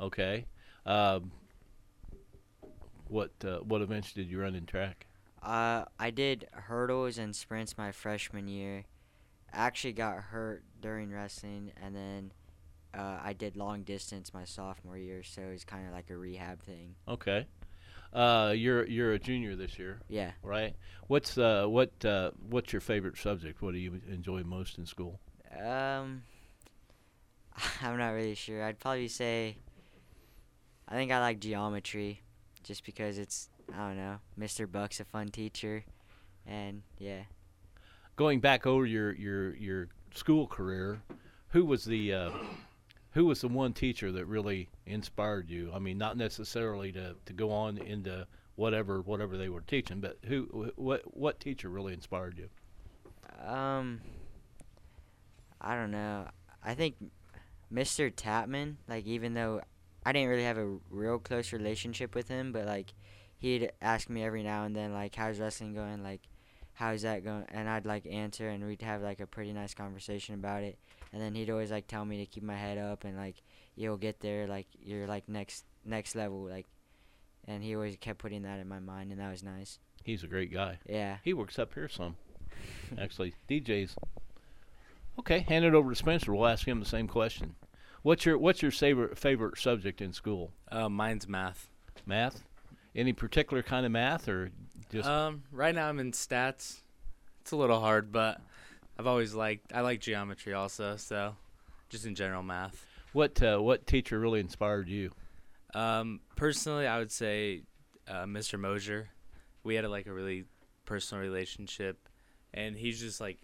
Okay. 0.00 0.46
Um, 0.84 1.32
what 3.08 3.32
uh, 3.44 3.58
what 3.58 3.82
events 3.82 4.12
did 4.12 4.28
you 4.28 4.40
run 4.40 4.54
in 4.54 4.66
track? 4.66 5.06
Uh, 5.42 5.84
I 5.98 6.10
did 6.10 6.48
hurdles 6.52 7.18
and 7.18 7.34
sprints 7.34 7.76
my 7.76 7.92
freshman 7.92 8.48
year. 8.48 8.84
Actually 9.52 9.92
got 9.92 10.16
hurt 10.16 10.64
during 10.80 11.12
wrestling, 11.12 11.72
and 11.82 11.94
then 11.94 12.32
uh, 12.94 13.18
I 13.22 13.32
did 13.32 13.56
long 13.56 13.82
distance 13.82 14.32
my 14.32 14.44
sophomore 14.44 14.98
year, 14.98 15.22
so 15.22 15.42
it 15.42 15.52
was 15.52 15.64
kind 15.64 15.86
of 15.86 15.92
like 15.92 16.10
a 16.10 16.16
rehab 16.16 16.62
thing. 16.62 16.94
Okay. 17.08 17.46
Uh, 18.12 18.54
you're 18.56 18.86
you're 18.86 19.12
a 19.12 19.18
junior 19.18 19.56
this 19.56 19.78
year. 19.78 20.00
Yeah. 20.08 20.30
Right. 20.42 20.74
What's 21.08 21.36
uh 21.36 21.66
what 21.66 22.04
uh 22.04 22.30
what's 22.48 22.72
your 22.72 22.80
favorite 22.80 23.18
subject? 23.18 23.60
What 23.62 23.72
do 23.72 23.78
you 23.78 24.00
enjoy 24.08 24.42
most 24.42 24.78
in 24.78 24.86
school? 24.86 25.20
Um, 25.60 26.22
I'm 27.82 27.98
not 27.98 28.10
really 28.10 28.34
sure. 28.34 28.62
I'd 28.64 28.78
probably 28.78 29.08
say. 29.08 29.56
I 30.88 30.94
think 30.94 31.10
I 31.10 31.18
like 31.18 31.40
geometry, 31.40 32.20
just 32.62 32.84
because 32.84 33.18
it's 33.18 33.48
I 33.74 33.78
don't 33.88 33.96
know. 33.96 34.18
Mr. 34.38 34.70
Buck's 34.70 35.00
a 35.00 35.04
fun 35.04 35.28
teacher, 35.28 35.84
and 36.46 36.82
yeah. 36.98 37.22
Going 38.16 38.40
back 38.40 38.66
over 38.66 38.86
your 38.86 39.12
your 39.14 39.54
your 39.56 39.88
school 40.14 40.46
career, 40.46 41.02
who 41.48 41.64
was 41.64 41.84
the 41.84 42.12
uh, 42.12 42.30
who 43.12 43.24
was 43.24 43.40
the 43.40 43.48
one 43.48 43.72
teacher 43.72 44.12
that 44.12 44.26
really 44.26 44.68
inspired 44.86 45.50
you? 45.50 45.70
I 45.74 45.78
mean, 45.78 45.98
not 45.98 46.16
necessarily 46.16 46.92
to, 46.92 47.16
to 47.24 47.32
go 47.32 47.50
on 47.50 47.78
into 47.78 48.26
whatever 48.56 49.00
whatever 49.00 49.36
they 49.36 49.48
were 49.48 49.62
teaching, 49.62 50.00
but 50.00 50.18
who 50.26 50.72
what 50.76 51.02
what 51.16 51.40
teacher 51.40 51.68
really 51.68 51.92
inspired 51.92 52.38
you? 52.38 52.48
Um, 53.46 54.00
I 55.66 55.74
don't 55.74 55.90
know. 55.90 56.28
I 56.64 56.74
think 56.74 56.94
Mr. 57.72 58.12
Tapman, 58.12 58.76
like 58.88 59.04
even 59.04 59.34
though 59.34 59.60
I 60.04 60.12
didn't 60.12 60.28
really 60.28 60.44
have 60.44 60.58
a 60.58 60.76
real 60.90 61.18
close 61.18 61.52
relationship 61.52 62.14
with 62.14 62.28
him, 62.28 62.52
but 62.52 62.66
like 62.66 62.94
he'd 63.38 63.72
ask 63.82 64.08
me 64.08 64.22
every 64.22 64.44
now 64.44 64.62
and 64.62 64.76
then 64.76 64.92
like 64.92 65.16
how's 65.16 65.40
wrestling 65.40 65.74
going? 65.74 66.04
Like 66.04 66.20
how's 66.74 67.02
that 67.02 67.24
going? 67.24 67.46
And 67.48 67.68
i'd 67.68 67.84
like 67.84 68.06
answer 68.06 68.48
and 68.48 68.64
we'd 68.64 68.82
have 68.82 69.02
like 69.02 69.18
a 69.18 69.26
pretty 69.26 69.52
nice 69.52 69.74
conversation 69.74 70.36
about 70.36 70.62
it. 70.62 70.78
And 71.12 71.20
then 71.20 71.34
he'd 71.34 71.50
always 71.50 71.72
like 71.72 71.88
tell 71.88 72.04
me 72.04 72.18
to 72.18 72.26
keep 72.26 72.44
my 72.44 72.56
head 72.56 72.78
up 72.78 73.02
and 73.02 73.16
like 73.16 73.42
you'll 73.74 73.96
get 73.96 74.20
there 74.20 74.46
like 74.46 74.68
you're 74.80 75.08
like 75.08 75.28
next 75.28 75.64
next 75.84 76.14
level 76.14 76.44
like 76.44 76.66
and 77.48 77.62
he 77.62 77.74
always 77.74 77.96
kept 77.96 78.18
putting 78.18 78.42
that 78.42 78.60
in 78.60 78.68
my 78.68 78.78
mind 78.78 79.10
and 79.10 79.20
that 79.20 79.32
was 79.32 79.42
nice. 79.42 79.80
He's 80.04 80.22
a 80.22 80.28
great 80.28 80.52
guy. 80.52 80.78
Yeah. 80.88 81.16
He 81.24 81.32
works 81.32 81.58
up 81.58 81.74
here 81.74 81.88
some 81.88 82.16
actually. 82.96 83.34
Djs 83.50 83.96
okay 85.18 85.40
hand 85.40 85.64
it 85.64 85.74
over 85.74 85.90
to 85.90 85.96
spencer. 85.96 86.34
We'll 86.34 86.46
ask 86.46 86.66
him 86.66 86.80
the 86.80 86.86
same 86.86 87.08
question. 87.08 87.54
What's 88.02 88.24
your 88.24 88.38
what's 88.38 88.62
your 88.62 88.70
favorite 88.70 89.18
favorite 89.18 89.58
subject 89.58 90.00
in 90.00 90.12
school? 90.12 90.52
Uh, 90.70 90.88
mine's 90.88 91.26
math. 91.26 91.68
Math? 92.06 92.44
Any 92.94 93.12
particular 93.12 93.62
kind 93.62 93.84
of 93.84 93.92
math 93.92 94.28
or 94.28 94.50
just 94.90 95.08
um 95.08 95.42
right 95.50 95.74
now 95.74 95.88
i'm 95.88 95.98
in 95.98 96.12
stats. 96.12 96.78
It's 97.40 97.50
a 97.50 97.56
little 97.56 97.80
hard 97.80 98.12
but 98.12 98.40
i've 98.98 99.06
always 99.06 99.34
liked 99.34 99.72
i 99.72 99.80
like 99.80 100.00
geometry 100.00 100.54
also 100.54 100.96
so 100.96 101.34
just 101.88 102.06
in 102.06 102.14
general 102.14 102.42
math. 102.42 102.86
What 103.12 103.42
uh, 103.42 103.58
what 103.58 103.86
teacher 103.86 104.18
really 104.20 104.40
inspired 104.40 104.88
you? 104.88 105.10
Um 105.74 106.20
personally 106.36 106.86
i 106.86 106.98
would 106.98 107.10
say 107.10 107.62
uh, 108.08 108.24
mr 108.24 108.58
mosier. 108.58 109.08
We 109.64 109.74
had 109.74 109.84
a, 109.84 109.88
like 109.88 110.06
a 110.06 110.12
really 110.12 110.44
personal 110.84 111.22
relationship 111.24 112.08
and 112.54 112.76
he's 112.76 113.00
just 113.00 113.20
like 113.20 113.38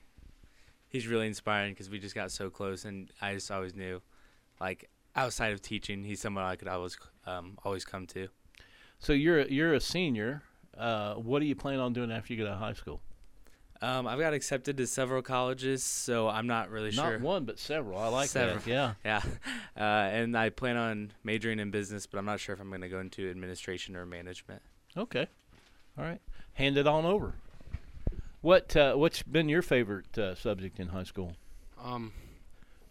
he's 0.93 1.09
really 1.09 1.27
inspiring 1.27 1.73
because 1.73 1.91
we 1.91 1.99
just 1.99 2.15
got 2.15 2.31
so 2.31 2.49
close 2.49 2.85
and 2.85 3.11
i 3.21 3.35
just 3.35 3.51
always 3.51 3.75
knew 3.75 4.01
like 4.61 4.89
outside 5.17 5.53
of 5.53 5.61
teaching 5.61 6.05
he's 6.05 6.21
someone 6.21 6.45
i 6.45 6.55
could 6.55 6.69
always 6.69 6.97
um, 7.27 7.59
always 7.65 7.85
come 7.85 8.07
to 8.07 8.29
so 9.03 9.13
you're 9.13 9.41
you're 9.43 9.75
a 9.75 9.81
senior. 9.81 10.43
Uh, 10.79 11.15
what 11.15 11.41
do 11.41 11.47
you 11.47 11.57
plan 11.57 11.81
on 11.81 11.93
doing 11.93 12.11
after 12.13 12.33
you 12.33 12.37
get 12.37 12.47
out 12.47 12.55
of 12.55 12.61
high 12.61 12.73
school? 12.73 13.01
Um, 13.83 14.07
I've 14.07 14.21
got 14.21 14.33
accepted 14.33 14.77
to 14.77 14.87
several 14.87 15.23
colleges, 15.23 15.83
so 15.83 16.29
I'm 16.29 16.47
not 16.47 16.71
really 16.71 16.93
not 16.93 17.03
sure. 17.03 17.13
Not 17.19 17.21
one, 17.21 17.45
but 17.45 17.59
several. 17.59 17.99
I 17.99 18.07
like 18.07 18.29
several. 18.29 18.59
that. 18.59 18.67
Yeah, 18.69 18.93
yeah. 19.05 19.23
Uh, 19.77 20.09
and 20.09 20.39
I 20.39 20.51
plan 20.51 20.77
on 20.77 21.13
majoring 21.25 21.59
in 21.59 21.73
business, 21.73 22.07
but 22.07 22.19
I'm 22.19 22.25
not 22.25 22.39
sure 22.39 22.55
if 22.55 22.61
I'm 22.61 22.69
going 22.69 22.83
to 22.83 22.89
go 22.89 23.01
into 23.01 23.29
administration 23.29 23.97
or 23.97 24.07
management. 24.07 24.63
Okay, 24.97 25.27
all 25.99 26.05
right. 26.05 26.21
Hand 26.55 26.77
it 26.79 26.87
on 26.87 27.05
over. 27.05 27.35
What 28.43 28.77
uh, 28.77 28.95
What's 28.95 29.23
been 29.23 29.49
your 29.49 29.63
favorite 29.63 30.19
uh, 30.19 30.35
subject 30.35 30.81
in 30.81 30.89
high 30.89 31.05
school? 31.05 31.35
Um, 31.83 32.13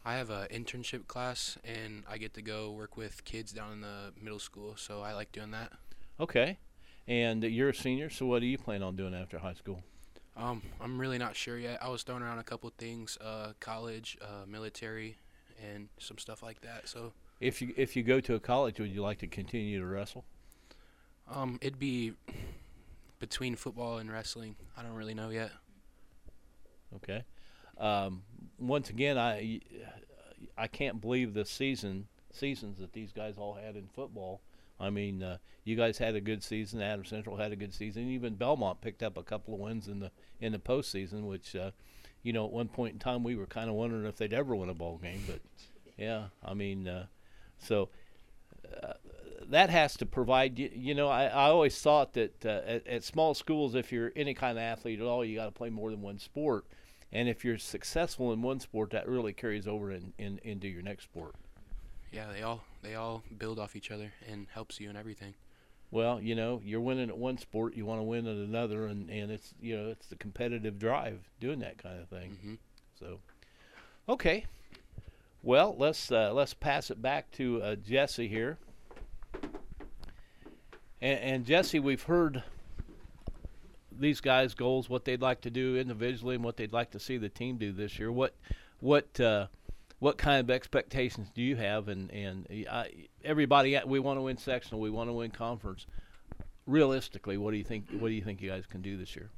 I 0.06 0.14
have 0.14 0.30
an 0.30 0.48
internship 0.48 1.08
class, 1.08 1.58
and 1.66 2.04
I 2.10 2.18
get 2.18 2.34
to 2.36 2.42
go 2.42 2.72
work 2.72 2.96
with 2.96 3.26
kids 3.26 3.52
down 3.52 3.74
in 3.74 3.82
the 3.82 4.14
middle 4.20 4.40
school, 4.40 4.76
so 4.78 5.02
I 5.02 5.14
like 5.14 5.34
doing 5.34 5.52
that. 5.52 5.74
Okay. 6.22 6.58
And 7.06 7.44
you're 7.44 7.70
a 7.70 7.76
senior, 7.76 8.10
so 8.10 8.28
what 8.28 8.40
do 8.40 8.46
you 8.46 8.58
plan 8.58 8.82
on 8.82 8.96
doing 8.96 9.14
after 9.14 9.40
high 9.40 9.54
school? 9.54 9.84
Um, 10.38 10.62
I'm 10.80 10.98
really 10.98 11.18
not 11.18 11.36
sure 11.36 11.58
yet. 11.58 11.84
I 11.84 11.90
was 11.90 12.04
throwing 12.04 12.24
around 12.24 12.40
a 12.40 12.44
couple 12.44 12.72
things, 12.78 13.18
uh, 13.20 13.52
college, 13.60 14.18
uh, 14.22 14.46
military, 14.48 15.18
and 15.62 15.90
some 16.00 16.18
stuff 16.18 16.42
like 16.42 16.62
that. 16.62 16.88
So 16.88 17.12
if 17.42 17.62
you 17.62 17.74
if 17.76 17.98
you 17.98 18.04
go 18.04 18.22
to 18.22 18.36
a 18.36 18.40
college, 18.40 18.80
would 18.80 18.92
you 18.92 19.02
like 19.02 19.18
to 19.18 19.28
continue 19.28 19.80
to 19.82 19.86
wrestle? 19.86 20.24
Um, 21.30 21.60
it'd 21.62 21.78
be 21.78 22.14
between 23.21 23.55
football 23.55 23.99
and 23.99 24.11
wrestling. 24.11 24.57
I 24.76 24.82
don't 24.82 24.95
really 24.95 25.13
know 25.13 25.30
yet. 25.30 25.51
Okay. 26.95 27.24
Um, 27.78 28.24
once 28.59 28.89
again, 28.89 29.17
I 29.17 29.61
I 30.57 30.67
can't 30.67 30.99
believe 30.99 31.34
the 31.34 31.45
season 31.45 32.07
seasons 32.34 32.80
that 32.80 32.91
these 32.91 33.13
guys 33.13 33.38
all 33.38 33.53
had 33.53 33.78
in 33.78 33.88
football. 33.88 34.41
I 34.80 34.89
mean, 34.89 35.22
uh, 35.22 35.38
you 35.63 35.76
guys 35.76 35.99
had 35.99 36.15
a 36.15 36.22
good 36.22 36.43
season. 36.43 36.82
Adam 36.82 37.05
Central 37.05 37.38
had 37.38 37.51
a 37.51 37.55
good 37.55 37.74
season. 37.74 38.09
Even 38.09 38.34
Belmont 38.34 38.82
picked 38.82 39.03
up 39.03 39.15
a 39.15 39.24
couple 39.24 39.53
of 39.53 39.59
wins 39.59 39.88
in 39.88 39.99
the 39.99 40.11
in 40.41 40.51
the 40.51 40.59
postseason, 40.59 41.28
which, 41.28 41.55
uh, 41.55 41.72
you 42.24 42.34
know, 42.34 42.45
at 42.45 42.51
one 42.51 42.67
point 42.67 42.93
in 42.93 42.99
time 42.99 43.24
we 43.24 43.36
were 43.36 43.45
kind 43.45 43.69
of 43.69 43.76
wondering 43.76 44.05
if 44.05 44.17
they'd 44.17 44.34
ever 44.34 44.55
win 44.55 44.69
a 44.69 44.74
ball 44.74 44.97
game. 44.97 45.22
But 45.28 45.41
yeah, 45.97 46.26
I 46.43 46.55
mean, 46.55 46.88
uh, 46.88 47.05
so 47.59 47.89
uh, 48.84 48.93
that 49.52 49.70
has 49.70 49.95
to 49.97 50.06
provide. 50.06 50.60
You, 50.60 50.70
you 50.74 50.95
know, 50.95 51.08
I, 51.08 51.26
I 51.26 51.49
always 51.49 51.80
thought 51.80 52.14
that 52.14 52.45
uh, 52.45 52.62
at, 52.66 52.88
at 52.88 53.04
small 53.04 53.34
schools, 53.34 53.76
if 53.76 53.91
you're 53.91 54.12
any 54.16 54.34
kind 54.34 54.58
of 54.58 54.64
athlete 54.64 54.99
at 54.99 55.06
all, 55.06 55.24
you 55.24 55.36
got 55.36 55.45
to 55.45 55.52
play 55.52 55.70
more 55.70 55.91
than 55.91 56.02
one 56.02 56.20
sport. 56.20 56.66
And 57.14 57.30
if 57.30 57.45
you're 57.45 57.58
successful 57.58 58.34
in 58.34 58.41
one 58.41 58.60
sport, 58.60 58.91
that 58.91 59.08
really 59.08 59.34
carries 59.34 59.68
over 59.68 59.91
in, 59.91 60.14
in 60.18 60.39
into 60.43 60.68
your 60.68 60.82
next 60.82 61.04
sport 61.04 61.36
yeah, 62.12 62.26
they 62.32 62.41
all 62.41 62.64
they 62.82 62.95
all 62.95 63.24
build 63.38 63.60
off 63.60 63.76
each 63.76 63.91
other 63.91 64.12
and 64.30 64.47
helps 64.54 64.80
you 64.80 64.89
in 64.89 64.97
everything. 64.97 65.34
well, 65.91 66.22
you 66.22 66.36
know, 66.36 66.62
you're 66.64 66.82
winning 66.82 67.10
at 67.10 67.18
one 67.18 67.38
sport, 67.38 67.76
you 67.76 67.86
want 67.86 67.99
to 67.99 68.04
win 68.04 68.28
at 68.28 68.36
another, 68.36 68.86
and 68.86 69.10
and 69.10 69.32
it's 69.32 69.54
you 69.62 69.78
know 69.78 69.89
it's 69.89 70.08
the 70.08 70.16
competitive 70.16 70.78
drive 70.78 71.30
doing 71.39 71.60
that 71.60 71.78
kind 71.78 71.99
of 71.99 72.10
thing. 72.10 72.32
Mm-hmm. 72.32 72.54
So, 72.99 73.20
okay, 74.10 74.45
well 75.41 75.76
let's 75.78 76.12
uh, 76.12 76.32
let's 76.34 76.54
pass 76.54 76.91
it 76.91 77.02
back 77.02 77.32
to 77.32 77.62
uh, 77.62 77.76
Jesse 77.76 78.28
here. 78.28 78.58
And, 81.02 81.20
and 81.20 81.45
Jesse, 81.45 81.80
we've 81.80 82.04
heard 82.04 82.43
these 83.91 84.22
guys' 84.22 84.54
goals, 84.54 84.89
what 84.89 85.06
they'd 85.06 85.22
like 85.22 85.41
to 85.41 85.49
do 85.49 85.78
individually, 85.78 86.36
and 86.36 86.43
what 86.43 86.58
they'd 86.58 86.74
like 86.74 86.91
to 86.91 86.99
see 86.99 87.18
the 87.18 87.30
team 87.30 87.58
do 87.58 87.72
this 87.72 87.99
year. 87.99 88.12
What 88.12 88.36
what 88.80 89.20
uh, 89.20 89.47
what 89.99 90.18
kind 90.18 90.39
of 90.39 90.49
expectations 90.49 91.30
do 91.34 91.41
you 91.41 91.56
have? 91.56 91.88
And 91.88 92.12
and 92.12 92.47
I, 92.70 92.89
everybody, 93.24 93.80
we 93.86 93.99
want 93.99 94.18
to 94.18 94.22
win 94.22 94.38
sectional, 94.38 94.82
we 94.82 94.89
want 94.89 95.10
to 95.10 95.14
win 95.14 95.32
conference. 95.32 95.86
Realistically, 96.68 97.38
what 97.38 97.52
do 97.52 97.58
you 97.58 97.64
think? 97.64 97.89
What 97.91 98.10
do 98.10 98.14
you 98.14 98.22
think 98.22 98.41
you 98.41 98.49
guys 98.49 98.66
can 98.66 98.82
do 98.82 98.97
this 98.97 99.16
year? 99.16 99.30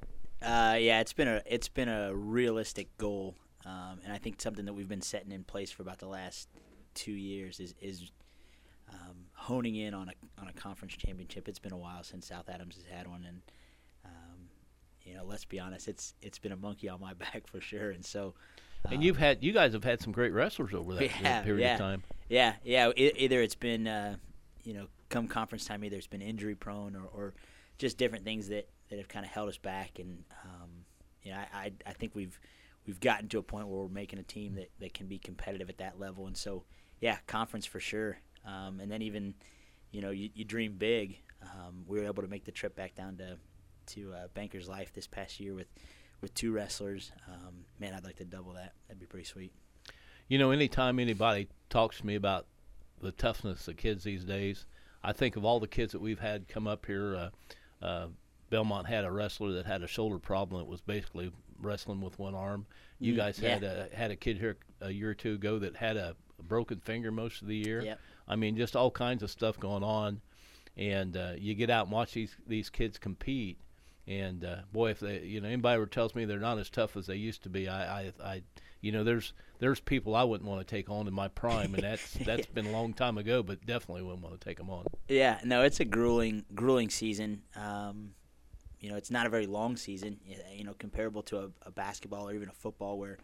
Uh, 0.41 0.75
yeah, 0.79 0.99
it's 0.99 1.13
been 1.13 1.27
a 1.27 1.41
it's 1.45 1.69
been 1.69 1.87
a 1.87 2.13
realistic 2.13 2.95
goal, 2.97 3.35
um, 3.65 3.99
and 4.03 4.11
I 4.11 4.17
think 4.17 4.41
something 4.41 4.65
that 4.65 4.73
we've 4.73 4.89
been 4.89 5.01
setting 5.01 5.31
in 5.31 5.45
place 5.45 5.71
for 5.71 5.83
about 5.83 5.99
the 5.99 6.07
last 6.07 6.49
two 6.93 7.13
years 7.13 7.61
is 7.61 7.73
is 7.81 8.11
um, 8.91 9.22
honing 9.43 9.75
in 9.75 9.93
on 9.93 10.09
a 10.09 10.41
on 10.41 10.47
a 10.47 10.53
conference 10.53 10.95
championship. 10.95 11.47
It's 11.47 11.59
been 11.59 11.73
a 11.73 11.77
while 11.77 12.03
since 12.03 12.27
South 12.27 12.49
Adams 12.49 12.75
has 12.75 12.85
had 12.85 13.07
one, 13.07 13.25
and 13.27 13.41
um, 14.05 14.47
you 15.03 15.13
know, 15.13 15.25
let's 15.25 15.45
be 15.45 15.59
honest, 15.59 15.87
it's 15.87 16.13
it's 16.21 16.39
been 16.39 16.53
a 16.53 16.57
monkey 16.57 16.87
on 16.89 17.01
my 17.01 17.13
back 17.25 17.47
for 17.47 17.59
sure. 17.59 17.91
And 17.91 18.05
so, 18.05 18.33
and 18.89 19.03
you've 19.03 19.17
had 19.17 19.43
you 19.43 19.51
guys 19.51 19.73
have 19.73 19.83
had 19.83 20.01
some 20.01 20.13
great 20.13 20.31
wrestlers 20.31 20.73
over 20.73 20.95
that 20.95 21.21
yeah, 21.21 21.41
period 21.41 21.61
yeah, 21.61 21.73
of 21.73 21.79
time. 21.79 22.03
Yeah, 22.29 22.53
yeah. 22.63 22.87
I, 22.87 22.93
either 22.95 23.41
it's 23.41 23.55
been 23.55 23.85
uh, 23.85 24.15
you 24.63 24.73
know 24.73 24.87
come 25.09 25.27
conference 25.27 25.65
time, 25.65 25.83
either 25.83 25.97
it's 25.97 26.07
been 26.07 26.21
injury 26.21 26.55
prone 26.55 26.95
or, 26.95 27.05
or 27.05 27.33
just 27.77 27.97
different 27.97 28.23
things 28.23 28.47
that, 28.47 28.69
that 28.89 28.97
have 28.97 29.07
kind 29.07 29.25
of 29.25 29.31
held 29.31 29.49
us 29.49 29.57
back. 29.57 29.99
And 29.99 30.23
um, 30.45 30.69
you 31.21 31.31
know, 31.31 31.37
I, 31.37 31.47
I 31.57 31.71
I 31.87 31.93
think 31.93 32.15
we've 32.15 32.39
we've 32.87 33.01
gotten 33.01 33.27
to 33.29 33.39
a 33.39 33.43
point 33.43 33.67
where 33.67 33.81
we're 33.81 33.89
making 33.89 34.19
a 34.19 34.23
team 34.23 34.55
that, 34.55 34.71
that 34.79 34.93
can 34.93 35.07
be 35.07 35.17
competitive 35.17 35.69
at 35.69 35.77
that 35.79 35.99
level. 35.99 36.27
And 36.27 36.35
so, 36.35 36.63
yeah, 36.99 37.17
conference 37.27 37.65
for 37.65 37.79
sure. 37.79 38.19
Um, 38.45 38.79
and 38.79 38.91
then 38.91 39.01
even, 39.01 39.33
you 39.91 40.01
know, 40.01 40.11
you, 40.11 40.29
you 40.33 40.45
dream 40.45 40.75
big. 40.77 41.19
Um, 41.41 41.83
we 41.87 41.99
were 41.99 42.05
able 42.05 42.23
to 42.23 42.29
make 42.29 42.45
the 42.45 42.51
trip 42.51 42.75
back 42.75 42.95
down 42.95 43.17
to 43.17 43.37
to 43.85 44.13
uh, 44.13 44.27
Banker's 44.33 44.69
Life 44.69 44.93
this 44.93 45.07
past 45.07 45.39
year 45.39 45.53
with 45.53 45.67
with 46.21 46.33
two 46.33 46.53
wrestlers. 46.53 47.11
Um, 47.27 47.65
man, 47.79 47.93
I'd 47.93 48.05
like 48.05 48.15
to 48.17 48.25
double 48.25 48.53
that. 48.53 48.73
That'd 48.87 48.99
be 48.99 49.05
pretty 49.05 49.25
sweet. 49.25 49.51
You 50.29 50.37
know, 50.39 50.51
anytime 50.51 50.99
anybody 50.99 51.49
talks 51.69 51.97
to 51.97 52.05
me 52.05 52.15
about 52.15 52.45
the 53.01 53.11
toughness 53.11 53.67
of 53.67 53.75
kids 53.75 54.05
these 54.05 54.23
days, 54.23 54.65
I 55.03 55.11
think 55.11 55.35
of 55.35 55.43
all 55.43 55.59
the 55.59 55.67
kids 55.67 55.91
that 55.91 56.01
we've 56.01 56.19
had 56.19 56.47
come 56.47 56.65
up 56.65 56.85
here. 56.85 57.15
Uh, 57.15 57.85
uh, 57.85 58.07
Belmont 58.49 58.87
had 58.87 59.03
a 59.03 59.11
wrestler 59.11 59.51
that 59.53 59.65
had 59.65 59.83
a 59.83 59.87
shoulder 59.87 60.19
problem. 60.19 60.61
that 60.61 60.69
was 60.69 60.79
basically 60.79 61.31
wrestling 61.65 62.01
with 62.01 62.19
one 62.19 62.35
arm. 62.35 62.65
You 62.99 63.13
Mm, 63.13 63.17
guys 63.17 63.39
yeah. 63.39 63.49
had 63.55 63.63
a 63.63 63.89
had 63.93 64.11
a 64.11 64.15
kid 64.15 64.37
here 64.37 64.57
a 64.81 64.91
year 64.91 65.09
or 65.09 65.13
two 65.13 65.33
ago 65.33 65.59
that 65.59 65.75
had 65.75 65.97
a, 65.97 66.15
broken 66.47 66.77
finger 66.79 67.09
most 67.11 67.41
of 67.41 67.47
the 67.47 67.55
year. 67.55 67.81
Yep. 67.81 67.99
I 68.27 68.35
mean, 68.35 68.57
just 68.57 68.75
all 68.75 68.91
kinds 68.91 69.23
of 69.23 69.31
stuff 69.31 69.57
going 69.59 69.83
on, 69.83 70.19
and 70.75 71.15
uh, 71.15 71.33
you 71.37 71.53
get 71.53 71.69
out 71.69 71.85
and 71.85 71.91
watch 71.93 72.13
these 72.13 72.35
these 72.47 72.69
kids 72.69 72.97
compete. 72.97 73.57
And 74.07 74.43
uh, 74.43 74.57
boy, 74.73 74.89
if 74.91 74.99
they, 74.99 75.19
you 75.21 75.39
know, 75.39 75.47
anybody 75.47 75.75
ever 75.75 75.85
tells 75.85 76.13
me 76.13 76.25
they're 76.25 76.39
not 76.39 76.59
as 76.59 76.69
tough 76.69 76.97
as 76.97 77.05
they 77.07 77.15
used 77.15 77.43
to 77.43 77.49
be, 77.49 77.69
I, 77.69 78.01
I, 78.01 78.13
I 78.21 78.41
you 78.81 78.91
know, 78.91 79.05
there's 79.05 79.31
there's 79.59 79.79
people 79.79 80.13
I 80.15 80.23
wouldn't 80.25 80.49
want 80.49 80.59
to 80.67 80.69
take 80.75 80.89
on 80.89 81.07
in 81.07 81.13
my 81.13 81.29
prime, 81.29 81.73
and 81.73 81.83
that's 81.83 82.11
that's 82.25 82.45
been 82.47 82.65
a 82.65 82.71
long 82.71 82.93
time 82.93 83.17
ago, 83.17 83.41
but 83.41 83.65
definitely 83.65 84.03
wouldn't 84.03 84.21
want 84.23 84.37
to 84.39 84.45
take 84.45 84.57
them 84.57 84.69
on. 84.69 84.85
Yeah, 85.07 85.39
no, 85.45 85.61
it's 85.63 85.79
a 85.79 85.85
grueling, 85.85 86.43
grueling 86.53 86.89
season. 86.89 87.43
Um, 87.55 88.11
you 88.83 88.89
know, 88.89 88.97
it's 88.97 89.09
not 89.09 89.25
a 89.25 89.29
very 89.29 89.47
long 89.47 89.77
season. 89.77 90.19
You 90.53 90.65
know, 90.65 90.73
comparable 90.77 91.23
to 91.23 91.37
a, 91.39 91.49
a 91.65 91.71
basketball 91.71 92.27
or 92.27 92.33
even 92.33 92.49
a 92.49 92.53
football, 92.53 92.99
where 92.99 93.17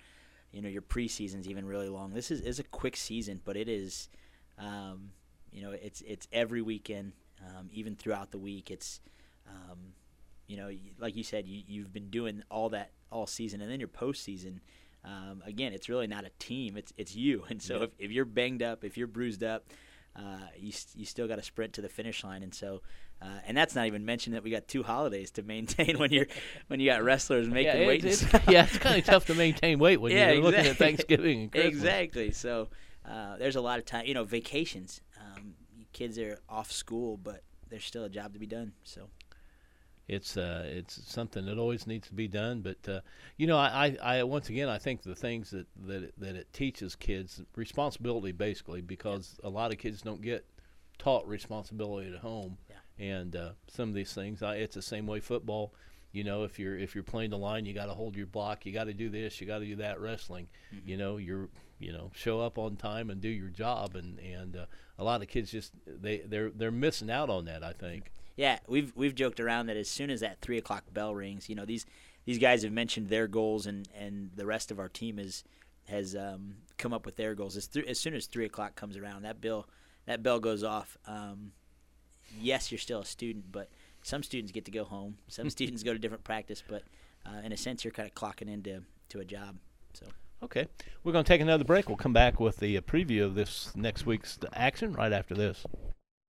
you 0.54 0.62
know 0.62 0.70
your 0.70 0.82
preseason's 0.82 1.50
even 1.50 1.66
really 1.66 1.90
long. 1.90 2.14
This 2.14 2.32
is, 2.32 2.40
is 2.40 2.60
a 2.60 2.64
quick 2.64 2.96
season, 2.96 3.42
but 3.44 3.58
it 3.58 3.68
is, 3.68 4.08
um, 4.58 5.12
you 5.52 5.62
know, 5.62 5.72
it's 5.72 6.02
it's 6.08 6.30
every 6.32 6.62
weekend, 6.62 7.12
um, 7.46 7.68
even 7.74 7.98
throughout 7.98 8.32
the 8.32 8.38
week. 8.38 8.72
It's, 8.72 9.02
um, 9.48 9.78
you 10.48 10.56
know, 10.56 10.72
like 10.98 11.18
you 11.18 11.24
said, 11.26 11.46
you, 11.46 11.62
you've 11.68 11.92
been 11.92 12.10
doing 12.10 12.42
all 12.50 12.70
that 12.70 12.92
all 13.12 13.28
season, 13.28 13.60
and 13.60 13.70
then 13.70 13.80
your 13.82 13.90
postseason. 13.90 14.60
Um, 15.04 15.44
again, 15.46 15.74
it's 15.74 15.90
really 15.90 16.08
not 16.08 16.24
a 16.24 16.32
team; 16.40 16.78
it's 16.78 16.94
it's 16.98 17.16
you. 17.18 17.44
And 17.50 17.62
so, 17.62 17.80
Yeah. 17.80 17.84
if, 17.84 17.90
if 18.00 18.12
you're 18.12 18.24
banged 18.24 18.64
up, 18.64 18.86
if 18.86 18.98
you're 18.98 19.08
bruised 19.08 19.44
up, 19.44 19.66
uh, 20.16 20.48
you 20.58 20.74
you 20.96 21.06
still 21.06 21.28
got 21.28 21.38
to 21.38 21.44
sprint 21.44 21.74
to 21.74 21.82
the 21.82 21.90
finish 21.90 22.24
line. 22.24 22.44
And 22.44 22.54
so, 22.54 22.82
uh, 23.22 23.40
and 23.46 23.56
that's 23.56 23.76
not 23.76 23.88
even 23.88 24.06
mentioning 24.06 24.36
that 24.36 24.44
we 24.44 24.52
got 24.52 24.68
two 24.68 24.84
holidays 24.84 25.32
to 25.32 25.44
maintain 25.44 25.98
when 25.98 26.12
you're 26.12 26.28
when 26.68 26.80
you 26.80 26.90
got 26.90 27.04
wrestlers 27.04 27.48
making 27.48 27.82
yeah, 27.82 27.88
weight. 27.88 28.06
it's, 28.06 28.24
it's, 28.24 28.48
yeah, 28.48 28.64
it's 28.64 28.78
kind 28.78 29.00
of 29.00 29.06
tough 29.06 29.26
to 29.28 29.36
maintain 29.36 29.80
weight 29.80 30.02
when 30.02 30.12
yeah, 30.12 30.32
you're 30.32 30.44
looking 30.44 30.66
at. 30.66 30.78
Thanksgiving 30.78 31.42
and 31.42 31.52
Christmas. 31.52 31.74
Exactly. 31.74 32.32
So 32.32 32.70
uh, 33.06 33.38
there's 33.38 33.56
a 33.56 33.62
lot 33.62 33.80
of 33.80 33.86
time. 33.86 34.06
You 34.06 34.14
know, 34.14 34.24
vacations. 34.24 35.02
Um, 35.20 35.54
kids 35.94 36.18
are 36.20 36.40
off 36.48 36.72
school, 36.72 37.18
but 37.18 37.44
there's 37.70 37.86
still 37.86 38.04
a 38.04 38.10
job 38.10 38.34
to 38.34 38.40
be 38.40 38.48
done. 38.48 38.74
So. 38.84 39.10
It's 40.10 40.38
uh, 40.38 40.64
it's 40.66 41.00
something 41.06 41.46
that 41.46 41.60
always 41.60 41.86
needs 41.86 42.08
to 42.08 42.14
be 42.16 42.28
done. 42.28 42.62
But 42.62 42.90
uh, 42.90 43.02
you 43.38 43.46
know, 43.46 43.58
I, 43.58 43.96
I, 44.02 44.18
I 44.18 44.24
once 44.24 44.50
again 44.50 44.68
I 44.68 44.80
think 44.80 45.04
the 45.04 45.16
things 45.16 45.52
that 45.52 45.68
that 45.86 46.04
it, 46.04 46.14
that 46.18 46.36
it 46.36 46.52
teaches 46.52 46.96
kids 46.96 47.42
responsibility 47.56 48.32
basically 48.32 48.82
because 48.82 49.38
a 49.44 49.50
lot 49.50 49.72
of 49.72 49.78
kids 49.78 50.02
don't 50.02 50.22
get 50.22 50.46
taught 50.98 51.28
responsibility 51.28 52.12
at 52.12 52.20
home, 52.20 52.58
and 52.98 53.36
uh, 53.36 53.52
some 53.68 53.88
of 53.88 53.96
these 53.96 54.12
things 54.14 54.42
I, 54.42 54.56
it's 54.56 54.76
the 54.76 54.82
same 54.82 55.06
way 55.06 55.20
football. 55.20 55.74
You 56.12 56.24
know, 56.24 56.44
if 56.44 56.58
you're 56.58 56.78
if 56.78 56.96
you're 56.96 57.04
playing 57.04 57.30
the 57.30 57.38
line, 57.38 57.68
you 57.68 57.76
got 57.76 57.86
to 57.86 57.94
hold 57.94 58.16
your 58.16 58.26
block. 58.26 58.66
You 58.66 58.74
got 58.74 58.86
to 58.86 58.96
do 58.96 59.10
this. 59.10 59.40
You 59.40 59.46
got 59.46 59.60
to 59.60 59.66
do 59.66 59.76
that. 59.76 60.02
Wrestling, 60.02 60.48
you 60.84 60.98
know, 60.98 61.18
you're 61.18 61.50
you 61.78 61.94
know 61.94 62.10
show 62.16 62.42
up 62.42 62.58
on 62.58 62.78
time 62.78 63.12
and 63.12 63.22
do 63.22 63.30
your 63.30 63.50
job. 63.50 63.96
And 63.96 64.18
and 64.20 64.56
uh, 64.56 64.66
a 64.98 65.04
lot 65.04 65.22
of 65.22 65.28
kids 65.28 65.52
just 65.52 65.72
they 65.86 66.24
they're 66.26 66.50
they're 66.50 66.72
missing 66.72 67.12
out 67.12 67.30
on 67.30 67.46
that. 67.46 67.64
I 67.64 67.74
think. 67.74 68.12
Yeah, 68.40 68.60
we've 68.70 68.94
we've 68.96 69.14
joked 69.14 69.42
around 69.42 69.66
that 69.66 69.76
as 69.76 69.90
soon 69.90 70.10
as 70.10 70.22
that 70.22 70.40
three 70.40 70.58
o'clock 70.58 70.86
bell 70.94 71.14
rings, 71.14 71.50
you 71.50 71.56
know 71.56 71.66
these 71.66 71.86
these 72.24 72.40
guys 72.40 72.64
have 72.64 72.72
mentioned 72.72 73.10
their 73.10 73.28
goals, 73.28 73.66
and, 73.66 73.86
and 73.94 74.32
the 74.34 74.46
rest 74.46 74.72
of 74.72 74.80
our 74.80 74.88
team 74.88 75.20
is 75.20 75.44
has 75.90 76.16
um, 76.16 76.56
come 76.78 76.94
up 76.94 77.06
with 77.06 77.18
their 77.18 77.36
goals. 77.36 77.58
As, 77.58 77.68
th- 77.68 77.86
as 77.86 78.00
soon 78.00 78.14
as 78.14 78.28
three 78.28 78.46
o'clock 78.46 78.76
comes 78.76 78.96
around, 78.96 79.24
that 79.24 79.42
bell 79.42 79.68
that 80.06 80.24
bell 80.24 80.40
goes 80.40 80.64
off. 80.64 80.98
Um, 81.06 81.52
yes, 82.40 82.72
you're 82.72 82.80
still 82.80 83.02
a 83.02 83.06
student, 83.06 83.52
but 83.52 83.70
some 84.04 84.24
students 84.24 84.54
get 84.54 84.64
to 84.64 84.72
go 84.72 84.86
home. 84.86 85.18
Some 85.28 85.50
students 85.58 85.84
go 85.84 85.92
to 85.92 86.00
different 86.00 86.24
practice, 86.24 86.64
but 86.66 86.84
uh, 87.26 87.42
in 87.44 87.52
a 87.52 87.58
sense, 87.58 87.84
you're 87.84 87.92
kind 87.92 88.08
of 88.08 88.16
clocking 88.16 88.50
into 88.50 88.84
to 89.10 89.20
a 89.20 89.26
job. 89.26 89.58
So. 89.94 90.06
Okay, 90.42 90.66
we're 91.04 91.12
going 91.12 91.26
to 91.26 91.28
take 91.28 91.42
another 91.42 91.66
break. 91.66 91.90
We'll 91.90 91.98
come 91.98 92.14
back 92.14 92.40
with 92.40 92.56
the 92.56 92.78
uh, 92.78 92.82
preview 92.82 93.26
of 93.26 93.36
this 93.36 93.76
next 93.76 94.06
week's 94.06 94.40
action 94.54 94.94
right 94.94 95.12
after 95.12 95.36
this. 95.36 95.66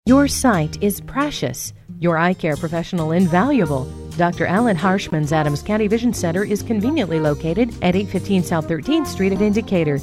Your 0.05 0.27
sight 0.27 0.83
is 0.83 0.99
precious. 0.99 1.71
Your 2.01 2.17
eye 2.17 2.33
care 2.33 2.57
professional 2.57 3.13
invaluable. 3.13 3.85
Dr. 4.17 4.45
Alan 4.45 4.75
Harshman's 4.75 5.31
Adams 5.31 5.63
County 5.63 5.87
Vision 5.87 6.13
Center 6.13 6.43
is 6.43 6.61
conveniently 6.61 7.21
located 7.21 7.69
at 7.81 7.95
815 7.95 8.43
South 8.43 8.67
13th 8.67 9.07
Street 9.07 9.31
at 9.31 9.41
in 9.41 9.53
Decatur. 9.53 9.99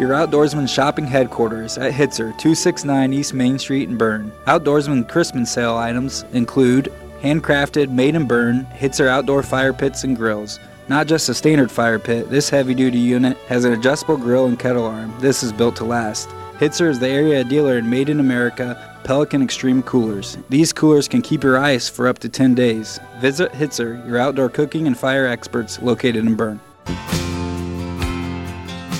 Your 0.00 0.12
Outdoorsman 0.12 0.66
shopping 0.66 1.06
headquarters 1.06 1.76
at 1.76 1.92
Hitzer, 1.92 2.30
269 2.38 3.12
East 3.12 3.34
Main 3.34 3.58
Street 3.58 3.90
in 3.90 3.98
Berne. 3.98 4.32
Outdoorsman 4.46 5.06
Christmas 5.06 5.52
sale 5.52 5.76
items 5.76 6.24
include 6.32 6.90
handcrafted, 7.20 7.90
made 7.90 8.14
in 8.14 8.26
Berne 8.26 8.64
Hitzer 8.72 9.08
outdoor 9.08 9.42
fire 9.42 9.74
pits 9.74 10.04
and 10.04 10.16
grills. 10.16 10.58
Not 10.88 11.06
just 11.06 11.28
a 11.28 11.34
standard 11.34 11.70
fire 11.70 11.98
pit, 11.98 12.30
this 12.30 12.48
heavy 12.48 12.74
duty 12.74 12.96
unit 12.98 13.36
has 13.48 13.66
an 13.66 13.74
adjustable 13.74 14.16
grill 14.16 14.46
and 14.46 14.58
kettle 14.58 14.86
arm. 14.86 15.14
This 15.20 15.42
is 15.42 15.52
built 15.52 15.76
to 15.76 15.84
last. 15.84 16.30
Hitzer 16.58 16.88
is 16.88 16.98
the 16.98 17.08
area 17.08 17.44
dealer 17.44 17.76
in 17.76 17.90
Made 17.90 18.08
in 18.08 18.20
America 18.20 18.98
Pelican 19.04 19.42
Extreme 19.42 19.82
Coolers. 19.82 20.38
These 20.48 20.72
coolers 20.72 21.08
can 21.08 21.20
keep 21.20 21.44
your 21.44 21.58
ice 21.58 21.90
for 21.90 22.08
up 22.08 22.18
to 22.20 22.30
10 22.30 22.54
days. 22.54 22.98
Visit 23.18 23.52
Hitzer, 23.52 24.02
your 24.08 24.16
outdoor 24.16 24.48
cooking 24.48 24.86
and 24.86 24.98
fire 24.98 25.26
experts 25.26 25.78
located 25.82 26.24
in 26.24 26.36
Berne. 26.36 26.58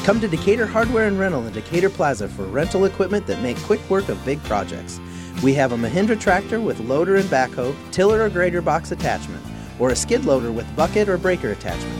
Come 0.04 0.18
to 0.22 0.28
Decatur 0.28 0.64
Hardware 0.64 1.06
and 1.06 1.18
Rental 1.18 1.46
in 1.46 1.52
Decatur 1.52 1.90
Plaza 1.90 2.26
for 2.26 2.44
rental 2.44 2.86
equipment 2.86 3.26
that 3.26 3.42
make 3.42 3.58
quick 3.58 3.80
work 3.90 4.08
of 4.08 4.24
big 4.24 4.42
projects. 4.44 4.98
We 5.42 5.52
have 5.54 5.72
a 5.72 5.76
Mahindra 5.76 6.18
tractor 6.18 6.58
with 6.58 6.80
loader 6.80 7.16
and 7.16 7.28
backhoe, 7.28 7.76
tiller 7.92 8.22
or 8.22 8.30
grader 8.30 8.62
box 8.62 8.92
attachment, 8.92 9.44
or 9.78 9.90
a 9.90 9.96
skid 9.96 10.24
loader 10.24 10.52
with 10.52 10.74
bucket 10.74 11.10
or 11.10 11.18
breaker 11.18 11.52
attachment. 11.52 11.98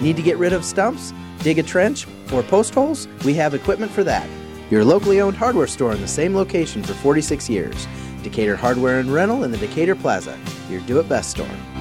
Need 0.00 0.16
to 0.16 0.22
get 0.22 0.38
rid 0.38 0.54
of 0.54 0.64
stumps, 0.64 1.12
dig 1.40 1.58
a 1.58 1.62
trench, 1.62 2.06
or 2.32 2.42
post 2.42 2.74
holes? 2.74 3.06
We 3.26 3.34
have 3.34 3.52
equipment 3.52 3.92
for 3.92 4.02
that. 4.04 4.26
Your 4.70 4.82
locally 4.82 5.20
owned 5.20 5.36
hardware 5.36 5.66
store 5.66 5.92
in 5.92 6.00
the 6.00 6.08
same 6.08 6.34
location 6.34 6.82
for 6.82 6.94
46 6.94 7.50
years. 7.50 7.86
Decatur 8.22 8.56
Hardware 8.56 9.00
and 9.00 9.12
Rental 9.12 9.44
in 9.44 9.50
the 9.50 9.58
Decatur 9.58 9.94
Plaza, 9.94 10.36
your 10.70 10.80
do 10.80 10.98
it 10.98 11.08
best 11.10 11.30
store. 11.30 11.75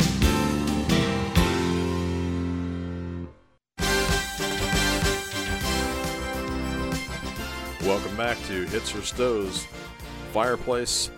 Back 8.35 8.47
to 8.47 8.65
Hitzer 8.65 9.01
Stoves 9.01 9.65
Fireplace 10.33 11.09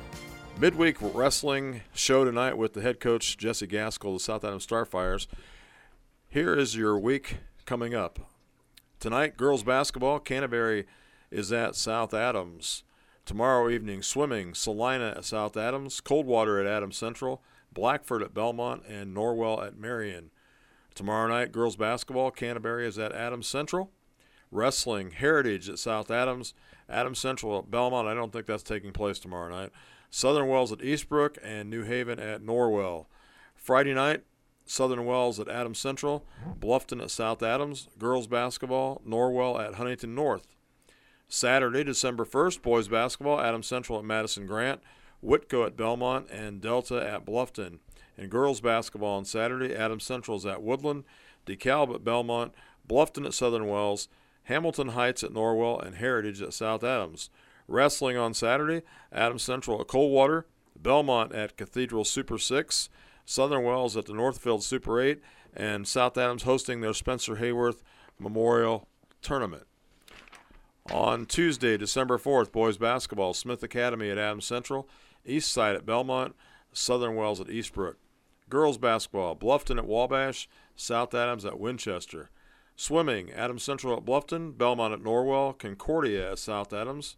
midweek 0.60 0.98
wrestling 1.00 1.82
show 1.94 2.24
tonight 2.24 2.58
with 2.58 2.74
the 2.74 2.82
head 2.82 3.00
coach 3.00 3.38
Jesse 3.38 3.66
Gaskell 3.66 4.12
of 4.12 4.18
the 4.18 4.24
South 4.24 4.44
Adams 4.44 4.68
Starfires. 4.68 5.26
Here 6.30 6.54
is 6.54 6.76
your 6.76 7.00
week 7.00 7.38
coming 7.66 7.96
up. 7.96 8.20
Tonight, 9.00 9.36
girls 9.36 9.64
basketball, 9.64 10.20
Canterbury 10.20 10.86
is 11.32 11.52
at 11.52 11.76
South 11.76 12.14
Adams. 12.14 12.84
Tomorrow 13.26 13.70
evening, 13.70 14.04
swimming, 14.04 14.54
Celina 14.54 15.16
at 15.18 15.26
South 15.26 15.58
Adams, 15.58 16.00
Coldwater 16.02 16.60
at 16.60 16.68
Adams 16.68 16.98
Central, 16.98 17.42
Blackford 17.74 18.22
at 18.22 18.34
Belmont, 18.34 18.84
and 18.88 19.16
Norwell 19.16 19.66
at 19.66 19.78
Marion. 19.78 20.30
Tomorrow 20.94 21.30
night, 21.30 21.52
girls 21.52 21.78
basketball, 21.78 22.30
Canterbury 22.30 22.86
is 22.86 23.00
at 23.00 23.12
Adams 23.12 23.48
Central. 23.48 23.92
Wrestling, 24.52 25.12
Heritage 25.12 25.68
at 25.68 25.80
South 25.80 26.10
Adams, 26.10 26.54
Adams 26.90 27.20
Central 27.20 27.60
at 27.60 27.72
Belmont. 27.72 28.08
I 28.08 28.14
don't 28.14 28.32
think 28.32 28.46
that's 28.46 28.64
taking 28.64 28.92
place 28.92 29.20
tomorrow 29.20 29.50
night. 29.50 29.72
Southern 30.10 30.48
Wells 30.48 30.72
at 30.72 30.80
Eastbrook, 30.80 31.38
and 31.44 31.70
New 31.70 31.84
Haven 31.84 32.20
at 32.20 32.42
Norwell. 32.42 33.06
Friday 33.56 33.94
night, 33.94 34.24
Southern 34.66 35.06
Wells 35.06 35.40
at 35.40 35.50
Adams 35.50 35.80
Central, 35.80 36.26
Bluffton 36.60 37.02
at 37.02 37.12
South 37.12 37.42
Adams, 37.44 37.88
girls 37.98 38.28
basketball, 38.28 39.02
Norwell 39.08 39.60
at 39.60 39.76
Huntington 39.76 40.16
North. 40.16 40.48
Saturday, 41.30 41.84
December 41.84 42.26
1st, 42.26 42.62
boys 42.62 42.88
basketball, 42.88 43.40
Adams 43.40 43.68
Central 43.68 44.00
at 44.00 44.06
Madison 44.06 44.46
Grant, 44.46 44.82
Whitko 45.24 45.66
at 45.66 45.76
Belmont, 45.76 46.30
and 46.30 46.62
Delta 46.62 46.96
at 46.96 47.26
Bluffton. 47.26 47.80
And 48.18 48.32
girls 48.32 48.62
basketball 48.62 49.18
on 49.18 49.26
Saturday, 49.26 49.76
Adams 49.76 50.04
Central 50.04 50.38
is 50.38 50.46
at 50.46 50.62
Woodland, 50.62 51.04
DeKalb 51.46 51.94
at 51.94 52.04
Belmont, 52.04 52.54
Bluffton 52.88 53.26
at 53.26 53.34
Southern 53.34 53.68
Wells, 53.68 54.08
Hamilton 54.48 54.90
Heights 54.90 55.24
at 55.24 55.32
Norwell, 55.32 55.86
and 55.86 55.96
Heritage 55.96 56.42
at 56.42 56.54
South 56.54 56.84
Adams. 56.84 57.30
Wrestling 57.68 58.16
on 58.18 58.34
Saturday, 58.34 58.82
Adams 59.12 59.44
Central 59.44 59.82
at 59.82 59.88
Coldwater, 59.88 60.46
Belmont 60.78 61.34
at 61.34 61.58
Cathedral 61.58 62.06
Super 62.06 62.38
6, 62.38 62.88
Southern 63.26 63.64
Wells 63.64 63.98
at 63.98 64.06
the 64.06 64.14
Northfield 64.14 64.64
Super 64.64 65.02
8, 65.02 65.20
and 65.54 65.86
South 65.86 66.18
Adams 66.18 66.44
hosting 66.44 66.80
their 66.80 66.94
Spencer 66.94 67.36
Hayworth 67.36 67.82
Memorial 68.20 68.88
Tournament. 69.22 69.66
On 70.94 71.26
Tuesday, 71.26 71.76
December 71.76 72.18
4th, 72.18 72.54
boys 72.54 72.78
basketball, 72.78 73.34
Smith 73.34 73.62
Academy 73.64 74.10
at 74.10 74.18
Adams 74.18 74.46
Central, 74.46 74.88
East 75.26 75.52
Side 75.52 75.76
at 75.76 75.86
Belmont, 75.86 76.34
Southern 76.72 77.16
Wells 77.16 77.42
at 77.42 77.48
Eastbrook. 77.48 77.96
Girls 78.50 78.78
basketball, 78.78 79.36
Bluffton 79.36 79.78
at 79.78 79.86
Wabash, 79.86 80.48
South 80.78 81.14
Adams 81.14 81.44
at 81.44 81.60
Winchester. 81.60 82.30
Swimming, 82.80 83.32
Adams 83.32 83.64
Central 83.64 83.98
at 83.98 84.06
Bluffton, 84.06 84.56
Belmont 84.56 84.94
at 84.94 85.02
Norwell, 85.02 85.58
Concordia 85.58 86.32
at 86.32 86.40
South 86.40 86.72
Adams. 86.72 87.18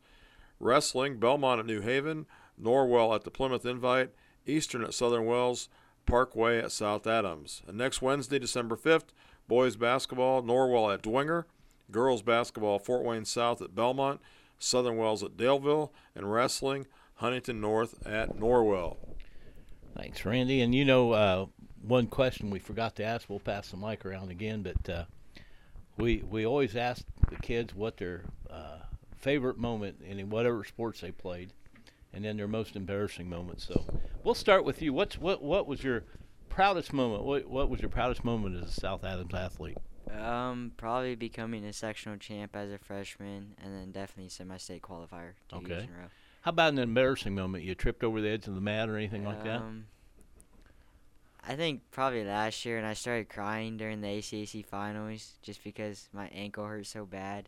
Wrestling, 0.57 1.20
Belmont 1.20 1.60
at 1.60 1.66
New 1.66 1.82
Haven, 1.82 2.26
Norwell 2.62 3.14
at 3.14 3.26
the 3.26 3.30
Plymouth 3.30 3.66
Invite, 3.66 4.12
Eastern 4.45 4.84
at 4.84 4.93
Southern 4.93 5.26
Wells, 5.26 5.68
Parkway 6.05 6.60
at 6.60 6.72
South 6.72 7.05
Adams. 7.05 7.62
And 7.68 7.78
next 7.78 8.01
Wednesday, 8.01 8.39
December 8.39 8.78
5th, 8.78 9.10
boys 9.49 9.76
basketball, 9.76 10.41
Norwell 10.41 10.93
at 10.93 11.03
Dwenger, 11.03 11.43
girls 11.91 12.22
basketball, 12.22 12.80
Fort 12.80 13.03
Wayne 13.03 13.26
South 13.26 13.62
at 13.62 13.76
Belmont, 13.76 14.22
Southern 14.60 14.95
Wells 14.95 15.24
at 15.24 15.36
Daleville, 15.36 15.89
and 16.16 16.32
wrestling, 16.32 16.88
Huntington 17.16 17.60
North 17.60 18.07
at 18.07 18.38
Norwell. 18.38 18.95
Thanks, 19.93 20.24
Randy. 20.24 20.62
And 20.62 20.74
you 20.74 20.86
know, 20.86 21.12
uh, 21.12 21.45
one 21.82 22.07
question 22.07 22.49
we 22.49 22.60
forgot 22.60 22.95
to 22.95 23.03
ask, 23.03 23.30
we'll 23.30 23.39
pass 23.39 23.72
the 23.72 23.78
mic 23.78 24.05
around 24.05 24.32
again, 24.32 24.64
but 24.64 24.89
uh, 24.89 25.03
we 26.00 26.24
we 26.30 26.45
always 26.45 26.76
ask 26.76 27.06
the 27.30 27.36
kids 27.36 27.76
what 27.76 27.97
their 27.97 28.24
uh, 28.50 28.80
favorite 29.18 29.58
moment 29.58 29.97
in 30.02 30.30
whatever 30.30 30.64
sports 30.64 31.02
they 31.02 31.12
played, 31.12 31.54
and 32.14 32.24
then 32.24 32.38
their 32.38 32.47
most 32.47 32.76
embarrassing 32.76 33.30
moment. 33.30 33.62
So 33.62 33.86
we'll 34.24 34.34
start 34.34 34.64
with 34.66 34.82
you. 34.82 34.93
What's 34.93 35.18
what 35.18 35.43
what 35.43 35.68
was 35.68 35.84
your 35.84 36.04
proudest 36.47 36.93
moment? 36.93 37.24
What 37.24 37.47
what 37.47 37.70
was 37.70 37.82
your 37.82 37.89
proudest 37.89 38.24
moment 38.24 38.62
as 38.64 38.70
a 38.70 38.80
South 38.80 39.04
Adams 39.04 39.34
athlete? 39.34 39.78
Um, 40.12 40.72
probably 40.76 41.16
becoming 41.16 41.64
a 41.66 41.74
sectional 41.74 42.18
champ 42.18 42.56
as 42.56 42.72
a 42.72 42.80
freshman, 42.80 43.56
and 43.64 43.76
then 43.76 43.91
definitely 43.91 44.30
semi-state 44.30 44.82
qualifier 44.82 45.34
two 45.50 45.58
okay. 45.58 45.68
years 45.68 45.84
in 45.84 45.89
a 45.89 45.97
row. 46.00 46.08
How 46.41 46.50
about 46.50 46.74
an 46.74 46.80
embarrassing 46.80 47.36
moment? 47.36 47.64
You 47.64 47.76
tripped 47.76 48.04
over 48.04 48.20
the 48.20 48.30
edge 48.30 48.47
of 48.47 48.56
the 48.56 48.62
mat 48.62 48.89
or 48.89 48.97
anything 48.97 49.24
like 49.24 49.43
that? 49.43 49.62
I 51.48 51.56
think 51.56 51.82
probably 51.92 52.24
last 52.24 52.66
year, 52.66 52.78
and 52.78 52.86
I 52.86 52.94
started 52.94 53.30
crying 53.30 53.78
during 53.78 54.02
the 54.02 54.08
ACAC 54.08 54.66
finals 54.66 55.34
just 55.42 55.64
because 55.64 56.10
my 56.14 56.28
ankle 56.28 56.66
hurt 56.66 56.86
so 56.86 57.06
bad. 57.06 57.48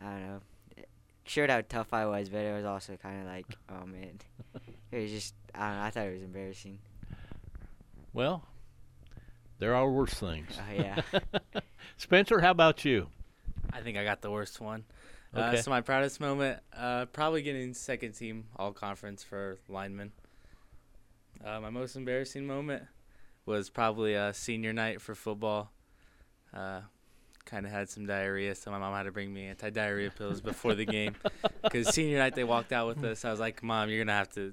I 0.00 0.10
don't 0.10 0.26
know. 0.26 0.40
It 0.76 0.88
showed 1.24 1.50
how 1.50 1.62
tough 1.62 1.92
I 1.92 2.06
was, 2.06 2.28
but 2.28 2.38
it 2.38 2.54
was 2.54 2.64
also 2.64 2.96
kind 2.96 3.20
of 3.20 3.26
like, 3.26 3.46
oh 3.68 3.86
man, 3.86 4.20
it 4.90 5.02
was 5.02 5.10
just 5.10 5.34
I 5.54 5.68
don't 5.68 5.76
know. 5.78 5.82
I 5.82 5.90
thought 5.90 6.06
it 6.06 6.14
was 6.14 6.22
embarrassing. 6.22 6.78
Well, 8.12 8.44
there 9.58 9.74
are 9.74 9.88
worse 9.90 10.14
things. 10.14 10.58
Oh, 10.58 10.74
yeah. 10.74 11.00
Spencer, 11.96 12.40
how 12.40 12.50
about 12.50 12.84
you? 12.84 13.08
I 13.72 13.80
think 13.80 13.96
I 13.96 14.04
got 14.04 14.20
the 14.20 14.30
worst 14.30 14.60
one. 14.60 14.84
Okay. 15.34 15.58
Uh, 15.58 15.62
so 15.62 15.70
my 15.70 15.80
proudest 15.80 16.20
moment, 16.20 16.60
uh, 16.76 17.06
probably 17.06 17.40
getting 17.40 17.72
second 17.72 18.12
team 18.12 18.44
all 18.56 18.72
conference 18.72 19.22
for 19.22 19.58
linemen. 19.68 20.12
Uh, 21.42 21.58
my 21.60 21.70
most 21.70 21.96
embarrassing 21.96 22.46
moment 22.46 22.82
was 23.46 23.70
probably 23.70 24.14
a 24.14 24.32
senior 24.32 24.72
night 24.72 25.00
for 25.00 25.14
football. 25.14 25.70
Uh, 26.54 26.82
kind 27.44 27.66
of 27.66 27.72
had 27.72 27.88
some 27.88 28.06
diarrhea, 28.06 28.54
so 28.54 28.70
my 28.70 28.78
mom 28.78 28.94
had 28.94 29.04
to 29.04 29.12
bring 29.12 29.32
me 29.32 29.46
anti-diarrhea 29.46 30.10
pills 30.10 30.40
before 30.40 30.74
the 30.74 30.84
game. 30.84 31.14
Because 31.62 31.94
senior 31.94 32.18
night 32.18 32.34
they 32.34 32.42
walked 32.44 32.72
out 32.72 32.88
with 32.88 33.04
us. 33.04 33.24
I 33.24 33.30
was 33.30 33.38
like, 33.38 33.62
"Mom, 33.62 33.88
you're 33.88 34.04
gonna 34.04 34.18
have 34.18 34.30
to, 34.30 34.52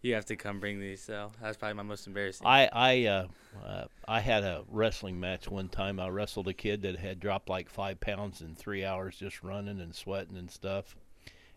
you 0.00 0.14
have 0.14 0.24
to 0.24 0.36
come 0.36 0.58
bring 0.58 0.80
these." 0.80 1.02
So 1.02 1.32
that's 1.40 1.58
probably 1.58 1.74
my 1.74 1.82
most 1.82 2.06
embarrassing. 2.06 2.46
I 2.46 2.68
I 2.72 3.04
uh, 3.04 3.26
uh, 3.64 3.84
I 4.08 4.20
had 4.20 4.42
a 4.42 4.64
wrestling 4.68 5.20
match 5.20 5.50
one 5.50 5.68
time. 5.68 6.00
I 6.00 6.08
wrestled 6.08 6.48
a 6.48 6.54
kid 6.54 6.80
that 6.82 6.96
had 6.98 7.20
dropped 7.20 7.50
like 7.50 7.68
five 7.68 8.00
pounds 8.00 8.40
in 8.40 8.54
three 8.54 8.84
hours 8.86 9.16
just 9.16 9.42
running 9.42 9.80
and 9.80 9.94
sweating 9.94 10.38
and 10.38 10.50
stuff. 10.50 10.96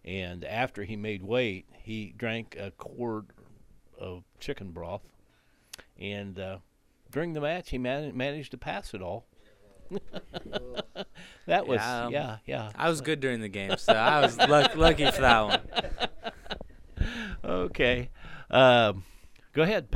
And 0.04 0.44
after 0.44 0.84
he 0.84 0.98
made 0.98 1.24
weight, 1.24 1.66
he 1.82 2.14
drank 2.16 2.58
a 2.60 2.72
quart 2.72 3.26
of 3.98 4.26
chicken 4.40 4.72
broth. 4.72 5.13
And 6.04 6.38
uh, 6.38 6.58
during 7.12 7.34
the 7.34 7.40
match, 7.42 7.70
he 7.70 7.78
man- 7.78 8.16
managed 8.16 8.52
to 8.52 8.58
pass 8.58 8.94
it 8.94 9.02
all. 9.02 9.26
that 11.48 11.66
was 11.68 11.80
Yeah, 11.80 12.06
um, 12.06 12.12
yeah 12.14 12.38
yeah. 12.46 12.72
I 12.76 12.90
was 12.90 13.02
good 13.02 13.20
during 13.20 13.40
the 13.42 13.48
game, 13.50 13.78
so 13.78 13.94
I 13.94 14.20
was 14.22 14.38
luck- 14.50 14.76
lucky 14.76 15.10
for 15.10 15.22
that 15.22 15.42
one. 15.42 17.08
okay, 17.44 18.10
um, 18.52 19.04
go 19.54 19.62
ahead. 19.64 19.88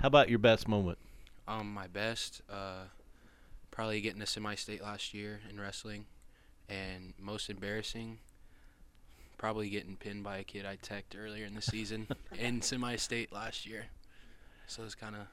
How 0.00 0.08
about 0.08 0.28
your 0.28 0.38
best 0.38 0.66
moment? 0.68 0.98
Um, 1.46 1.72
my 1.72 1.86
best, 1.86 2.42
uh, 2.50 2.84
probably 3.70 4.00
getting 4.00 4.20
to 4.20 4.26
semi-state 4.26 4.82
last 4.82 5.14
year 5.14 5.40
in 5.48 5.60
wrestling, 5.60 6.06
and 6.68 7.14
most 7.18 7.48
embarrassing, 7.48 8.18
probably 9.38 9.70
getting 9.70 9.96
pinned 9.96 10.24
by 10.24 10.38
a 10.38 10.44
kid 10.44 10.66
I 10.66 10.76
teched 10.76 11.16
earlier 11.16 11.44
in 11.46 11.54
the 11.54 11.62
season 11.62 12.08
in 12.38 12.60
semi-state 12.62 13.32
last 13.32 13.64
year. 13.66 13.86
So 14.72 14.84
it's 14.84 14.94
kind 14.94 15.14
of 15.14 15.26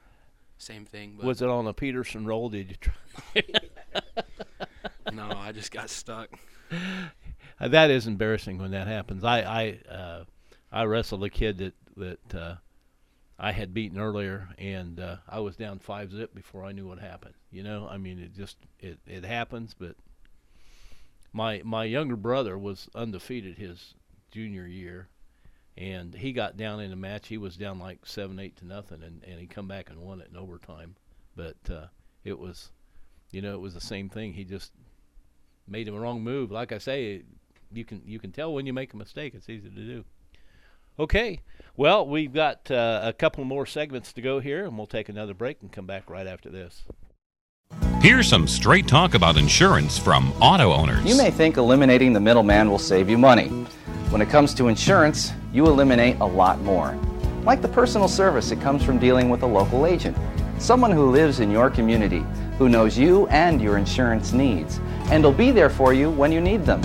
same 0.58 0.84
thing. 0.84 1.14
But 1.16 1.24
Was 1.24 1.40
it 1.40 1.48
on 1.48 1.66
a 1.66 1.72
Peterson 1.72 2.26
roll? 2.26 2.50
Did 2.50 2.68
you 2.68 2.76
try? 2.78 3.42
no, 5.14 5.30
I 5.34 5.52
just 5.52 5.72
got 5.72 5.88
stuck. 5.88 6.28
Uh, 7.58 7.68
that 7.68 7.90
is 7.90 8.06
embarrassing 8.06 8.58
when 8.58 8.72
that 8.72 8.86
happens. 8.86 9.24
I 9.24 9.40
I 9.40 9.90
uh, 9.90 10.24
I 10.70 10.84
wrestled 10.84 11.24
a 11.24 11.30
kid 11.30 11.56
that 11.56 11.74
that 11.96 12.34
uh, 12.34 12.54
I 13.38 13.52
had 13.52 13.72
beaten 13.72 13.98
earlier, 13.98 14.50
and 14.58 15.00
uh, 15.00 15.16
I 15.26 15.40
was 15.40 15.56
down 15.56 15.78
five 15.78 16.12
zip 16.12 16.34
before 16.34 16.66
I 16.66 16.72
knew 16.72 16.86
what 16.86 16.98
happened. 16.98 17.34
You 17.50 17.62
know, 17.62 17.88
I 17.90 17.96
mean, 17.96 18.18
it 18.18 18.34
just 18.36 18.58
it 18.78 18.98
it 19.06 19.24
happens. 19.24 19.74
But 19.78 19.96
my 21.32 21.62
my 21.64 21.84
younger 21.84 22.16
brother 22.16 22.58
was 22.58 22.90
undefeated 22.94 23.56
his 23.56 23.94
junior 24.30 24.66
year, 24.66 25.08
and 25.80 26.14
he 26.14 26.32
got 26.32 26.58
down 26.58 26.80
in 26.80 26.92
a 26.92 26.96
match. 26.96 27.28
He 27.28 27.38
was 27.38 27.56
down 27.56 27.78
like 27.78 28.04
seven 28.04 28.38
eight 28.38 28.56
to 28.58 28.66
nothing, 28.66 29.02
and 29.02 29.24
and 29.24 29.40
he 29.40 29.46
come 29.46 29.66
back 29.66 29.88
and 29.88 29.98
won 29.98 30.20
it 30.20 30.28
in 30.30 30.36
overtime. 30.36 30.94
But 31.34 31.56
uh, 31.70 31.86
it 32.22 32.38
was, 32.38 32.70
you 33.30 33.40
know, 33.40 33.54
it 33.54 33.60
was 33.60 33.72
the 33.72 33.80
same 33.80 34.10
thing. 34.10 34.34
He 34.34 34.44
just 34.44 34.72
made 35.66 35.88
him 35.88 35.94
a 35.94 36.00
wrong 36.00 36.22
move. 36.22 36.50
Like 36.50 36.72
I 36.72 36.78
say, 36.78 37.22
you 37.72 37.84
can 37.84 38.02
you 38.04 38.18
can 38.18 38.30
tell 38.30 38.52
when 38.52 38.66
you 38.66 38.74
make 38.74 38.92
a 38.92 38.98
mistake. 38.98 39.34
It's 39.34 39.48
easy 39.48 39.70
to 39.70 39.74
do. 39.74 40.04
Okay, 40.98 41.40
well 41.78 42.06
we've 42.06 42.32
got 42.32 42.70
uh, 42.70 43.00
a 43.02 43.14
couple 43.14 43.42
more 43.44 43.64
segments 43.64 44.12
to 44.12 44.20
go 44.20 44.38
here, 44.38 44.66
and 44.66 44.76
we'll 44.76 44.86
take 44.86 45.08
another 45.08 45.32
break 45.32 45.62
and 45.62 45.72
come 45.72 45.86
back 45.86 46.10
right 46.10 46.26
after 46.26 46.50
this. 46.50 46.84
Here's 48.02 48.28
some 48.28 48.46
straight 48.46 48.86
talk 48.86 49.14
about 49.14 49.36
insurance 49.38 49.96
from 49.96 50.32
auto 50.42 50.72
owners. 50.72 51.04
You 51.04 51.16
may 51.16 51.30
think 51.30 51.56
eliminating 51.56 52.12
the 52.12 52.20
middleman 52.20 52.68
will 52.68 52.78
save 52.78 53.08
you 53.08 53.16
money. 53.16 53.48
When 54.10 54.20
it 54.20 54.28
comes 54.28 54.52
to 54.54 54.68
insurance, 54.68 55.32
you 55.52 55.66
eliminate 55.66 56.18
a 56.20 56.24
lot 56.24 56.60
more. 56.60 56.96
Like 57.44 57.62
the 57.62 57.68
personal 57.68 58.08
service 58.08 58.50
that 58.50 58.60
comes 58.60 58.84
from 58.84 58.98
dealing 58.98 59.28
with 59.28 59.42
a 59.42 59.46
local 59.46 59.86
agent, 59.86 60.16
someone 60.58 60.90
who 60.90 61.10
lives 61.10 61.40
in 61.40 61.50
your 61.50 61.70
community, 61.70 62.24
who 62.58 62.68
knows 62.68 62.98
you 62.98 63.26
and 63.28 63.60
your 63.60 63.78
insurance 63.78 64.32
needs, 64.32 64.80
and 65.10 65.24
will 65.24 65.32
be 65.32 65.50
there 65.50 65.70
for 65.70 65.92
you 65.94 66.10
when 66.10 66.30
you 66.30 66.40
need 66.40 66.64
them. 66.64 66.82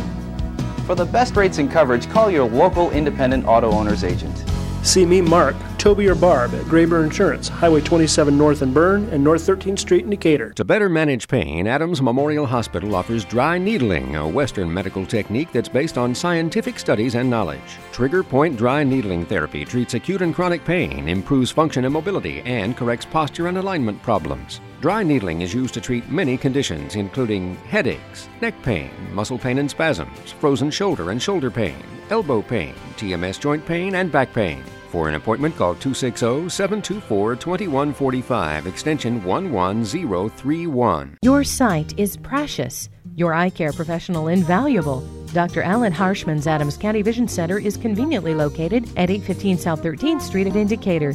For 0.86 0.95
the 0.95 1.05
best 1.05 1.36
rates 1.36 1.57
and 1.57 1.70
coverage, 1.70 2.09
call 2.09 2.32
your 2.32 2.47
local 2.47 2.91
independent 2.91 3.45
auto 3.45 3.72
owner's 3.72 4.03
agent. 4.03 4.43
See 4.84 5.05
me, 5.05 5.20
Mark, 5.20 5.55
Toby, 5.86 6.08
or 6.08 6.16
Barb 6.16 6.56
at 6.56 6.66
Graber 6.66 7.04
Insurance, 7.04 7.48
Highway 7.48 7.80
27 7.80 8.36
North 8.36 8.64
in 8.64 8.74
Berne 8.74 9.08
and 9.10 9.24
North 9.24 9.46
13th 9.46 9.78
Street 9.78 10.04
in 10.04 10.10
Decatur. 10.10 10.52
To 10.54 10.66
better 10.66 10.90
manage 10.90 11.28
pain, 11.28 11.68
Adams 11.68 12.02
Memorial 12.02 12.48
Hospital 12.48 12.96
offers 12.96 13.24
dry 13.24 13.60
needling, 13.60 14.16
a 14.16 14.28
Western 14.28 14.74
medical 14.74 15.06
technique 15.06 15.52
that's 15.52 15.70
based 15.70 16.00
on 16.00 16.16
scientific 16.16 16.80
studies 16.80 17.14
and 17.14 17.30
knowledge. 17.30 17.78
Trigger 17.92 18.24
point 18.24 18.58
dry 18.58 18.84
needling 18.84 19.28
therapy 19.28 19.64
treats 19.64 19.94
acute 19.94 20.24
and 20.24 20.34
chronic 20.34 20.66
pain, 20.66 21.08
improves 21.08 21.52
function 21.52 21.86
and 21.86 21.94
mobility, 21.94 22.42
and 22.42 22.76
corrects 22.76 23.06
posture 23.06 23.46
and 23.46 23.60
alignment 23.60 24.02
problems. 24.02 24.62
Dry 24.82 25.04
needling 25.04 25.42
is 25.42 25.54
used 25.54 25.76
to 25.76 25.82
treat 25.82 26.10
many 26.10 26.36
conditions, 26.36 26.96
including 26.96 27.58
headaches, 27.58 28.28
neck 28.42 28.60
pain, 28.64 28.90
muscle 29.14 29.38
pain 29.38 29.60
and 29.60 29.70
spasms, 29.70 30.32
frozen 30.32 30.72
shoulder 30.72 31.12
and 31.12 31.22
shoulder 31.22 31.52
pain, 31.52 31.78
elbow 32.10 32.42
pain, 32.42 32.74
TMJ 32.98 33.40
joint 33.40 33.64
pain, 33.68 33.94
and 33.94 34.12
back 34.12 34.34
pain. 34.34 34.64
For 34.96 35.10
an 35.10 35.16
appointment, 35.16 35.58
call 35.58 35.76
260 35.76 36.48
724 36.48 37.36
2145, 37.36 38.66
extension 38.66 39.22
11031. 39.26 41.18
Your 41.22 41.43
sight 41.43 42.00
is 42.00 42.16
precious. 42.16 42.88
Your 43.14 43.34
eye 43.34 43.50
care 43.50 43.74
professional 43.74 44.30
invaluable. 44.30 45.02
Dr. 45.34 45.64
Alan 45.64 45.91
Harshman's 45.91 46.48
Adams 46.48 46.78
County 46.78 47.02
Vision 47.02 47.28
Center 47.28 47.60
is 47.60 47.76
conveniently 47.76 48.34
located 48.34 48.86
at 48.96 49.10
815 49.10 49.58
South 49.58 49.84
13th 49.84 50.22
Street 50.22 50.48
at 50.48 50.56
in 50.56 50.68
Decatur. 50.68 51.14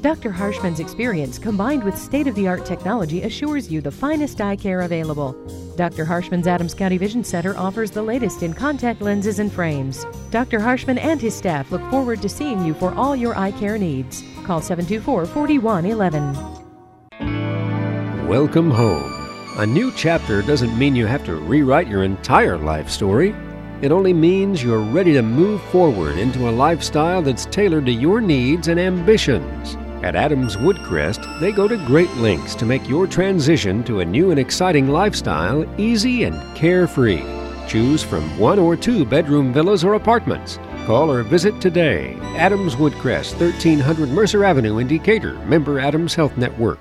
Dr. 0.00 0.32
Harshman's 0.32 0.80
experience 0.80 1.38
combined 1.38 1.84
with 1.84 1.98
state 1.98 2.26
of 2.26 2.34
the 2.34 2.48
art 2.48 2.64
technology 2.64 3.24
assures 3.24 3.70
you 3.70 3.82
the 3.82 3.90
finest 3.90 4.40
eye 4.40 4.56
care 4.56 4.80
available. 4.80 5.36
Dr. 5.76 6.06
Harshman's 6.06 6.46
Adams 6.46 6.72
County 6.72 6.96
Vision 6.96 7.22
Center 7.22 7.54
offers 7.58 7.90
the 7.90 8.02
latest 8.02 8.42
in 8.42 8.54
contact 8.54 9.02
lenses 9.02 9.40
and 9.40 9.52
frames. 9.52 10.06
Dr. 10.30 10.58
Harshman 10.58 10.96
and 10.96 11.20
his 11.20 11.36
staff 11.36 11.70
look 11.70 11.82
forward 11.90 12.22
to 12.22 12.30
seeing 12.30 12.64
you 12.64 12.72
for 12.72 12.94
all 12.94 13.14
your 13.14 13.36
eye 13.36 13.52
care 13.52 13.76
needs. 13.76 14.24
Call 14.46 14.62
724 14.62 15.26
4111. 15.26 18.26
Welcome 18.26 18.70
home. 18.70 19.12
A 19.58 19.66
new 19.66 19.92
chapter 19.92 20.40
doesn't 20.40 20.78
mean 20.78 20.96
you 20.96 21.04
have 21.04 21.26
to 21.26 21.34
rewrite 21.34 21.88
your 21.88 22.04
entire 22.04 22.56
life 22.56 22.88
story. 22.88 23.34
It 23.82 23.92
only 23.92 24.14
means 24.14 24.62
you're 24.62 24.80
ready 24.80 25.12
to 25.12 25.22
move 25.22 25.60
forward 25.64 26.16
into 26.16 26.48
a 26.48 26.50
lifestyle 26.50 27.20
that's 27.20 27.44
tailored 27.44 27.84
to 27.84 27.92
your 27.92 28.22
needs 28.22 28.68
and 28.68 28.80
ambitions. 28.80 29.76
At 30.02 30.16
Adams 30.16 30.56
Woodcrest, 30.56 31.40
they 31.40 31.52
go 31.52 31.68
to 31.68 31.76
great 31.84 32.10
lengths 32.16 32.54
to 32.54 32.64
make 32.64 32.88
your 32.88 33.06
transition 33.06 33.84
to 33.84 34.00
a 34.00 34.04
new 34.04 34.30
and 34.30 34.40
exciting 34.40 34.88
lifestyle 34.88 35.66
easy 35.78 36.24
and 36.24 36.56
carefree. 36.56 37.22
Choose 37.68 38.02
from 38.02 38.22
one 38.38 38.58
or 38.58 38.76
two 38.76 39.04
bedroom 39.04 39.52
villas 39.52 39.84
or 39.84 39.94
apartments. 39.94 40.58
Call 40.86 41.10
or 41.10 41.22
visit 41.22 41.60
today. 41.60 42.16
Adams 42.34 42.76
Woodcrest, 42.76 43.38
1300 43.38 44.08
Mercer 44.08 44.42
Avenue 44.42 44.78
in 44.78 44.86
Decatur, 44.86 45.34
member 45.40 45.78
Adams 45.78 46.14
Health 46.14 46.34
Network. 46.38 46.80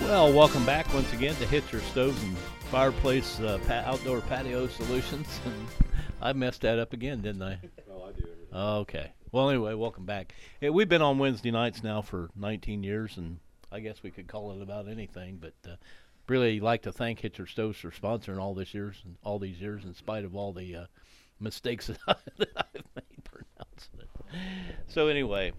Well, 0.00 0.32
welcome 0.32 0.64
back 0.64 0.92
once 0.94 1.12
again 1.12 1.34
to 1.34 1.46
Hitcher 1.46 1.80
Stoves 1.80 2.22
and 2.22 2.38
Fireplace 2.70 3.38
uh, 3.40 3.58
pa- 3.66 3.82
Outdoor 3.84 4.22
Patio 4.22 4.66
Solutions. 4.66 5.28
I 6.22 6.32
messed 6.32 6.62
that 6.62 6.78
up 6.78 6.94
again, 6.94 7.20
didn't 7.20 7.42
I? 7.42 7.58
Well, 7.86 8.08
I 8.08 8.18
do. 8.18 8.24
Okay. 8.54 9.12
Well, 9.32 9.50
anyway, 9.50 9.74
welcome 9.74 10.04
back. 10.04 10.32
Yeah, 10.60 10.70
we've 10.70 10.88
been 10.88 11.02
on 11.02 11.18
Wednesday 11.18 11.50
nights 11.50 11.82
now 11.82 12.02
for 12.02 12.30
19 12.36 12.84
years, 12.84 13.16
and 13.16 13.38
I 13.72 13.80
guess 13.80 14.00
we 14.04 14.12
could 14.12 14.28
call 14.28 14.52
it 14.52 14.62
about 14.62 14.86
anything. 14.88 15.40
But 15.40 15.54
uh, 15.68 15.74
really 16.28 16.60
like 16.60 16.82
to 16.82 16.92
thank 16.92 17.18
Hitcher 17.18 17.48
Stoves 17.48 17.78
for 17.78 17.90
sponsoring 17.90 18.38
all 18.38 18.54
this 18.54 18.72
years 18.72 19.02
and 19.04 19.16
all 19.24 19.40
these 19.40 19.60
years, 19.60 19.84
in 19.84 19.92
spite 19.92 20.24
of 20.24 20.36
all 20.36 20.52
the 20.52 20.76
uh, 20.76 20.84
mistakes 21.40 21.86
that, 21.88 21.98
I, 22.06 22.14
that 22.38 22.48
I've 22.56 22.84
made 22.94 23.24
pronouncing 23.24 23.98
it. 23.98 24.08
So 24.86 25.08
anyway, 25.08 25.52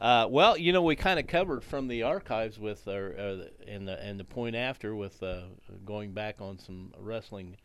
uh, 0.00 0.26
well, 0.30 0.56
you 0.56 0.72
know, 0.72 0.82
we 0.82 0.96
kind 0.96 1.20
of 1.20 1.26
covered 1.26 1.62
from 1.62 1.86
the 1.86 2.04
archives 2.04 2.58
with 2.58 2.88
our 2.88 3.14
uh, 3.14 3.36
and 3.66 3.86
the 3.86 4.02
and 4.02 4.18
the 4.18 4.24
point 4.24 4.56
after 4.56 4.96
with 4.96 5.22
uh, 5.22 5.42
going 5.84 6.12
back 6.12 6.40
on 6.40 6.58
some 6.58 6.94
wrestling 6.98 7.58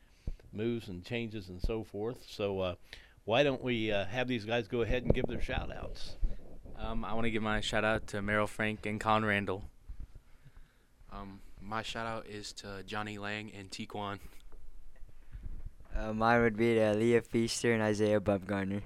moves 0.51 0.89
and 0.89 1.05
changes 1.05 1.47
and 1.47 1.61
so 1.61 1.85
forth. 1.85 2.25
So 2.27 2.59
uh, 2.59 2.75
why 3.25 3.43
don't 3.43 3.63
we 3.63 3.91
uh, 3.91 4.05
have 4.05 4.27
these 4.27 4.45
guys 4.45 4.67
go 4.67 4.81
ahead 4.81 5.03
and 5.03 5.13
give 5.13 5.25
their 5.27 5.41
shout 5.41 5.69
outs? 5.75 6.17
Um, 6.77 7.05
I 7.05 7.13
want 7.13 7.25
to 7.25 7.31
give 7.31 7.43
my 7.43 7.61
shout 7.61 7.85
out 7.85 8.07
to 8.07 8.21
Merrill 8.21 8.47
Frank 8.47 8.85
and 8.85 8.99
Con 8.99 9.23
Randall. 9.23 9.63
Um, 11.11 11.39
my 11.61 11.81
shout 11.81 12.05
out 12.05 12.27
is 12.27 12.51
to 12.53 12.83
Johnny 12.85 13.17
Lang 13.17 13.51
and 13.57 13.69
Tiquan. 13.69 14.19
Uh, 15.95 16.11
mine 16.11 16.41
would 16.41 16.57
be 16.57 16.73
to 16.75 16.93
Leah 16.93 17.21
Feaster 17.21 17.71
and 17.71 17.81
Isaiah 17.81 18.19
Bumgarner. 18.19 18.81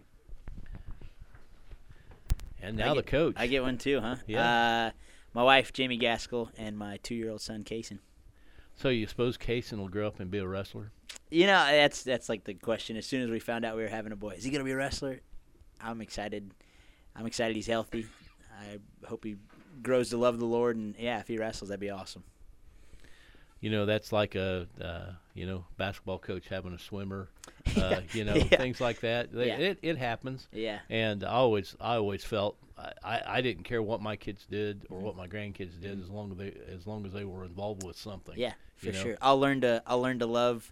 And 2.62 2.82
I 2.82 2.86
now 2.88 2.94
the 2.94 3.02
get- 3.02 3.08
coach. 3.12 3.34
I 3.38 3.48
get 3.48 3.64
one 3.64 3.78
too, 3.78 4.02
huh? 4.02 4.18
Yeah. 4.28 4.88
Uh, 4.88 4.92
my 5.34 5.44
wife, 5.44 5.72
Jamie 5.74 5.98
Gaskell, 5.98 6.50
and 6.58 6.78
my 6.78 6.98
two-year-old 7.04 7.42
son, 7.42 7.64
Kaysen. 7.64 8.00
So 8.78 8.90
you 8.90 9.08
suppose 9.08 9.38
Kaysen 9.38 9.80
will 9.80 9.90
grow 9.90 10.08
up 10.08 10.20
and 10.20 10.30
be 10.30 10.38
a 10.38 10.48
wrestler? 10.48 10.92
You 11.30 11.48
know, 11.48 11.66
that's 11.66 12.04
that's 12.04 12.30
like 12.30 12.44
the 12.44 12.54
question. 12.54 12.96
As 12.96 13.06
soon 13.06 13.24
as 13.24 13.30
we 13.30 13.40
found 13.40 13.66
out 13.66 13.76
we 13.76 13.82
were 13.82 13.90
having 13.90 14.12
a 14.12 14.16
boy, 14.16 14.32
is 14.32 14.44
he 14.44 14.52
gonna 14.52 14.64
be 14.64 14.72
a 14.72 14.78
wrestler? 14.78 15.20
I'm 15.82 16.00
excited. 16.00 16.52
I'm 17.16 17.26
excited 17.26 17.56
he's 17.56 17.68
healthy. 17.68 18.06
I 18.60 18.78
hope 19.06 19.24
he 19.24 19.38
grows 19.82 20.10
to 20.12 20.18
love 20.18 20.40
the 20.40 20.46
Lord, 20.46 20.78
and 20.78 20.96
yeah, 20.98 21.20
if 21.20 21.28
he 21.28 21.38
wrestles, 21.38 21.70
that'd 21.70 21.80
be 21.80 21.90
awesome. 21.90 22.24
You 23.60 23.72
know, 23.72 23.86
that's 23.86 24.12
like 24.12 24.36
a 24.36 24.68
uh, 24.80 25.14
you 25.34 25.48
know 25.48 25.66
basketball 25.78 26.20
coach 26.20 26.48
having 26.48 26.74
a 26.74 26.80
swimmer. 26.80 27.30
Uh, 27.78 28.02
you 28.14 28.24
know, 28.26 28.36
Yeah. 28.36 28.58
things 28.58 28.80
like 28.82 29.02
that. 29.02 29.32
They, 29.32 29.48
Yeah. 29.48 29.58
It 29.58 29.80
it 29.82 29.98
happens. 29.98 30.48
Yeah. 30.52 30.80
And 30.90 31.24
I 31.24 31.32
always 31.34 31.76
I 31.80 31.96
always 31.96 32.24
felt 32.24 32.58
I, 32.78 32.92
I, 33.04 33.22
I 33.38 33.42
didn't 33.42 33.64
care 33.64 33.82
what 33.82 34.02
my 34.02 34.16
kids 34.16 34.46
did 34.50 34.86
or 34.90 35.00
what 35.00 35.16
my 35.16 35.28
grandkids 35.28 35.80
did 35.80 36.02
as 36.02 36.10
long 36.10 36.32
as 36.32 36.38
they 36.38 36.54
as 36.74 36.88
long 36.88 37.06
as 37.06 37.14
they 37.14 37.24
were 37.26 37.44
involved 37.44 37.84
with 37.86 37.98
something. 37.98 38.36
Yeah, 38.38 38.54
for 38.78 38.86
you 38.88 38.92
know? 38.94 39.04
sure. 39.04 39.18
I'll 39.22 39.40
learn 39.40 39.62
to 39.62 39.82
I'll 39.86 40.02
learn 40.02 40.20
to 40.20 40.26
love 40.26 40.72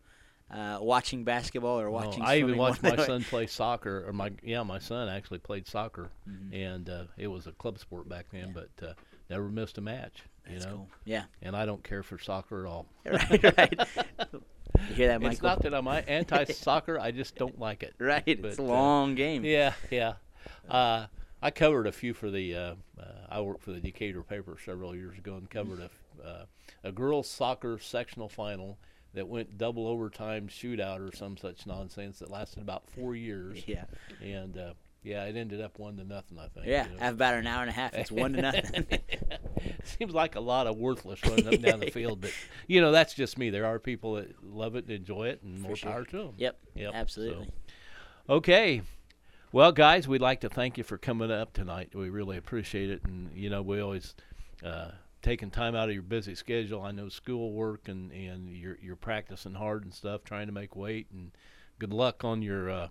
uh, 0.52 0.78
watching 0.82 1.24
basketball 1.24 1.80
or 1.80 1.86
No, 1.86 1.91
watching. 1.91 2.24
I 2.24 2.38
even 2.39 2.58
watched 2.58 2.84
my 2.84 2.96
son 2.96 3.24
play 3.24 3.48
soccer, 3.48 4.04
or 4.08 4.14
my 4.14 4.32
yeah, 4.43 4.64
my 4.64 4.80
son 4.80 5.10
actually 5.10 5.39
played 5.39 5.68
soccer, 5.68 6.10
Mhm. 6.30 6.54
and 6.54 6.89
uh, 6.89 7.04
it 7.18 7.28
was 7.28 7.48
a 7.48 7.52
club 7.52 7.80
sport 7.80 8.08
back 8.08 8.28
then, 8.32 8.54
but 8.54 8.70
uh, 8.88 8.93
never 9.30 9.50
missed 9.50 9.78
a 9.78 9.82
match. 9.82 10.24
You 10.48 10.54
That's 10.54 10.66
know, 10.66 10.72
cool. 10.74 10.88
Yeah. 11.06 11.24
And 11.41 11.56
I 11.56 11.66
don't 11.66 11.84
care 11.84 12.04
for 12.04 12.18
soccer 12.20 12.66
at 12.66 12.70
all. 12.70 12.86
Right, 13.06 13.58
right. 13.58 13.80
You 14.89 14.96
hear 14.96 15.08
that, 15.08 15.24
It's 15.24 15.41
Michael? 15.41 15.48
not 15.48 15.62
that 15.64 15.74
I'm 15.74 15.88
anti-soccer. 15.88 17.00
I 17.00 17.12
just 17.12 17.38
don't 17.38 17.58
like 17.58 17.82
it. 17.82 17.96
Right, 18.00 18.24
it's 18.28 18.60
a 18.60 18.62
But, 18.62 18.64
uh, 18.64 18.64
long 18.68 19.16
game. 19.16 19.46
Yeah, 19.46 19.74
yeah. 19.89 20.16
Uh, 20.70 21.06
I 21.41 21.52
covered 21.52 21.88
a 21.88 21.93
few 21.93 22.14
for 22.14 22.30
the. 22.30 22.54
Uh, 22.56 22.76
uh, 23.00 23.04
I 23.30 23.39
worked 23.39 23.64
for 23.64 23.72
the 23.72 23.80
Decatur 23.80 24.22
paper 24.22 24.58
several 24.64 24.93
years 24.93 25.18
ago 25.18 25.36
and 25.36 25.50
covered 25.50 25.80
a 25.80 26.28
uh, 26.28 26.46
a 26.84 26.91
girls 26.91 27.30
soccer 27.30 27.78
sectional 27.80 28.28
final 28.28 28.78
that 29.14 29.28
went 29.28 29.58
double 29.58 29.88
overtime 29.88 30.48
shootout 30.50 31.00
or 31.00 31.16
some 31.16 31.38
such 31.38 31.66
nonsense 31.66 32.20
that 32.20 32.30
lasted 32.30 32.62
about 32.62 32.84
four 32.89 33.16
years. 33.16 33.64
Yeah. 33.66 33.86
And 34.22 34.58
uh, 34.58 34.74
yeah, 35.06 35.24
it 35.26 35.36
ended 35.36 35.62
up 35.62 35.78
one 35.80 35.95
to 35.97 36.03
nothing. 36.03 36.38
I 36.39 36.47
think. 36.47 36.66
Yeah, 36.66 36.86
you 36.88 36.91
know. 36.95 36.99
after 36.99 37.14
about 37.14 37.34
an 37.36 37.47
hour 37.47 37.62
and 37.62 37.70
a 37.70 37.74
half, 37.74 37.93
it's 37.93 38.12
one 38.12 38.34
to 38.34 38.41
nothing. 38.51 38.88
Seems 39.84 40.14
like 40.14 40.36
a 40.36 40.39
lot 40.39 40.68
of 40.68 40.78
worthless 40.78 41.24
running 41.24 41.47
up 41.47 41.53
and 41.53 41.64
down 41.64 41.80
the 41.80 41.91
field, 41.91 42.22
but 42.22 42.32
you 42.68 42.82
know 42.82 42.91
that's 42.91 43.14
just 43.14 43.38
me. 43.38 43.49
There 43.51 43.66
are 43.66 43.80
people 43.80 44.16
that 44.16 44.43
love 44.43 44.76
it, 44.76 44.86
and 44.86 44.91
enjoy 44.93 45.28
it, 45.28 45.41
and 45.43 45.58
For 45.62 45.68
more 45.68 45.76
sure. 45.76 45.91
power 45.91 46.06
to 46.06 46.18
them. 46.18 46.34
Yep, 46.38 46.58
Yep. 46.76 46.91
absolutely. 46.93 47.45
So. 48.28 48.34
Okay. 48.36 48.82
Well, 49.51 49.72
guys, 49.72 50.08
we'd 50.08 50.20
like 50.22 50.41
to 50.41 50.49
thank 50.49 50.78
you 50.78 50.84
for 50.84 50.97
coming 50.97 51.32
up 51.32 51.53
tonight. 51.53 51.95
We 51.95 52.10
really 52.10 52.36
appreciate 52.38 52.89
it, 52.89 53.03
and 53.06 53.32
you 53.36 53.49
know 53.49 53.62
we 53.62 53.80
always 53.80 54.16
uh, 54.66 54.91
taking 55.22 55.49
time 55.51 55.76
out 55.76 55.88
of 55.88 55.93
your 55.93 56.03
busy 56.03 56.36
schedule. 56.36 56.82
I 56.82 56.91
know 56.91 57.08
school 57.10 57.53
work 57.53 57.88
and 57.88 58.12
and 58.12 58.49
you're 58.49 58.78
you're 58.82 58.95
practicing 58.97 59.53
hard 59.53 59.84
and 59.84 59.93
stuff, 59.93 60.24
trying 60.24 60.47
to 60.47 60.53
make 60.53 60.76
weight. 60.76 61.08
And 61.14 61.32
good 61.80 61.93
luck 61.93 62.24
on 62.26 62.41
your 62.41 62.70
uh, 62.70 62.88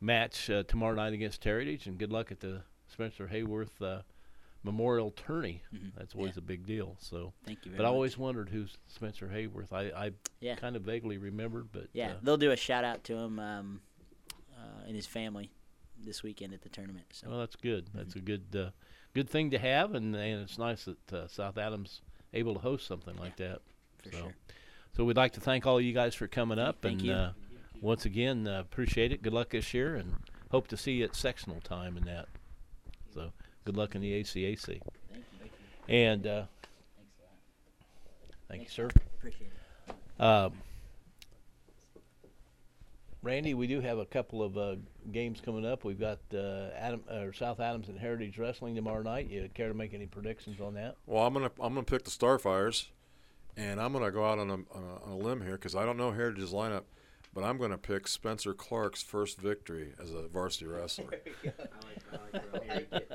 match 0.00 0.50
uh, 0.50 0.62
tomorrow 0.64 0.94
night 0.94 1.12
against 1.12 1.42
Heritage, 1.44 1.86
and 1.86 1.98
good 1.98 2.12
luck 2.12 2.30
at 2.30 2.40
the 2.40 2.62
Spencer 2.88 3.28
Hayworth 3.32 3.80
uh, 3.82 4.02
Memorial 4.62 5.10
Tourney. 5.12 5.62
That's 5.96 6.14
always 6.14 6.36
Yeah. 6.36 6.38
a 6.40 6.42
big 6.42 6.66
deal. 6.66 6.96
So 7.00 7.32
Thank 7.44 7.64
you 7.64 7.70
very 7.72 7.78
But 7.78 7.86
I 7.86 7.90
always 7.90 8.18
wondered 8.18 8.48
who's 8.48 8.76
Spencer 8.88 9.28
Hayworth. 9.28 9.72
I 9.72 10.06
I 10.06 10.12
Yeah. 10.40 10.56
kind 10.56 10.76
of 10.76 10.82
vaguely 10.82 11.18
remembered, 11.18 11.70
but 11.72 11.88
Yeah, 11.92 12.12
uh, 12.12 12.14
they'll 12.22 12.36
do 12.36 12.50
a 12.50 12.56
shout 12.56 12.84
out 12.84 13.04
to 13.04 13.14
him 13.16 13.38
um, 13.38 13.80
uh, 14.56 14.84
and 14.86 14.94
his 14.96 15.06
family 15.06 15.50
this 15.98 16.22
weekend 16.22 16.52
at 16.52 16.60
the 16.62 16.68
tournament. 16.68 17.06
So 17.12 17.28
Well, 17.30 17.38
that's 17.38 17.56
good. 17.56 17.88
That's 17.94 18.16
a 18.16 18.20
good 18.20 18.54
uh, 18.54 18.70
good 19.14 19.30
thing 19.30 19.50
to 19.50 19.58
have, 19.58 19.94
and, 19.94 20.14
and 20.14 20.42
it's 20.42 20.58
nice 20.58 20.84
that 20.84 21.12
uh, 21.12 21.26
South 21.28 21.56
Adams 21.56 22.02
able 22.34 22.54
to 22.54 22.60
host 22.60 22.86
something 22.86 23.16
like 23.16 23.36
that. 23.36 23.60
for 24.02 24.10
so, 24.10 24.18
sure. 24.18 24.34
so 24.94 25.04
we'd 25.04 25.16
like 25.16 25.32
to 25.34 25.40
thank 25.40 25.64
all 25.66 25.80
you 25.80 25.92
guys 25.94 26.14
for 26.14 26.26
coming 26.28 26.58
up, 26.58 26.78
Thank 26.82 26.98
and 27.00 27.02
you. 27.02 27.12
Uh, 27.14 27.32
once 27.86 28.04
again 28.04 28.48
uh, 28.48 28.58
appreciate 28.58 29.12
it. 29.12 29.22
Good 29.22 29.32
luck 29.32 29.50
this 29.50 29.72
year, 29.72 29.94
and 29.94 30.16
hope 30.50 30.66
to 30.68 30.76
see 30.76 30.92
you 30.92 31.04
at 31.04 31.14
sectional 31.14 31.60
time 31.60 31.96
and 31.96 32.04
that. 32.06 32.26
So 33.14 33.30
good 33.64 33.76
luck 33.76 33.94
in 33.94 34.00
the 34.00 34.12
ACAC. 34.20 34.66
Thank 34.66 34.82
you. 35.88 35.94
And 35.94 36.26
uh, 36.26 36.42
thank 38.48 38.62
you, 38.62 38.68
sir. 38.68 38.90
Appreciate 39.18 39.52
it. 39.88 40.22
Um, 40.22 40.54
Randy, 43.22 43.54
we 43.54 43.68
do 43.68 43.80
have 43.80 43.98
a 43.98 44.04
couple 44.04 44.42
of 44.42 44.58
uh, 44.58 44.76
games 45.12 45.40
coming 45.40 45.64
up. 45.64 45.84
We've 45.84 45.98
got 45.98 46.18
uh, 46.34 46.70
Adam 46.76 47.02
or 47.08 47.32
South 47.32 47.60
Adams 47.60 47.88
and 47.88 47.98
Heritage 47.98 48.36
Wrestling 48.36 48.74
tomorrow 48.74 49.02
night. 49.02 49.30
You 49.30 49.48
care 49.54 49.68
to 49.68 49.74
make 49.74 49.94
any 49.94 50.06
predictions 50.06 50.60
on 50.60 50.74
that? 50.74 50.96
Well, 51.06 51.24
I'm 51.24 51.32
gonna 51.32 51.52
I'm 51.60 51.74
gonna 51.74 51.84
pick 51.84 52.02
the 52.02 52.10
Starfires, 52.10 52.86
and 53.56 53.80
I'm 53.80 53.92
gonna 53.92 54.10
go 54.10 54.24
out 54.24 54.40
on 54.40 54.50
a, 54.50 54.54
on 54.54 54.64
a, 54.72 55.04
on 55.04 55.12
a 55.12 55.16
limb 55.16 55.40
here 55.40 55.52
because 55.52 55.76
I 55.76 55.84
don't 55.84 55.96
know 55.96 56.10
Heritage's 56.10 56.52
lineup, 56.52 56.82
but 57.36 57.44
I'm 57.44 57.58
gonna 57.58 57.76
pick 57.76 58.08
Spencer 58.08 58.54
Clark's 58.54 59.02
first 59.02 59.38
victory 59.38 59.92
as 60.02 60.10
a 60.10 60.26
varsity 60.26 60.64
wrestler. 60.64 61.10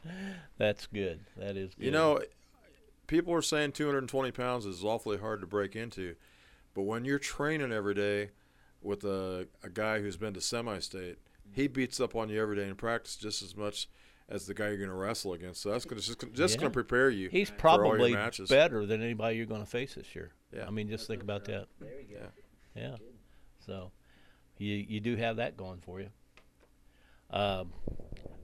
That's 0.56 0.86
good. 0.86 1.20
That 1.36 1.58
is 1.58 1.74
good. 1.74 1.84
You 1.84 1.90
know, 1.90 2.20
people 3.06 3.34
are 3.34 3.42
saying 3.42 3.72
220 3.72 4.30
pounds 4.30 4.64
is 4.64 4.82
awfully 4.82 5.18
hard 5.18 5.42
to 5.42 5.46
break 5.46 5.76
into, 5.76 6.14
but 6.72 6.82
when 6.82 7.04
you're 7.04 7.18
training 7.18 7.70
every 7.70 7.94
day 7.94 8.30
with 8.80 9.04
a, 9.04 9.46
a 9.62 9.68
guy 9.68 10.00
who's 10.00 10.16
been 10.16 10.32
to 10.32 10.40
semi-state, 10.40 11.18
he 11.52 11.68
beats 11.68 12.00
up 12.00 12.16
on 12.16 12.30
you 12.30 12.40
every 12.40 12.56
day 12.56 12.66
in 12.66 12.76
practice 12.76 13.16
just 13.16 13.42
as 13.42 13.54
much 13.54 13.90
as 14.30 14.46
the 14.46 14.54
guy 14.54 14.68
you're 14.68 14.78
going 14.78 14.88
to 14.88 14.94
wrestle 14.96 15.34
against. 15.34 15.60
So 15.60 15.70
that's 15.70 15.84
gonna, 15.84 16.00
just 16.00 16.18
just 16.32 16.54
Yeah. 16.54 16.60
going 16.62 16.70
to 16.72 16.74
prepare 16.74 17.10
you. 17.10 17.28
He's 17.28 17.50
for 17.50 17.68
all 17.68 17.76
your 17.76 17.86
probably 17.90 18.14
matches. 18.14 18.48
better 18.48 18.86
than 18.86 19.02
anybody 19.02 19.36
you're 19.36 19.44
going 19.44 19.60
to 19.60 19.66
face 19.70 19.96
this 19.96 20.14
year. 20.14 20.32
Yeah. 20.50 20.66
I 20.66 20.70
mean, 20.70 20.88
just 20.88 21.06
think 21.06 21.22
about 21.22 21.44
that. 21.44 21.66
There 21.78 21.90
you 22.00 22.16
go. 22.16 22.20
Yeah. 22.22 22.41
So, 23.64 23.92
you 24.58 24.74
you 24.74 25.00
do 25.00 25.16
have 25.16 25.36
that 25.36 25.56
going 25.56 25.80
for 25.80 26.00
you. 26.00 26.08
Um, 27.30 27.72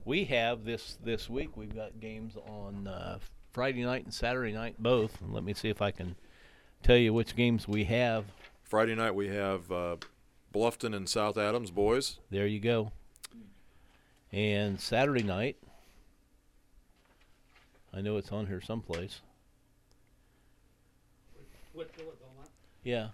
we 0.05 0.25
have 0.25 0.65
this 0.65 0.97
this 1.03 1.29
week. 1.29 1.55
We've 1.55 1.73
got 1.73 1.99
games 1.99 2.35
on 2.35 2.87
uh, 2.87 3.19
Friday 3.51 3.83
night 3.83 4.03
and 4.05 4.13
Saturday 4.13 4.53
night 4.53 4.75
both. 4.79 5.21
And 5.21 5.33
let 5.33 5.43
me 5.43 5.53
see 5.53 5.69
if 5.69 5.81
I 5.81 5.91
can 5.91 6.15
tell 6.83 6.97
you 6.97 7.13
which 7.13 7.35
games 7.35 7.67
we 7.67 7.85
have. 7.85 8.25
Friday 8.63 8.95
night 8.95 9.15
we 9.15 9.27
have 9.29 9.71
uh, 9.71 9.97
Bluffton 10.53 10.95
and 10.95 11.07
South 11.07 11.37
Adams 11.37 11.71
boys. 11.71 12.19
There 12.29 12.47
you 12.47 12.59
go. 12.59 12.91
And 14.31 14.79
Saturday 14.79 15.23
night, 15.23 15.57
I 17.93 18.01
know 18.01 18.17
it's 18.17 18.31
on 18.31 18.45
here 18.45 18.61
someplace. 18.61 19.21
Yeah. 22.83 23.09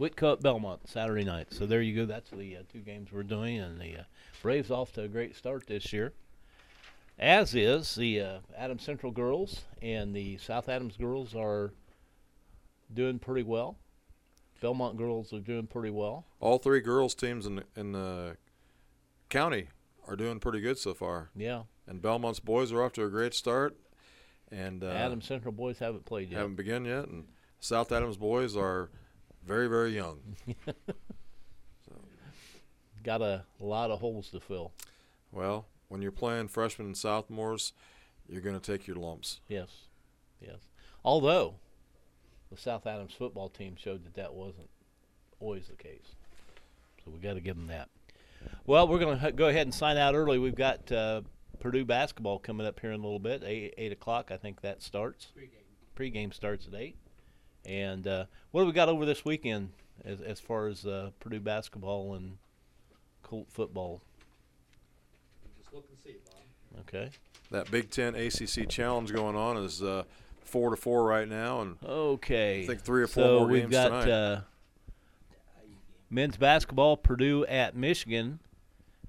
Whitko 0.00 0.32
at 0.32 0.40
Belmont 0.40 0.88
Saturday 0.88 1.24
night. 1.24 1.48
So 1.50 1.66
there 1.66 1.82
you 1.82 1.94
go. 1.94 2.06
That's 2.06 2.30
the 2.30 2.56
uh, 2.56 2.62
two 2.72 2.78
games 2.78 3.12
we're 3.12 3.22
doing, 3.22 3.58
and 3.58 3.78
the 3.78 3.98
uh, 3.98 4.02
Braves 4.40 4.70
off 4.70 4.92
to 4.92 5.02
a 5.02 5.08
great 5.08 5.36
start 5.36 5.66
this 5.66 5.92
year. 5.92 6.14
As 7.18 7.54
is 7.54 7.96
the 7.96 8.20
uh, 8.20 8.38
Adams 8.56 8.82
Central 8.82 9.12
girls 9.12 9.64
and 9.82 10.16
the 10.16 10.38
South 10.38 10.70
Adams 10.70 10.96
girls 10.96 11.34
are 11.34 11.74
doing 12.94 13.18
pretty 13.18 13.42
well. 13.42 13.76
Belmont 14.62 14.96
girls 14.96 15.34
are 15.34 15.40
doing 15.40 15.66
pretty 15.66 15.90
well. 15.90 16.24
All 16.40 16.56
three 16.56 16.80
girls 16.80 17.14
teams 17.14 17.44
in 17.44 17.62
in 17.76 17.92
the 17.92 18.38
county 19.28 19.68
are 20.08 20.16
doing 20.16 20.40
pretty 20.40 20.62
good 20.62 20.78
so 20.78 20.94
far. 20.94 21.28
Yeah. 21.36 21.64
And 21.86 22.00
Belmont's 22.00 22.40
boys 22.40 22.72
are 22.72 22.82
off 22.82 22.94
to 22.94 23.04
a 23.04 23.10
great 23.10 23.34
start. 23.34 23.76
And 24.50 24.82
uh, 24.82 24.88
Adams 24.88 25.26
Central 25.26 25.52
boys 25.52 25.78
haven't 25.78 26.06
played 26.06 26.30
yet. 26.30 26.38
haven't 26.38 26.56
begun 26.56 26.84
yet, 26.86 27.06
and 27.06 27.26
South 27.60 27.92
Adams 27.92 28.16
boys 28.16 28.56
are 28.56 28.90
very 29.50 29.66
very 29.66 29.90
young. 29.90 30.20
Got 33.02 33.20
a 33.20 33.44
lot 33.58 33.90
of 33.90 33.98
holes 33.98 34.28
to 34.28 34.38
fill. 34.38 34.70
well, 35.32 35.66
when 35.88 36.00
you're 36.02 36.12
playing 36.12 36.46
freshmen 36.46 36.86
and 36.86 36.96
sophomores, 36.96 37.72
you're 38.28 38.42
going 38.42 38.58
to 38.58 38.72
take 38.72 38.86
your 38.86 38.94
lumps. 38.94 39.40
Yes, 39.48 39.68
yes. 40.40 40.58
Although 41.04 41.54
the 42.52 42.56
South 42.56 42.86
Adams 42.86 43.12
football 43.12 43.48
team 43.48 43.74
showed 43.76 44.04
that 44.04 44.14
that 44.14 44.34
wasn't 44.34 44.70
always 45.40 45.66
the 45.66 45.74
case, 45.74 46.14
so 47.04 47.10
we 47.10 47.18
got 47.18 47.34
to 47.34 47.40
give 47.40 47.56
them 47.56 47.66
that. 47.66 47.88
Well, 48.66 48.86
we're 48.86 49.00
going 49.00 49.18
to 49.18 49.32
go 49.32 49.48
ahead 49.48 49.66
and 49.66 49.74
sign 49.74 49.96
out 49.96 50.14
early. 50.14 50.38
We've 50.38 50.54
got 50.54 50.92
uh, 50.92 51.22
Purdue 51.58 51.84
basketball 51.84 52.38
coming 52.38 52.68
up 52.68 52.78
here 52.78 52.92
in 52.92 53.00
a 53.00 53.02
little 53.02 53.18
bit. 53.18 53.42
Eight, 53.44 53.74
eight 53.76 53.90
o'clock, 53.90 54.30
I 54.30 54.36
think 54.36 54.60
that 54.60 54.80
starts. 54.80 55.26
Pre-game. 55.34 55.58
Pre-game 55.96 56.30
starts 56.30 56.68
at 56.68 56.74
eight. 56.74 56.96
And 57.64 58.06
uh, 58.06 58.24
what 58.50 58.62
do 58.62 58.66
we 58.66 58.72
got 58.72 58.88
over 58.88 59.04
this 59.04 59.24
weekend 59.24 59.70
as 60.04 60.20
as 60.20 60.40
far 60.40 60.66
as 60.66 60.86
uh, 60.86 61.10
Purdue 61.20 61.40
basketball 61.40 62.14
and 62.14 62.38
Colt 63.22 63.46
football? 63.50 64.00
Just 65.58 65.72
look 65.74 65.86
and 65.88 65.98
see, 65.98 66.16
Bob. 66.24 66.80
Okay. 66.88 67.10
That 67.50 67.70
Big 67.70 67.90
Ten 67.90 68.14
ACC 68.14 68.68
challenge 68.68 69.12
going 69.12 69.36
on 69.36 69.56
is 69.56 69.82
uh, 69.82 70.04
four 70.44 70.70
to 70.70 70.76
four 70.76 71.04
right 71.04 71.28
now, 71.28 71.60
and 71.60 71.76
Okay. 71.84 72.62
I 72.62 72.66
think 72.66 72.82
three 72.82 73.02
or 73.02 73.06
four 73.06 73.24
so 73.24 73.38
more 73.40 73.48
we've 73.48 73.62
games 73.62 73.72
got, 73.72 73.88
tonight. 73.88 74.10
Uh, 74.10 74.40
men's 76.10 76.36
basketball, 76.36 76.96
Purdue 76.96 77.44
at 77.46 77.76
Michigan, 77.76 78.40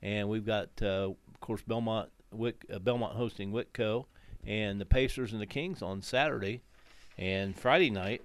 and 0.01 0.29
we've 0.29 0.45
got, 0.45 0.69
uh, 0.81 1.09
of 1.09 1.39
course, 1.39 1.61
Belmont 1.61 2.09
Wick, 2.31 2.65
uh, 2.73 2.79
Belmont 2.79 3.15
hosting 3.15 3.51
Whitco, 3.51 4.05
and 4.45 4.79
the 4.81 4.85
Pacers 4.85 5.33
and 5.33 5.41
the 5.41 5.47
Kings 5.47 5.81
on 5.81 6.01
Saturday, 6.01 6.61
and 7.17 7.57
Friday 7.57 7.89
night, 7.89 8.21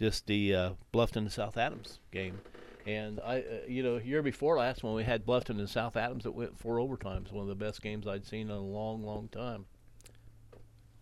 just 0.00 0.26
the 0.26 0.54
uh, 0.54 0.70
Bluffton 0.92 1.16
and 1.18 1.32
South 1.32 1.56
Adams 1.56 1.98
game. 2.10 2.40
And 2.86 3.20
I, 3.20 3.40
uh, 3.40 3.42
you 3.68 3.82
know, 3.82 3.98
year 3.98 4.22
before 4.22 4.56
last 4.56 4.82
when 4.82 4.94
we 4.94 5.04
had 5.04 5.26
Bluffton 5.26 5.58
and 5.58 5.68
South 5.68 5.96
Adams, 5.96 6.24
it 6.24 6.34
went 6.34 6.58
four 6.58 6.78
overtimes. 6.78 7.30
One 7.30 7.42
of 7.42 7.48
the 7.48 7.54
best 7.54 7.82
games 7.82 8.08
I'd 8.08 8.26
seen 8.26 8.48
in 8.48 8.56
a 8.56 8.60
long, 8.60 9.04
long 9.04 9.28
time. 9.28 9.66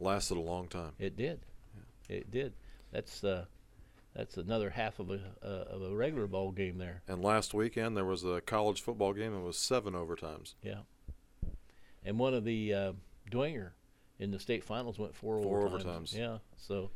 lasted 0.00 0.36
a 0.36 0.40
long 0.40 0.66
time. 0.68 0.92
It 0.98 1.16
did. 1.16 1.40
It 2.08 2.30
did. 2.30 2.54
That's 2.90 3.22
uh, 3.22 3.44
that's 4.14 4.36
another 4.36 4.70
half 4.70 4.98
of 4.98 5.10
a 5.10 5.20
uh, 5.42 5.46
of 5.74 5.82
a 5.82 5.94
regular 5.94 6.26
ball 6.26 6.50
game 6.50 6.78
there. 6.78 7.02
And 7.06 7.22
last 7.22 7.54
weekend 7.54 7.96
there 7.96 8.04
was 8.04 8.24
a 8.24 8.40
college 8.40 8.80
football 8.82 9.12
game 9.12 9.32
that 9.34 9.40
was 9.40 9.56
seven 9.56 9.94
overtimes. 9.94 10.54
Yeah. 10.62 10.80
And 12.04 12.18
one 12.18 12.34
of 12.34 12.44
the 12.44 12.74
uh, 12.74 12.92
Dwenger 13.30 13.70
in 14.18 14.30
the 14.32 14.38
state 14.40 14.64
finals 14.64 14.98
went 14.98 15.14
four, 15.14 15.40
Four 15.42 15.68
overtimes. 15.68 15.84
overtimes. 15.84 16.16
Yeah. 16.16 16.38
So 16.56 16.90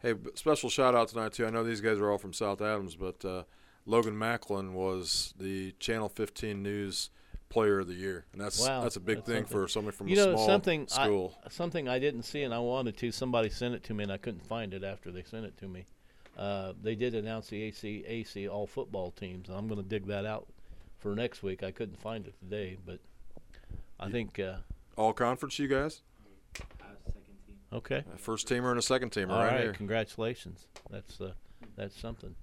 Hey, 0.00 0.14
special 0.34 0.70
shout 0.70 0.94
out 0.94 1.08
tonight 1.08 1.32
too. 1.32 1.46
I 1.46 1.50
know 1.50 1.64
these 1.64 1.80
guys 1.80 1.98
are 1.98 2.10
all 2.10 2.18
from 2.18 2.32
South 2.32 2.60
Adams, 2.60 2.94
but 2.94 3.24
uh, 3.24 3.42
Logan 3.84 4.16
Macklin 4.16 4.74
was 4.74 5.34
the 5.38 5.72
Channel 5.80 6.08
15 6.08 6.62
News 6.62 7.10
Player 7.48 7.80
of 7.80 7.88
the 7.88 7.94
Year, 7.94 8.24
and 8.32 8.40
that's 8.40 8.64
wow, 8.64 8.82
that's 8.82 8.96
a 8.96 9.00
big 9.00 9.24
thing 9.24 9.42
something. 9.42 9.44
for 9.46 9.66
somebody 9.66 9.96
from 9.96 10.08
you 10.08 10.14
a 10.14 10.26
know 10.26 10.34
small 10.34 10.46
something 10.46 10.86
school. 10.86 11.34
I, 11.44 11.48
something 11.48 11.88
I 11.88 11.98
didn't 11.98 12.22
see 12.22 12.42
and 12.42 12.54
I 12.54 12.60
wanted 12.60 12.96
to. 12.98 13.10
Somebody 13.10 13.50
sent 13.50 13.74
it 13.74 13.82
to 13.84 13.94
me 13.94 14.04
and 14.04 14.12
I 14.12 14.18
couldn't 14.18 14.46
find 14.46 14.72
it 14.72 14.84
after 14.84 15.10
they 15.10 15.24
sent 15.24 15.46
it 15.46 15.56
to 15.58 15.66
me. 15.66 15.86
Uh, 16.36 16.74
they 16.80 16.94
did 16.94 17.16
announce 17.16 17.48
the 17.48 17.60
AC 17.62 18.04
AC 18.06 18.46
all 18.46 18.68
football 18.68 19.10
teams, 19.10 19.48
and 19.48 19.58
I'm 19.58 19.66
going 19.66 19.82
to 19.82 19.88
dig 19.88 20.06
that 20.06 20.24
out 20.24 20.46
for 20.98 21.16
next 21.16 21.42
week. 21.42 21.64
I 21.64 21.72
couldn't 21.72 22.00
find 22.00 22.24
it 22.26 22.34
today, 22.38 22.76
but 22.86 23.00
I 23.98 24.10
think 24.10 24.38
uh, 24.38 24.58
all 24.96 25.12
conference, 25.12 25.58
you 25.58 25.66
guys. 25.66 26.02
Okay. 27.72 28.04
A 28.14 28.18
first 28.18 28.48
teamer 28.48 28.70
and 28.70 28.78
a 28.78 28.82
second 28.82 29.10
teamer 29.10 29.30
All 29.30 29.42
right, 29.42 29.52
right, 29.52 29.60
here. 29.60 29.72
congratulations. 29.72 30.66
That's 30.90 31.20
uh, 31.20 31.32
that's 31.76 31.98
something. 32.00 32.34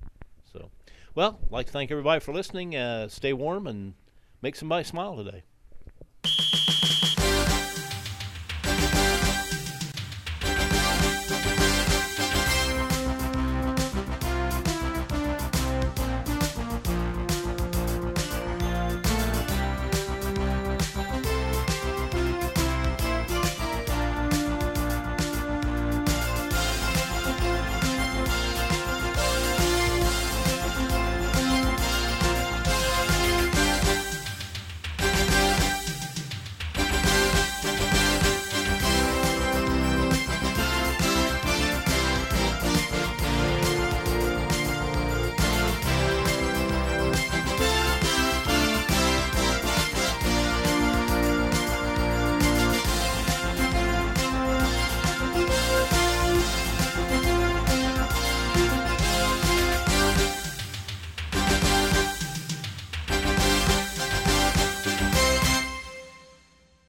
So, 0.54 0.70
well, 1.16 1.40
I'd 1.44 1.52
like 1.52 1.66
to 1.68 1.72
thank 1.72 1.92
everybody 1.92 2.20
for 2.20 2.34
listening. 2.34 2.76
Uh, 2.76 3.08
stay 3.08 3.34
warm 3.34 3.68
and 3.68 3.96
make 4.42 4.56
somebody 4.56 4.84
smile 4.84 5.16
today. 5.16 5.44